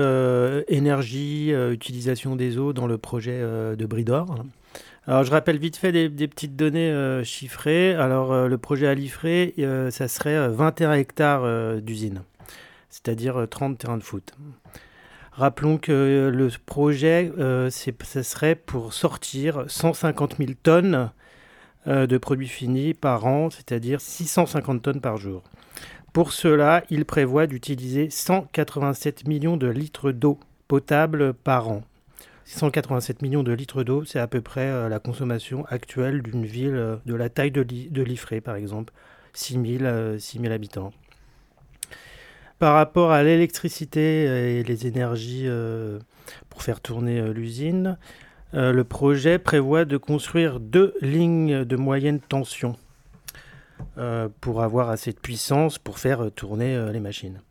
énergie, 0.68 1.52
utilisation 1.52 2.36
des 2.36 2.58
eaux 2.58 2.74
dans 2.74 2.88
le 2.88 2.98
projet 2.98 3.40
de 3.42 3.86
Bridor. 3.86 4.44
Alors 5.06 5.24
je 5.24 5.32
rappelle 5.32 5.60
vite 5.60 5.78
fait 5.78 5.92
des, 5.92 6.10
des 6.10 6.28
petites 6.28 6.56
données 6.56 7.22
chiffrées. 7.24 7.94
Alors 7.94 8.48
le 8.48 8.58
projet 8.58 8.88
à 8.88 8.96
Liffré, 8.96 9.54
ça 9.92 10.08
serait 10.08 10.36
euh, 10.36 10.50
21 10.50 10.94
hectares 10.94 11.82
d'usine, 11.82 12.24
c'est-à-dire 12.90 13.42
euh, 13.42 13.46
30 13.46 13.78
terrains 13.78 13.98
de 13.98 14.04
foot. 14.04 14.34
Rappelons 15.38 15.78
que 15.78 16.32
le 16.34 16.50
projet, 16.66 17.32
euh, 17.38 17.70
ce 17.70 18.24
serait 18.24 18.56
pour 18.56 18.94
sortir 18.94 19.66
150 19.68 20.38
000 20.38 20.52
tonnes 20.64 21.12
euh, 21.88 22.08
de 22.08 22.18
produits 22.18 22.48
finis 22.48 22.94
par 22.94 23.26
an, 23.26 23.50
c'est-à-dire 23.50 24.00
650 24.00 24.82
tonnes 24.82 25.02
par 25.02 25.18
jour. 25.18 25.44
Pour 26.14 26.32
cela, 26.32 26.84
il 26.90 27.04
prévoit 27.04 27.48
d'utiliser 27.48 28.10
187 28.10 29.28
millions 29.28 29.58
de 29.58 29.68
litres 29.68 30.14
d'eau 30.14 30.40
potable 30.70 31.34
par 31.34 31.68
an. 31.68 31.84
187 32.46 33.22
millions 33.22 33.44
de 33.44 33.52
litres 33.52 33.84
d'eau, 33.84 34.06
c'est 34.06 34.20
à 34.20 34.28
peu 34.28 34.40
près 34.40 34.68
euh, 34.68 34.88
la 34.88 35.00
consommation 35.00 35.66
actuelle 35.66 36.22
d'une 36.22 36.46
ville 36.46 36.76
euh, 36.76 36.96
de 37.06 37.14
la 37.16 37.28
taille 37.28 37.52
de, 37.52 37.62
Li- 37.62 37.90
de 37.90 38.04
Liffré, 38.04 38.40
par 38.40 38.56
exemple, 38.56 38.94
6 39.34 39.54
000, 39.80 39.84
euh, 39.84 40.18
6 40.18 40.40
000 40.40 40.54
habitants. 40.54 40.94
Par 42.60 42.76
rapport 42.76 43.12
à 43.12 43.22
l'électricité 43.24 44.60
et 44.60 44.64
les 44.64 44.88
énergies 44.88 45.44
euh, 45.46 46.00
pour 46.50 46.64
faire 46.64 46.80
tourner 46.80 47.20
euh, 47.20 47.34
l'usine, 47.34 47.98
euh, 48.54 48.72
le 48.72 48.84
projet 48.84 49.40
prévoit 49.40 49.84
de 49.84 49.98
construire 49.98 50.60
deux 50.60 50.94
lignes 51.02 51.66
de 51.66 51.76
moyenne 51.76 52.20
tension 52.20 52.76
pour 54.40 54.62
avoir 54.62 54.90
assez 54.90 55.12
de 55.12 55.20
puissance 55.20 55.80
pour 55.80 56.00
faire 56.00 56.32
tourner 56.34 56.92
les 56.94 57.00
machines. 57.02 57.42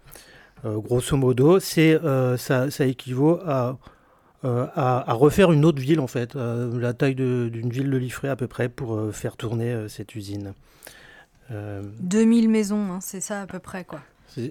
Grosso 0.65 1.17
modo, 1.19 1.61
c'est, 1.61 1.99
ça, 2.39 2.87
équivaut 2.87 3.41
à, 3.47 3.77
refaire 4.43 5.53
une 5.53 5.67
autre 5.67 5.81
ville 5.81 6.01
en 6.01 6.07
fait, 6.07 6.35
la 6.35 6.95
taille 6.95 7.15
d'une 7.15 7.69
ville 7.69 7.91
de 7.91 7.97
Liffré 7.99 8.29
à 8.29 8.37
peu 8.37 8.47
près 8.47 8.71
pour 8.71 9.13
faire 9.13 9.37
tourner 9.37 9.87
cette 9.89 10.15
usine. 10.15 10.55
Euh, 11.51 11.83
2000 12.01 12.49
maisons, 12.49 12.93
hein, 12.93 12.99
c'est 13.01 13.21
ça 13.21 13.43
à 13.43 13.47
peu 13.47 13.59
près 13.59 13.85
quoi. 13.85 14.01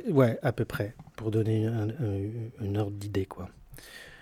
Ouais, 0.09 0.39
à 0.43 0.51
peu 0.51 0.65
près, 0.65 0.93
pour 1.15 1.31
donner 1.31 1.65
un- 1.65 1.89
un- 1.89 2.63
une 2.65 2.77
ordre 2.77 2.95
d'idée, 2.97 3.25
quoi. 3.25 3.49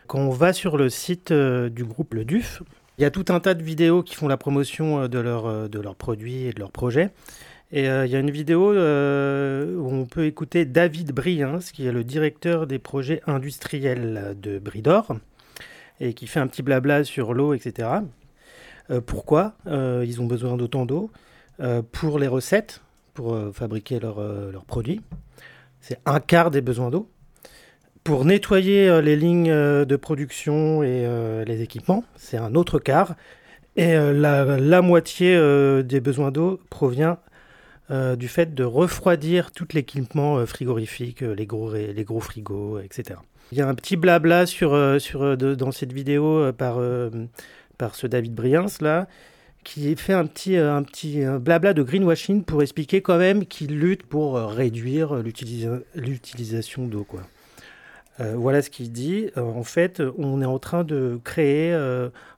Quand 0.07 0.19
on 0.19 0.29
va 0.31 0.53
sur 0.53 0.77
le 0.77 0.89
site 0.89 1.31
euh, 1.31 1.69
du 1.69 1.83
groupe 1.85 2.13
Le 2.13 2.25
DUF, 2.25 2.63
il 2.97 3.01
y 3.01 3.05
a 3.05 3.11
tout 3.11 3.25
un 3.29 3.39
tas 3.39 3.53
de 3.53 3.63
vidéos 3.63 4.03
qui 4.03 4.15
font 4.15 4.27
la 4.27 4.37
promotion 4.37 5.01
euh, 5.03 5.07
de, 5.07 5.19
leur, 5.19 5.45
euh, 5.45 5.67
de 5.67 5.79
leurs 5.79 5.95
produits 5.95 6.43
et 6.47 6.53
de 6.53 6.59
leurs 6.59 6.71
projets. 6.71 7.09
Et 7.73 7.85
il 7.85 8.11
y 8.11 8.15
a 8.17 8.19
une 8.19 8.31
vidéo 8.31 8.73
où 8.73 9.87
on 9.93 10.05
peut 10.05 10.25
écouter 10.25 10.65
David 10.65 11.13
Briens, 11.13 11.59
qui 11.71 11.87
est 11.87 11.93
le 11.93 12.03
directeur 12.03 12.67
des 12.67 12.79
projets 12.79 13.21
industriels 13.27 14.35
de 14.41 14.59
Bridor, 14.59 15.15
et 16.01 16.13
qui 16.13 16.27
fait 16.27 16.41
un 16.41 16.47
petit 16.47 16.63
blabla 16.63 17.05
sur 17.05 17.33
l'eau, 17.33 17.53
etc. 17.53 17.87
Pourquoi? 19.05 19.53
Ils 19.65 20.19
ont 20.19 20.25
besoin 20.25 20.57
d'autant 20.57 20.85
d'eau 20.85 21.11
Pour 21.93 22.19
les 22.19 22.27
recettes, 22.27 22.81
pour 23.13 23.37
fabriquer 23.53 24.01
leurs 24.01 24.19
leurs 24.51 24.65
produits. 24.65 24.99
C'est 25.81 25.99
un 26.05 26.19
quart 26.19 26.51
des 26.51 26.61
besoins 26.61 26.89
d'eau. 26.89 27.09
Pour 28.03 28.25
nettoyer 28.25 28.87
euh, 28.87 29.01
les 29.01 29.15
lignes 29.15 29.51
euh, 29.51 29.85
de 29.85 29.95
production 29.95 30.81
et 30.81 31.05
euh, 31.05 31.43
les 31.45 31.61
équipements, 31.61 32.03
c'est 32.15 32.37
un 32.37 32.55
autre 32.55 32.79
quart. 32.79 33.15
Et 33.77 33.93
la, 33.95 34.81
moitié 34.81 35.33
des 35.83 36.01
besoins 36.01 36.29
d'eau 36.29 36.59
provient 36.69 37.19
du 37.89 38.27
fait 38.27 38.53
de 38.53 38.65
refroidir 38.65 39.51
tout 39.51 39.65
l'équipement 39.73 40.45
frigorifique, 40.45 41.21
les, 41.21 41.45
gros, 41.45 41.71
les 41.71 42.03
gros 42.03 42.19
frigos, 42.19 42.79
etc. 42.79 43.21
Il 43.53 43.57
y 43.57 43.61
a 43.61 43.69
un 43.69 43.73
petit 43.73 43.95
blabla 43.95 44.45
sur, 44.45 44.77
sur, 44.99 45.37
dans 45.37 45.71
cette 45.71 45.93
vidéo 45.93 46.51
par, 46.51 46.81
par 47.77 47.95
ce 47.95 48.07
David 48.07 48.35
Briens 48.35 48.65
là, 48.81 49.07
qui 49.63 49.95
fait 49.95 50.13
un 50.13 50.25
petit, 50.25 50.57
euh, 50.57 50.75
un 50.75 50.83
petit 50.83 51.23
euh, 51.23 51.39
blabla 51.39 51.73
de 51.73 51.83
greenwashing 51.83 52.43
pour 52.43 52.61
expliquer 52.61 53.01
quand 53.01 53.17
même 53.17 53.45
qu'il 53.45 53.79
lutte 53.79 54.03
pour 54.03 54.37
euh, 54.37 54.47
réduire 54.47 55.15
l'utilisa- 55.15 55.81
l'utilisation 55.95 56.87
d'eau. 56.87 57.05
voilà 58.35 58.61
ce 58.61 58.69
qu'il 58.69 58.91
dit. 58.91 59.29
En 59.35 59.63
fait, 59.63 60.01
on 60.17 60.41
est 60.41 60.45
en 60.45 60.59
train 60.59 60.83
de 60.83 61.19
créer 61.23 61.73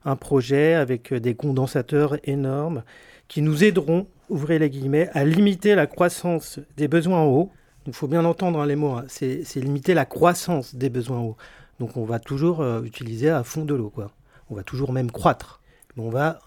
un 0.04 0.16
projet 0.16 0.72
avec 0.74 1.12
des 1.12 1.34
condensateurs 1.34 2.16
énormes 2.24 2.84
qui 3.28 3.42
nous 3.42 3.64
aideront, 3.64 4.06
ouvrez 4.30 4.58
les 4.58 4.70
guillemets, 4.70 5.10
à 5.12 5.24
limiter 5.24 5.74
la 5.74 5.86
croissance 5.86 6.58
des 6.78 6.88
besoins 6.88 7.20
en 7.20 7.26
eau. 7.26 7.50
Il 7.86 7.92
faut 7.92 8.08
bien 8.08 8.24
entendre 8.24 8.60
hein, 8.60 8.66
les 8.66 8.76
mots, 8.76 8.92
hein. 8.92 9.04
c'est 9.08 9.44
limiter 9.56 9.92
la 9.92 10.06
croissance 10.06 10.74
des 10.74 10.88
besoins 10.88 11.18
en 11.18 11.24
eau. 11.24 11.36
Donc 11.80 11.98
on 11.98 12.04
va 12.04 12.18
toujours 12.18 12.64
utiliser 12.82 13.28
à 13.28 13.42
fond 13.44 13.66
de 13.66 13.74
l'eau. 13.74 13.90
quoi. 13.90 14.10
On 14.48 14.54
va 14.54 14.62
toujours 14.62 14.92
même 14.92 15.10
croître. 15.10 15.60
On 15.98 16.08
va 16.08 16.38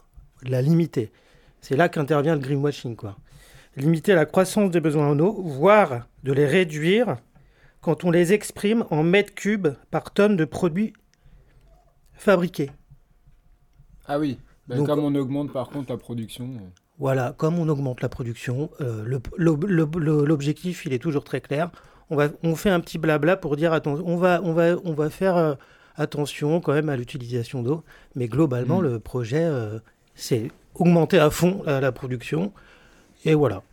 la 0.44 0.62
limiter. 0.62 1.12
C'est 1.62 1.76
là 1.76 1.90
qu'intervient 1.90 2.36
le 2.36 2.42
greenwashing. 2.42 2.96
Quoi. 2.96 3.16
Limiter 3.76 4.14
la 4.16 4.26
croissance 4.26 4.72
des 4.72 4.80
besoins 4.80 5.08
en 5.10 5.20
eau, 5.20 5.32
voire 5.42 6.08
de 6.24 6.34
les 6.34 6.46
réduire 6.46 7.18
quand 7.82 8.04
on 8.04 8.12
les 8.12 8.34
exprime 8.34 8.86
en 8.90 9.04
mètres 9.04 9.34
cubes 9.36 9.70
par 9.92 10.12
tonne 10.14 10.36
de 10.36 10.46
produits 10.46 10.94
fabriqués. 12.14 12.72
Ah 14.08 14.20
oui, 14.20 14.40
Donc- 14.68 14.88
comme 14.88 15.00
on 15.00 15.14
augmente 15.16 15.52
par 15.54 15.70
contre 15.70 15.92
la 15.92 15.98
production. 15.98 16.46
euh, 16.46 16.68
Voilà, 17.00 17.34
comme 17.38 17.60
on 17.60 17.68
augmente 17.70 18.02
la 18.02 18.10
production, 18.10 18.70
euh, 18.82 19.20
l'objectif, 19.38 20.86
il 20.86 20.94
est 20.94 21.00
toujours 21.00 21.24
très 21.24 21.42
clair. 21.42 21.70
On, 22.10 22.16
va, 22.16 22.30
on 22.44 22.56
fait 22.56 22.70
un 22.70 22.80
petit 22.80 22.98
blabla 22.98 23.38
pour 23.38 23.56
dire, 23.58 23.74
attends, 23.74 24.00
on 24.06 24.16
va, 24.18 24.42
on 24.44 24.54
va, 24.54 24.76
on 24.86 24.94
va 24.94 25.10
faire 25.10 25.36
euh, 25.36 25.54
attention 25.96 26.60
quand 26.62 26.74
même 26.74 26.90
à 26.90 26.96
l'utilisation 26.96 27.62
d'eau. 27.64 27.84
Mais 28.16 28.28
globalement, 28.28 28.80
Mm. 28.80 28.84
le 28.84 29.00
projet, 29.00 29.44
euh, 29.44 29.80
c'est 30.18 30.52
augmenter 30.76 31.20
à 31.20 31.30
fond 31.30 31.64
la, 31.66 31.92
production. 31.94 32.52
Et 33.24 33.34
voilà. 33.34 33.64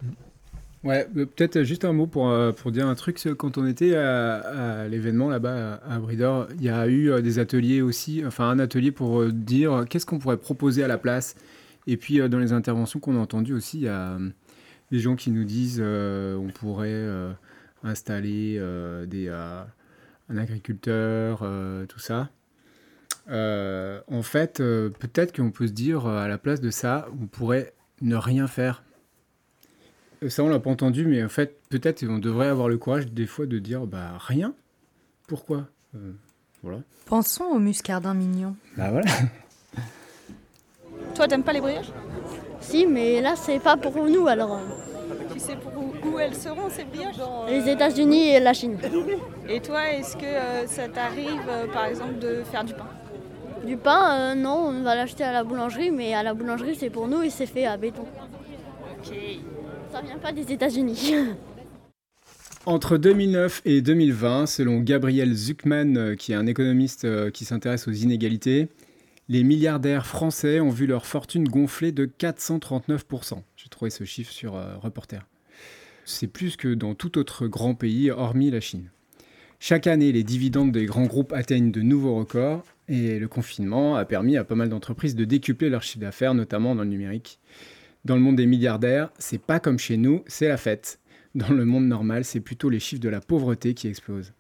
Ouais, 0.85 1.09
peut-être 1.15 1.63
juste 1.63 1.87
un 1.87 1.95
mot 1.95 2.07
pour, 2.07 2.29
euh, 2.29 2.53
pour 2.53 2.71
dire 2.71 2.87
un 2.87 2.95
truc. 2.95 3.19
Quand 3.39 3.57
on 3.57 3.67
était 3.67 3.97
à, 3.97 4.87
l'événement 4.87 5.31
là-bas 5.31 5.81
à, 5.89 5.99
Bridor, 5.99 6.47
il 6.57 6.63
y 6.63 6.69
a 6.69 6.87
eu 6.87 7.11
euh, 7.11 7.23
des 7.23 7.39
ateliers 7.39 7.81
aussi, 7.81 8.23
enfin 8.27 8.51
un 8.51 8.59
atelier 8.59 8.93
pour 8.93 9.21
euh, 9.21 9.33
dire 9.33 9.87
qu'est-ce 9.89 10.05
qu'on 10.05 10.19
pourrait 10.19 10.37
proposer 10.37 10.85
à 10.85 10.89
la 10.89 10.99
place. 10.99 11.37
Et 11.87 11.97
puis 11.97 12.19
dans 12.29 12.39
les 12.39 12.53
interventions 12.53 13.01
qu'on 13.01 13.17
a 13.17 13.19
entendues 13.19 13.55
aussi, 13.55 13.79
il 13.79 13.85
y 13.85 13.89
a 13.89 14.19
des 14.91 14.99
gens 14.99 15.17
qui 15.17 15.31
nous 15.31 15.45
disent 15.45 15.81
euh, 15.83 16.37
on 16.37 16.49
pourrait 16.49 17.07
installer 17.83 18.59
des, 19.07 19.29
un 19.29 20.37
agriculteur, 20.37 21.47
tout 21.89 21.99
ça. 21.99 22.31
Euh, 23.31 24.01
en 24.11 24.23
fait, 24.23 24.61
euh, 24.61 24.91
peut-être 24.91 25.35
qu'on 25.35 25.51
peut 25.51 25.67
se 25.67 25.73
dire 25.73 26.07
euh, 26.07 26.19
à 26.19 26.29
la 26.29 26.39
place 26.39 26.61
de 26.61 26.71
ça, 26.71 27.09
on 27.21 27.27
pourrait 27.27 27.73
ne 28.03 28.17
rien 28.17 28.47
faire. 28.47 28.83
Ça, 30.29 30.43
on 30.43 30.49
l'a 30.49 30.59
pas 30.59 30.71
entendu, 30.71 31.07
mais 31.07 31.23
en 31.23 31.29
fait, 31.29 31.59
peut-être 31.69 32.05
on 32.09 32.19
devrait 32.19 32.49
avoir 32.49 32.69
le 32.69 32.79
courage 32.79 33.07
des 33.09 33.27
fois 33.27 33.47
de 33.47 33.59
dire 33.59 33.87
bah 33.87 34.13
rien. 34.19 34.55
Pourquoi? 35.27 35.67
Euh, 35.95 36.13
Voilà. 36.63 36.79
Pensons 37.07 37.45
aux 37.45 37.59
muscardins 37.59 38.15
mignons. 38.15 38.57
Bah 38.77 38.91
voilà. 38.91 39.11
Toi, 41.15 41.29
t'aimes 41.29 41.43
pas 41.43 41.53
les 41.53 41.61
brioches? 41.61 41.93
Si, 42.61 42.87
mais 42.87 43.21
là, 43.21 43.37
c'est 43.37 43.59
pas 43.59 43.77
pour 43.77 43.95
nous 44.07 44.27
alors. 44.27 44.61
Tu 45.33 45.39
sais 45.39 45.57
pour 45.57 45.73
où, 45.77 45.93
où 46.09 46.19
elles 46.19 46.35
seront 46.35 46.71
ces 46.71 46.85
brioches? 46.85 47.17
Les 47.49 47.69
États-Unis 47.69 48.29
et 48.31 48.41
la 48.41 48.55
Chine. 48.55 48.79
Et 49.49 49.61
toi, 49.61 49.91
est-ce 49.93 50.17
que 50.17 50.25
euh, 50.25 50.67
ça 50.67 50.89
t'arrive, 50.89 51.43
euh, 51.49 51.67
par 51.73 51.85
exemple, 51.87 52.19
de 52.19 52.43
faire 52.45 52.65
du 52.65 52.73
pain? 52.73 52.89
Du 53.67 53.77
pain, 53.77 54.33
euh, 54.33 54.35
non, 54.35 54.67
on 54.69 54.83
va 54.83 54.95
l'acheter 54.95 55.25
à 55.25 55.33
la 55.33 55.45
boulangerie, 55.45 55.91
mais 55.91 56.15
à 56.15 56.23
la 56.23 56.35
boulangerie, 56.35 56.77
c'est 56.77 56.91
pour 56.91 57.09
nous 57.09 57.23
et 57.23 57.31
c'est 57.31 57.47
fait 57.47 57.67
à 57.67 57.77
béton. 57.77 58.03
Ok. 58.03 59.15
Ça 59.93 60.03
vient 60.03 60.19
pas 60.19 60.33
des 60.33 60.53
États-Unis. 60.53 61.15
Entre 62.67 62.97
2009 62.97 63.61
et 63.67 63.83
2020, 63.83 64.47
selon 64.47 64.81
Gabriel 64.81 65.35
Zuckman, 65.35 65.97
euh, 65.97 66.15
qui 66.17 66.33
est 66.33 66.35
un 66.35 66.47
économiste 66.47 67.05
euh, 67.05 67.31
qui 67.31 67.45
s'intéresse 67.45 67.87
aux 67.89 67.93
inégalités, 67.93 68.69
les 69.29 69.45
milliardaires 69.45 70.07
français 70.07 70.61
ont 70.61 70.71
vu 70.71 70.87
leur 70.87 71.05
fortune 71.05 71.47
gonfler 71.47 71.93
de 71.93 72.07
439%. 72.07 73.43
J'ai 73.57 73.69
trouvé 73.69 73.91
ce 73.91 74.05
chiffre 74.05 74.33
sur 74.33 74.57
euh, 74.57 74.79
Reporter. 74.79 75.27
C'est 76.07 76.27
plus 76.27 76.57
que 76.57 76.73
dans 76.73 76.95
tout 76.95 77.19
autre 77.19 77.49
grand 77.49 77.75
pays, 77.75 78.11
hormis 78.11 78.51
la 78.51 78.61
Chine. 78.61 78.91
Chaque 79.61 79.87
année, 79.87 80.11
les 80.11 80.25
dividendes 80.25 80.73
des 80.73 80.87
grands 80.87 81.07
groupes 81.07 81.35
atteignent 81.35 81.71
de 81.71 81.83
nouveaux 81.83 82.17
records 82.17 82.65
et 82.89 83.19
le 83.19 83.29
confinement 83.29 83.97
a 83.97 84.05
permis 84.05 84.37
à 84.37 84.45
pas 84.45 84.55
mal 84.55 84.69
d'entreprises 84.69 85.15
de 85.15 85.25
décupler 85.25 85.71
leur 85.71 85.83
chiffre 85.83 86.01
d'affaires, 86.01 86.35
notamment 86.35 86.75
dans 86.75 86.83
le 86.83 86.91
numérique. 86.91 87.39
Dans 88.05 88.17
le 88.17 88.21
monde 88.21 88.37
des 88.37 88.47
milliardaires, 88.47 89.11
c'est 89.19 89.41
pas 89.41 89.61
comme 89.61 89.79
chez 89.79 89.97
nous, 89.97 90.23
c'est 90.27 90.49
la 90.49 90.57
fête. 90.57 91.01
Dans 91.35 91.51
le 91.51 91.65
monde 91.65 91.87
normal, 91.87 92.25
c'est 92.25 92.41
plutôt 92.41 92.69
les 92.69 92.81
chiffres 92.81 93.01
de 93.01 93.09
la 93.09 93.21
pauvreté 93.21 93.75
qui 93.75 93.89
explosent. 93.89 94.35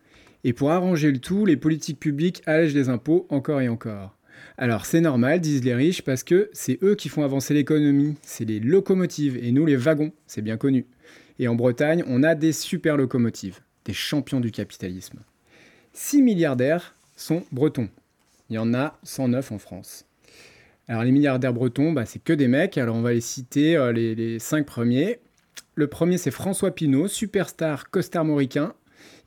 Et 0.44 0.52
pour 0.52 0.70
arranger 0.70 1.10
le 1.10 1.18
tout, 1.18 1.46
les 1.46 1.56
politiques 1.56 1.98
publiques 1.98 2.42
allègent 2.44 2.74
les 2.74 2.90
impôts 2.90 3.26
encore 3.30 3.62
et 3.62 3.68
encore. 3.68 4.16
Alors 4.58 4.84
c'est 4.84 5.00
normal, 5.00 5.40
disent 5.40 5.64
les 5.64 5.74
riches, 5.74 6.02
parce 6.02 6.22
que 6.22 6.50
c'est 6.52 6.78
eux 6.82 6.94
qui 6.94 7.08
font 7.08 7.24
avancer 7.24 7.54
l'économie, 7.54 8.16
c'est 8.22 8.44
les 8.44 8.60
locomotives, 8.60 9.38
et 9.42 9.50
nous 9.50 9.64
les 9.64 9.76
wagons, 9.76 10.12
c'est 10.26 10.42
bien 10.42 10.56
connu. 10.56 10.86
Et 11.38 11.48
en 11.48 11.54
Bretagne, 11.54 12.04
on 12.06 12.22
a 12.22 12.34
des 12.34 12.52
super 12.52 12.96
locomotives, 12.96 13.60
des 13.86 13.94
champions 13.94 14.40
du 14.40 14.50
capitalisme. 14.50 15.20
6 15.94 16.22
milliardaires 16.22 16.94
sont 17.16 17.44
bretons. 17.50 17.88
Il 18.54 18.58
y 18.58 18.60
en 18.60 18.72
a 18.72 18.96
109 19.02 19.50
en 19.50 19.58
France. 19.58 20.06
Alors 20.86 21.02
les 21.02 21.10
milliardaires 21.10 21.52
bretons, 21.52 21.90
bah, 21.90 22.06
c'est 22.06 22.22
que 22.22 22.32
des 22.32 22.46
mecs, 22.46 22.78
alors 22.78 22.94
on 22.94 23.02
va 23.02 23.12
les 23.12 23.20
citer, 23.20 23.76
euh, 23.76 23.90
les, 23.90 24.38
cinq 24.38 24.64
premiers. 24.64 25.18
Le 25.74 25.88
premier 25.88 26.18
c'est 26.18 26.30
François 26.30 26.70
Pinault, 26.70 27.08
superstar 27.08 27.90
costarmoricain. 27.90 28.74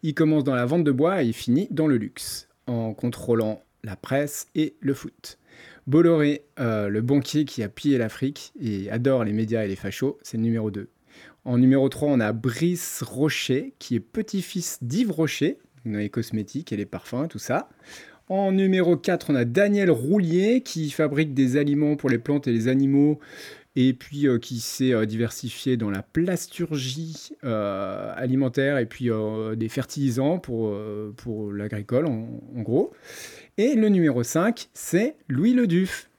Il 0.01 0.13
commence 0.13 0.45
dans 0.45 0.55
la 0.55 0.65
vente 0.65 0.85
de 0.85 0.93
bois 0.93 1.21
et 1.21 1.25
il 1.25 1.33
finit 1.33 1.67
dans 1.71 1.87
le 1.87 1.97
luxe, 1.97 2.47
en 2.67 2.93
contrôlant 2.93 3.61
la 3.83 3.97
presse 3.97 4.47
et 4.55 4.75
le 4.79 4.93
foot. 4.93 5.39
Bolloré, 5.87 6.45
euh, 6.61 6.87
le 6.87 7.01
banquier 7.01 7.43
qui 7.43 7.63
a 7.63 7.67
pillé 7.67 7.97
l'Afrique 7.97 8.53
et 8.61 8.89
adore 8.89 9.25
les 9.25 9.33
médias 9.33 9.65
et 9.65 9.67
les 9.67 9.75
fachos, 9.75 10.17
c'est 10.21 10.37
le 10.37 10.43
numéro 10.43 10.71
2. 10.71 10.87
En 11.43 11.57
numéro 11.57 11.89
3, 11.89 12.07
on 12.07 12.21
a 12.21 12.31
Brice 12.31 13.03
Rocher, 13.05 13.73
qui 13.77 13.95
est 13.95 13.99
petit-fils 13.99 14.77
d'Yves 14.81 15.11
Rocher, 15.11 15.59
dans 15.85 15.99
les 15.99 16.09
cosmétiques 16.09 16.71
et 16.71 16.77
les 16.77 16.85
parfums, 16.85 17.27
tout 17.29 17.39
ça. 17.39 17.67
En 18.29 18.51
numéro 18.51 18.97
4, 18.97 19.29
on 19.29 19.35
a 19.35 19.45
Daniel 19.45 19.89
Roulier, 19.89 20.61
qui 20.61 20.89
fabrique 20.91 21.33
des 21.33 21.55
aliments 21.57 21.95
pour 21.95 22.09
les 22.09 22.17
plantes 22.17 22.47
et 22.47 22.51
les 22.51 22.67
animaux, 22.67 23.19
et 23.77 23.93
puis 23.93 24.27
euh, 24.27 24.37
qui 24.37 24.59
s'est 24.59 24.91
euh, 24.93 25.05
diversifié 25.05 25.77
dans 25.77 25.89
la 25.89 26.01
plasturgie 26.01 27.29
euh, 27.45 28.11
alimentaire 28.17 28.79
et 28.79 28.85
puis 28.85 29.09
des 29.55 29.69
fertilisants 29.69 30.39
pour, 30.39 30.75
pour 31.15 31.51
l'agricole, 31.53 32.05
en, 32.07 32.27
en 32.57 32.61
gros. 32.61 32.91
Et 33.57 33.75
le 33.75 33.87
numéro 33.87 34.23
5, 34.23 34.67
c'est 34.73 35.15
Louis 35.29 35.53
Leduf, 35.53 36.09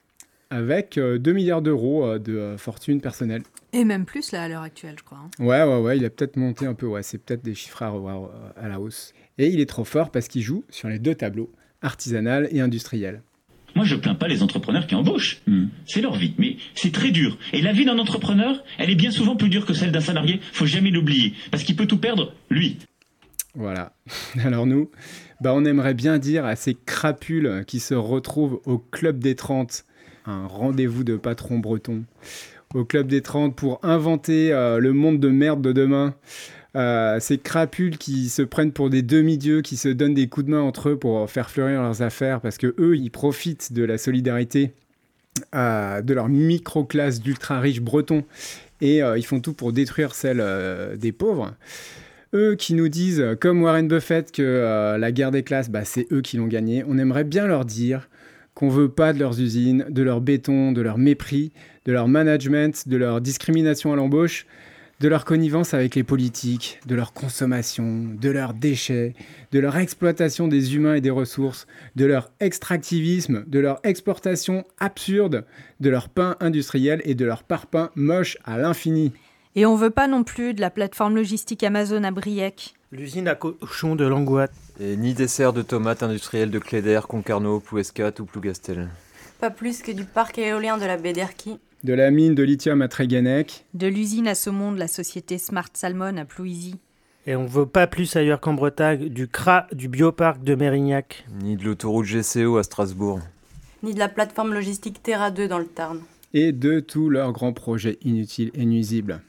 avec 0.49 0.97
euh, 0.97 1.19
2 1.19 1.31
milliards 1.31 1.61
d'euros 1.61 2.17
de 2.17 2.55
fortune 2.57 3.01
personnelle. 3.01 3.43
Et 3.71 3.85
même 3.85 4.05
plus 4.05 4.31
là 4.31 4.41
à 4.43 4.47
l'heure 4.49 4.63
actuelle, 4.63 4.95
je 4.97 5.03
crois. 5.03 5.19
hein. 5.19 5.29
Ouais, 5.45 5.61
ouais, 5.63 5.79
ouais, 5.79 5.97
il 5.97 6.03
a 6.05 6.09
peut-être 6.09 6.37
monté 6.37 6.65
un 6.65 6.73
peu, 6.73 6.87
ouais, 6.87 7.03
c'est 7.03 7.19
peut-être 7.19 7.43
des 7.43 7.53
chiffres 7.53 7.83
à 7.83 7.89
revoir 7.89 8.31
à 8.57 8.67
la 8.67 8.79
hausse. 8.79 9.13
Et 9.37 9.47
il 9.49 9.59
est 9.59 9.69
trop 9.69 9.83
fort 9.85 10.09
parce 10.09 10.27
qu'il 10.27 10.41
joue 10.41 10.63
sur 10.71 10.89
les 10.89 10.97
deux 10.97 11.13
tableaux, 11.13 11.51
artisanal 11.81 12.47
et 12.51 12.61
industriel. 12.61 13.21
Moi, 13.75 13.85
je 13.85 13.95
plains 13.95 14.15
pas 14.15 14.27
les 14.27 14.43
entrepreneurs 14.43 14.87
qui 14.87 14.95
embauchent. 14.95 15.41
C'est 15.85 16.01
leur 16.01 16.15
vie, 16.15 16.33
mais 16.37 16.57
c'est 16.75 16.91
très 16.91 17.11
dur. 17.11 17.37
Et 17.53 17.61
la 17.61 17.71
vie 17.71 17.85
d'un 17.85 17.99
entrepreneur, 17.99 18.63
elle 18.77 18.89
est 18.89 18.95
bien 18.95 19.11
souvent 19.11 19.35
plus 19.35 19.49
dure 19.49 19.65
que 19.65 19.73
celle 19.73 19.91
d'un 19.91 20.01
salarié. 20.01 20.39
Faut 20.53 20.65
jamais 20.65 20.91
l'oublier, 20.91 21.33
parce 21.51 21.63
qu'il 21.63 21.75
peut 21.75 21.85
tout 21.85 21.97
perdre, 21.97 22.33
lui. 22.49 22.77
Voilà. 23.55 23.93
Alors 24.43 24.65
nous, 24.65 24.89
bah 25.41 25.53
on 25.53 25.65
aimerait 25.65 25.93
bien 25.93 26.17
dire 26.17 26.45
à 26.45 26.55
ces 26.55 26.75
crapules 26.75 27.63
qui 27.67 27.79
se 27.79 27.93
retrouvent 27.93 28.61
au 28.65 28.77
Club 28.77 29.19
des 29.19 29.35
30, 29.35 29.85
un 30.25 30.47
rendez-vous 30.47 31.03
de 31.03 31.15
patrons 31.15 31.59
bretons, 31.59 32.03
au 32.73 32.85
Club 32.85 33.07
des 33.07 33.21
30 33.21 33.55
pour 33.55 33.79
inventer 33.83 34.51
euh, 34.51 34.79
le 34.79 34.93
monde 34.93 35.19
de 35.19 35.29
merde 35.29 35.61
de 35.61 35.71
demain. 35.71 36.15
Euh, 36.75 37.19
ces 37.19 37.37
crapules 37.37 37.97
qui 37.97 38.29
se 38.29 38.41
prennent 38.41 38.71
pour 38.71 38.89
des 38.89 39.01
demi-dieux, 39.01 39.61
qui 39.61 39.75
se 39.75 39.89
donnent 39.89 40.13
des 40.13 40.27
coups 40.27 40.45
de 40.45 40.51
main 40.51 40.61
entre 40.61 40.89
eux 40.89 40.97
pour 40.97 41.29
faire 41.29 41.49
fleurir 41.49 41.81
leurs 41.81 42.01
affaires, 42.01 42.41
parce 42.41 42.57
que 42.57 42.75
eux, 42.79 42.95
ils 42.95 43.09
profitent 43.09 43.73
de 43.73 43.83
la 43.83 43.97
solidarité 43.97 44.73
euh, 45.55 46.01
de 46.01 46.13
leur 46.13 46.29
micro-classe 46.29 47.21
d'ultra 47.21 47.59
riches 47.59 47.81
bretons 47.81 48.23
et 48.81 49.01
euh, 49.01 49.17
ils 49.17 49.25
font 49.25 49.39
tout 49.39 49.53
pour 49.53 49.73
détruire 49.73 50.13
celle 50.13 50.43
des 50.97 51.11
pauvres. 51.11 51.55
Eux 52.35 52.55
qui 52.55 52.75
nous 52.75 52.89
disent, 52.89 53.25
comme 53.41 53.63
Warren 53.63 53.87
Buffett, 53.87 54.31
que 54.31 54.95
la 54.99 55.11
guerre 55.11 55.31
des 55.31 55.41
classes, 55.41 55.71
bah, 55.71 55.83
c'est 55.83 56.05
eux 56.11 56.21
qui 56.21 56.37
l'ont 56.37 56.45
gagnée, 56.45 56.83
on 56.87 56.99
aimerait 56.99 57.23
bien 57.23 57.47
leur 57.47 57.65
dire 57.65 58.07
qu'on 58.53 58.69
veut 58.69 58.89
pas 58.89 59.13
de 59.13 59.19
leurs 59.19 59.39
usines, 59.39 59.85
de 59.89 60.03
leur 60.03 60.21
béton, 60.21 60.71
de 60.71 60.81
leur 60.81 60.99
mépris, 60.99 61.51
de 61.85 61.91
leur 61.91 62.07
management, 62.07 62.87
de 62.87 62.97
leur 62.97 63.21
discrimination 63.21 63.93
à 63.93 63.95
l'embauche, 63.95 64.45
de 64.99 65.07
leur 65.07 65.23
connivence 65.23 65.73
avec 65.73 65.95
les 65.95 66.03
politiques, 66.03 66.79
de 66.85 66.95
leur 66.95 67.13
consommation, 67.13 68.05
de 68.19 68.29
leurs 68.29 68.53
déchets, 68.53 69.13
de 69.51 69.59
leur 69.59 69.77
exploitation 69.77 70.47
des 70.47 70.75
humains 70.75 70.95
et 70.95 71.01
des 71.01 71.09
ressources, 71.09 71.67
de 71.95 72.05
leur 72.05 72.31
extractivisme, 72.39 73.45
de 73.47 73.59
leur 73.59 73.79
exportation 73.83 74.65
absurde, 74.79 75.45
de 75.79 75.89
leur 75.89 76.09
pain 76.09 76.35
industriel 76.41 77.01
et 77.05 77.15
de 77.15 77.25
leur 77.25 77.43
parpaing 77.43 77.91
moche 77.95 78.37
à 78.43 78.57
l'infini. 78.57 79.13
Et 79.55 79.65
on 79.65 79.75
veut 79.75 79.89
pas 79.89 80.07
non 80.07 80.23
plus 80.23 80.53
de 80.53 80.61
la 80.61 80.69
plateforme 80.69 81.15
logistique 81.15 81.63
Amazon 81.63 82.03
à 82.03 82.11
Briec. 82.11 82.75
L'usine 82.91 83.27
à 83.27 83.35
cochon 83.35 83.95
de 83.95 84.05
Langouat. 84.05 84.49
Et 84.79 84.95
ni 84.95 85.13
dessert 85.13 85.53
de 85.53 85.61
tomates 85.61 86.03
industrielles 86.03 86.51
de 86.51 86.59
Cléder, 86.59 87.01
Concarneau, 87.07 87.59
Plouescat 87.59 88.13
ou 88.19 88.25
Plougastel. 88.25 88.89
Pas 89.39 89.49
plus 89.49 89.81
que 89.81 89.91
du 89.91 90.03
parc 90.03 90.37
éolien 90.37 90.77
de 90.77 90.85
la 90.85 90.97
baie 90.97 91.13
d'Erquy. 91.13 91.59
De 91.83 91.93
la 91.93 92.11
mine 92.11 92.35
de 92.35 92.43
lithium 92.43 92.81
à 92.81 92.87
Tréguenec, 92.89 93.65
De 93.73 93.87
l'usine 93.87 94.27
à 94.27 94.35
saumon 94.35 94.73
de 94.73 94.79
la 94.79 94.87
société 94.87 95.37
Smart 95.37 95.69
Salmon 95.73 96.17
à 96.17 96.25
Plouisy. 96.25 96.75
Et 97.25 97.35
on 97.35 97.45
veut 97.45 97.65
pas 97.65 97.87
plus 97.87 98.15
ailleurs 98.15 98.41
qu'en 98.41 98.53
Bretagne 98.53 99.07
du 99.07 99.27
CRA 99.27 99.67
du 99.71 99.87
bioparc 99.87 100.43
de 100.43 100.55
Mérignac. 100.55 101.25
Ni 101.41 101.55
de 101.55 101.63
l'autoroute 101.63 102.05
GCO 102.05 102.57
à 102.57 102.63
Strasbourg. 102.63 103.19
Ni 103.83 103.93
de 103.93 103.99
la 103.99 104.09
plateforme 104.09 104.53
logistique 104.53 105.01
Terra 105.01 105.31
2 105.31 105.47
dans 105.47 105.59
le 105.59 105.67
Tarn. 105.67 106.01
et 106.33 106.51
de 106.51 106.79
tous 106.79 107.09
leurs 107.09 107.31
grands 107.31 107.53
projets 107.53 107.97
inutiles 108.03 108.51
et 108.53 108.65
nuisibles. 108.65 109.21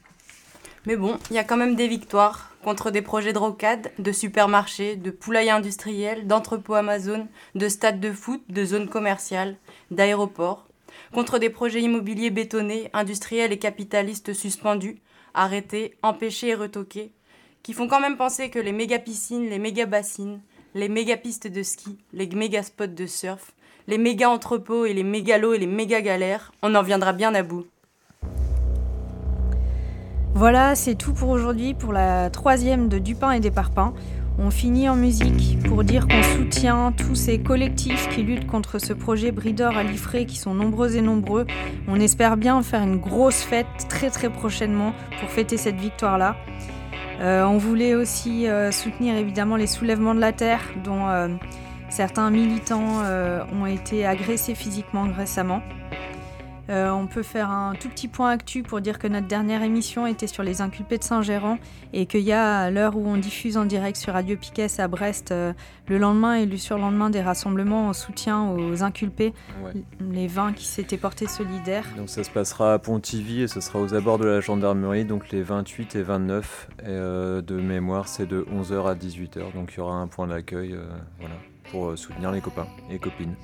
Mais 0.85 0.97
bon, 0.97 1.17
il 1.29 1.35
y 1.35 1.39
a 1.39 1.43
quand 1.43 1.57
même 1.57 1.75
des 1.75 1.87
victoires 1.87 2.51
contre 2.63 2.91
des 2.91 3.01
projets 3.01 3.33
de 3.33 3.37
rocade, 3.39 3.91
de 3.97 4.11
supermarchés, 4.11 4.97
de 4.97 5.09
poulaillers 5.09 5.49
industriels, 5.51 6.27
d'entrepôts 6.27 6.75
Amazon, 6.75 7.27
de 7.55 7.69
stades 7.69 7.99
de 7.99 8.11
foot, 8.11 8.41
de 8.49 8.65
zones 8.65 8.87
commerciales, 8.89 9.55
d'aéroports. 9.89 10.67
Contre 11.13 11.39
des 11.39 11.49
projets 11.49 11.81
immobiliers 11.81 12.29
bétonnés, 12.29 12.89
industriels 12.93 13.51
et 13.51 13.59
capitalistes 13.59 14.33
suspendus, 14.33 14.97
arrêtés, 15.33 15.95
empêchés 16.03 16.49
et 16.49 16.55
retoqués, 16.55 17.11
qui 17.63 17.73
font 17.73 17.87
quand 17.87 17.99
même 17.99 18.17
penser 18.17 18.49
que 18.49 18.59
les 18.59 18.71
méga 18.71 18.99
piscines, 18.99 19.49
les 19.49 19.59
méga 19.59 19.85
bassines, 19.85 20.41
les 20.73 20.89
méga 20.89 21.17
pistes 21.17 21.47
de 21.47 21.63
ski, 21.63 21.97
les 22.13 22.27
méga 22.27 22.63
spots 22.63 22.87
de 22.87 23.05
surf, 23.05 23.53
les 23.87 23.97
méga 23.97 24.29
entrepôts 24.29 24.85
et 24.85 24.93
les 24.93 25.03
mégalos 25.03 25.53
et 25.53 25.59
les 25.59 25.67
méga 25.67 26.01
galères, 26.01 26.51
on 26.61 26.75
en 26.75 26.81
viendra 26.81 27.13
bien 27.13 27.35
à 27.35 27.43
bout. 27.43 27.65
Voilà, 30.33 30.75
c'est 30.75 30.95
tout 30.95 31.13
pour 31.13 31.29
aujourd'hui 31.29 31.73
pour 31.73 31.91
la 31.91 32.29
troisième 32.29 32.87
de 32.87 32.99
Dupin 32.99 33.31
et 33.31 33.41
des 33.41 33.51
Parpins. 33.51 33.93
On 34.37 34.49
finit 34.49 34.89
en 34.89 34.95
musique 34.95 35.59
pour 35.63 35.83
dire 35.83 36.07
qu'on 36.07 36.23
soutient 36.23 36.91
tous 36.93 37.15
ces 37.15 37.39
collectifs 37.39 38.09
qui 38.09 38.23
luttent 38.23 38.47
contre 38.47 38.79
ce 38.79 38.93
projet 38.93 39.31
brideur 39.31 39.77
à 39.77 39.83
Liffré 39.83 40.25
qui 40.25 40.37
sont 40.37 40.53
nombreux 40.53 40.95
et 40.95 41.01
nombreux. 41.01 41.45
On 41.87 41.99
espère 41.99 42.37
bien 42.37 42.61
faire 42.63 42.81
une 42.81 42.97
grosse 42.97 43.41
fête 43.41 43.67
très 43.89 44.09
très 44.09 44.29
prochainement 44.29 44.93
pour 45.19 45.29
fêter 45.29 45.57
cette 45.57 45.75
victoire-là. 45.75 46.37
Euh, 47.19 47.43
on 47.43 47.57
voulait 47.57 47.93
aussi 47.93 48.47
euh, 48.47 48.71
soutenir 48.71 49.15
évidemment 49.15 49.55
les 49.55 49.67
soulèvements 49.67 50.15
de 50.15 50.21
la 50.21 50.31
terre 50.31 50.61
dont 50.83 51.07
euh, 51.07 51.27
certains 51.89 52.31
militants 52.31 53.03
ont 53.53 53.65
été 53.65 54.05
agressés 54.05 54.55
physiquement 54.55 55.07
récemment. 55.15 55.61
Euh, 56.69 56.89
on 56.91 57.07
peut 57.07 57.23
faire 57.23 57.49
un 57.49 57.73
tout 57.73 57.89
petit 57.89 58.07
point 58.07 58.29
actu 58.29 58.63
pour 58.63 58.81
dire 58.81 58.99
que 58.99 59.07
notre 59.07 59.27
dernière 59.27 59.63
émission 59.63 60.05
était 60.07 60.27
sur 60.27 60.43
les 60.43 60.61
inculpés 60.61 60.97
de 60.97 61.03
Saint-Géran 61.03 61.57
et 61.91 62.05
qu'il 62.05 62.21
y 62.21 62.31
a, 62.31 62.59
à 62.59 62.69
l'heure 62.71 62.95
où 62.95 63.05
on 63.07 63.17
diffuse 63.17 63.57
en 63.57 63.65
direct 63.65 63.97
sur 63.97 64.13
Radio 64.13 64.37
Piquet 64.37 64.67
à 64.79 64.87
Brest, 64.87 65.31
euh, 65.31 65.53
le 65.87 65.97
lendemain 65.97 66.35
et 66.35 66.45
le 66.45 66.57
surlendemain 66.57 67.09
des 67.09 67.21
rassemblements 67.21 67.87
en 67.87 67.93
soutien 67.93 68.43
aux 68.51 68.83
inculpés, 68.83 69.33
Ouais. 69.63 69.73
les 70.11 70.27
20 70.27 70.53
qui 70.53 70.65
s'étaient 70.65 70.97
portés 70.97 71.27
solidaires. 71.27 71.85
Donc 71.97 72.09
ça 72.09 72.23
se 72.23 72.29
passera 72.29 72.73
à 72.73 72.79
Pontivy 72.79 73.41
et 73.41 73.47
ce 73.47 73.59
sera 73.59 73.79
aux 73.79 73.93
abords 73.93 74.17
de 74.19 74.25
la 74.25 74.39
gendarmerie, 74.39 75.03
donc 75.05 75.29
les 75.31 75.41
28 75.43 75.95
et 75.95 76.03
29. 76.03 76.69
Et, 76.79 76.85
euh, 76.87 77.41
de 77.41 77.55
mémoire, 77.55 78.07
c'est 78.07 78.27
de 78.27 78.45
11h 78.51 78.87
à 78.87 78.95
18h. 78.95 79.51
Donc 79.53 79.73
il 79.73 79.77
y 79.77 79.81
aura 79.81 79.95
un 79.95 80.07
point 80.07 80.27
d'accueil 80.27 80.75
voilà, 81.19 81.35
pour 81.71 81.97
soutenir 81.97 82.31
les 82.31 82.39
copains 82.41 82.67
et 82.89 82.99
copines. 82.99 83.35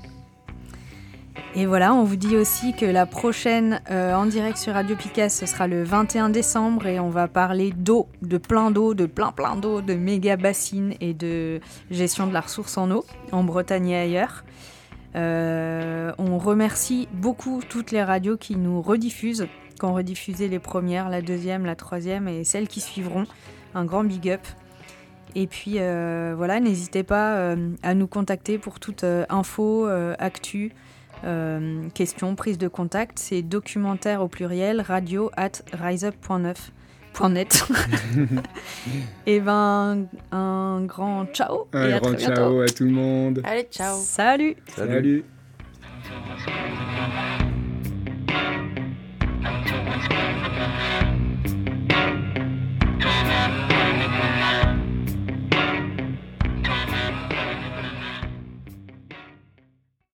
Et 1.55 1.65
voilà, 1.65 1.93
on 1.95 2.03
vous 2.03 2.17
dit 2.17 2.35
aussi 2.35 2.73
que 2.73 2.85
la 2.85 3.07
prochaine 3.07 3.81
euh, 3.89 4.13
en 4.13 4.27
direct 4.27 4.57
sur 4.57 4.73
Radio 4.73 4.95
Piquet, 4.95 5.27
ce 5.27 5.47
sera 5.47 5.67
le 5.67 5.83
21 5.83 6.29
décembre 6.29 6.85
et 6.85 6.99
on 6.99 7.09
va 7.09 7.27
parler 7.27 7.71
d'eau, 7.71 8.07
de 8.21 8.38
plein 8.38 8.69
d'eau, 8.69 8.93
de 8.93 9.07
plein 9.07 9.31
plein 9.31 9.55
d'eau, 9.55 9.81
de 9.81 9.95
méga 9.95 10.38
bassines 10.38 10.93
et 11.01 11.15
de 11.15 11.59
gestion 11.89 12.27
de 12.27 12.33
la 12.33 12.41
ressource 12.41 12.77
en 12.77 12.91
eau 12.91 13.05
en 13.31 13.43
Bretagne 13.43 13.89
et 13.89 13.97
ailleurs. 13.97 14.43
Euh, 15.15 16.11
on 16.19 16.38
remercie 16.38 17.07
beaucoup 17.11 17.61
toutes 17.67 17.89
les 17.89 18.03
radios 18.03 18.38
qui 18.38 18.55
nous 18.55 18.81
rediffusent, 18.81 19.47
qui 19.79 19.85
ont 19.85 19.95
rediffusé 19.95 20.49
les 20.49 20.59
premières, 20.59 21.09
la 21.09 21.23
deuxième, 21.23 21.65
la 21.65 21.75
troisième 21.75 22.27
et 22.27 22.43
celles 22.43 22.67
qui 22.67 22.81
suivront. 22.81 23.23
Un 23.73 23.85
grand 23.85 24.03
big 24.03 24.29
up. 24.29 24.41
Et 25.33 25.47
puis 25.47 25.77
euh, 25.77 26.35
voilà, 26.38 26.59
n'hésitez 26.59 27.01
pas 27.01 27.55
à 27.81 27.93
nous 27.95 28.07
contacter 28.07 28.59
pour 28.59 28.79
toute 28.79 29.03
info, 29.29 29.88
actu, 30.19 30.73
euh, 31.24 31.89
questions, 31.93 32.36
prise 32.36 32.57
de 32.57 32.68
contact, 32.68 33.20
c'est 33.20 33.41
documentaire 33.41 34.22
au 34.22 34.28
pluriel, 34.28 34.82
radio 34.82 35.32
at 35.36 35.63
riseup.net. 35.74 36.70
et 39.26 39.36
eh 39.36 39.39
ben, 39.39 40.07
un 40.32 40.82
grand 40.86 41.26
ciao. 41.34 41.68
Un 41.74 41.88
et 41.88 41.99
grand 41.99 42.15
ciao 42.15 42.61
à 42.61 42.68
tout 42.68 42.84
le 42.84 42.91
monde. 42.91 43.41
Allez, 43.43 43.68
ciao. 43.72 43.97
Salut. 43.97 44.55
Salut. 44.76 45.24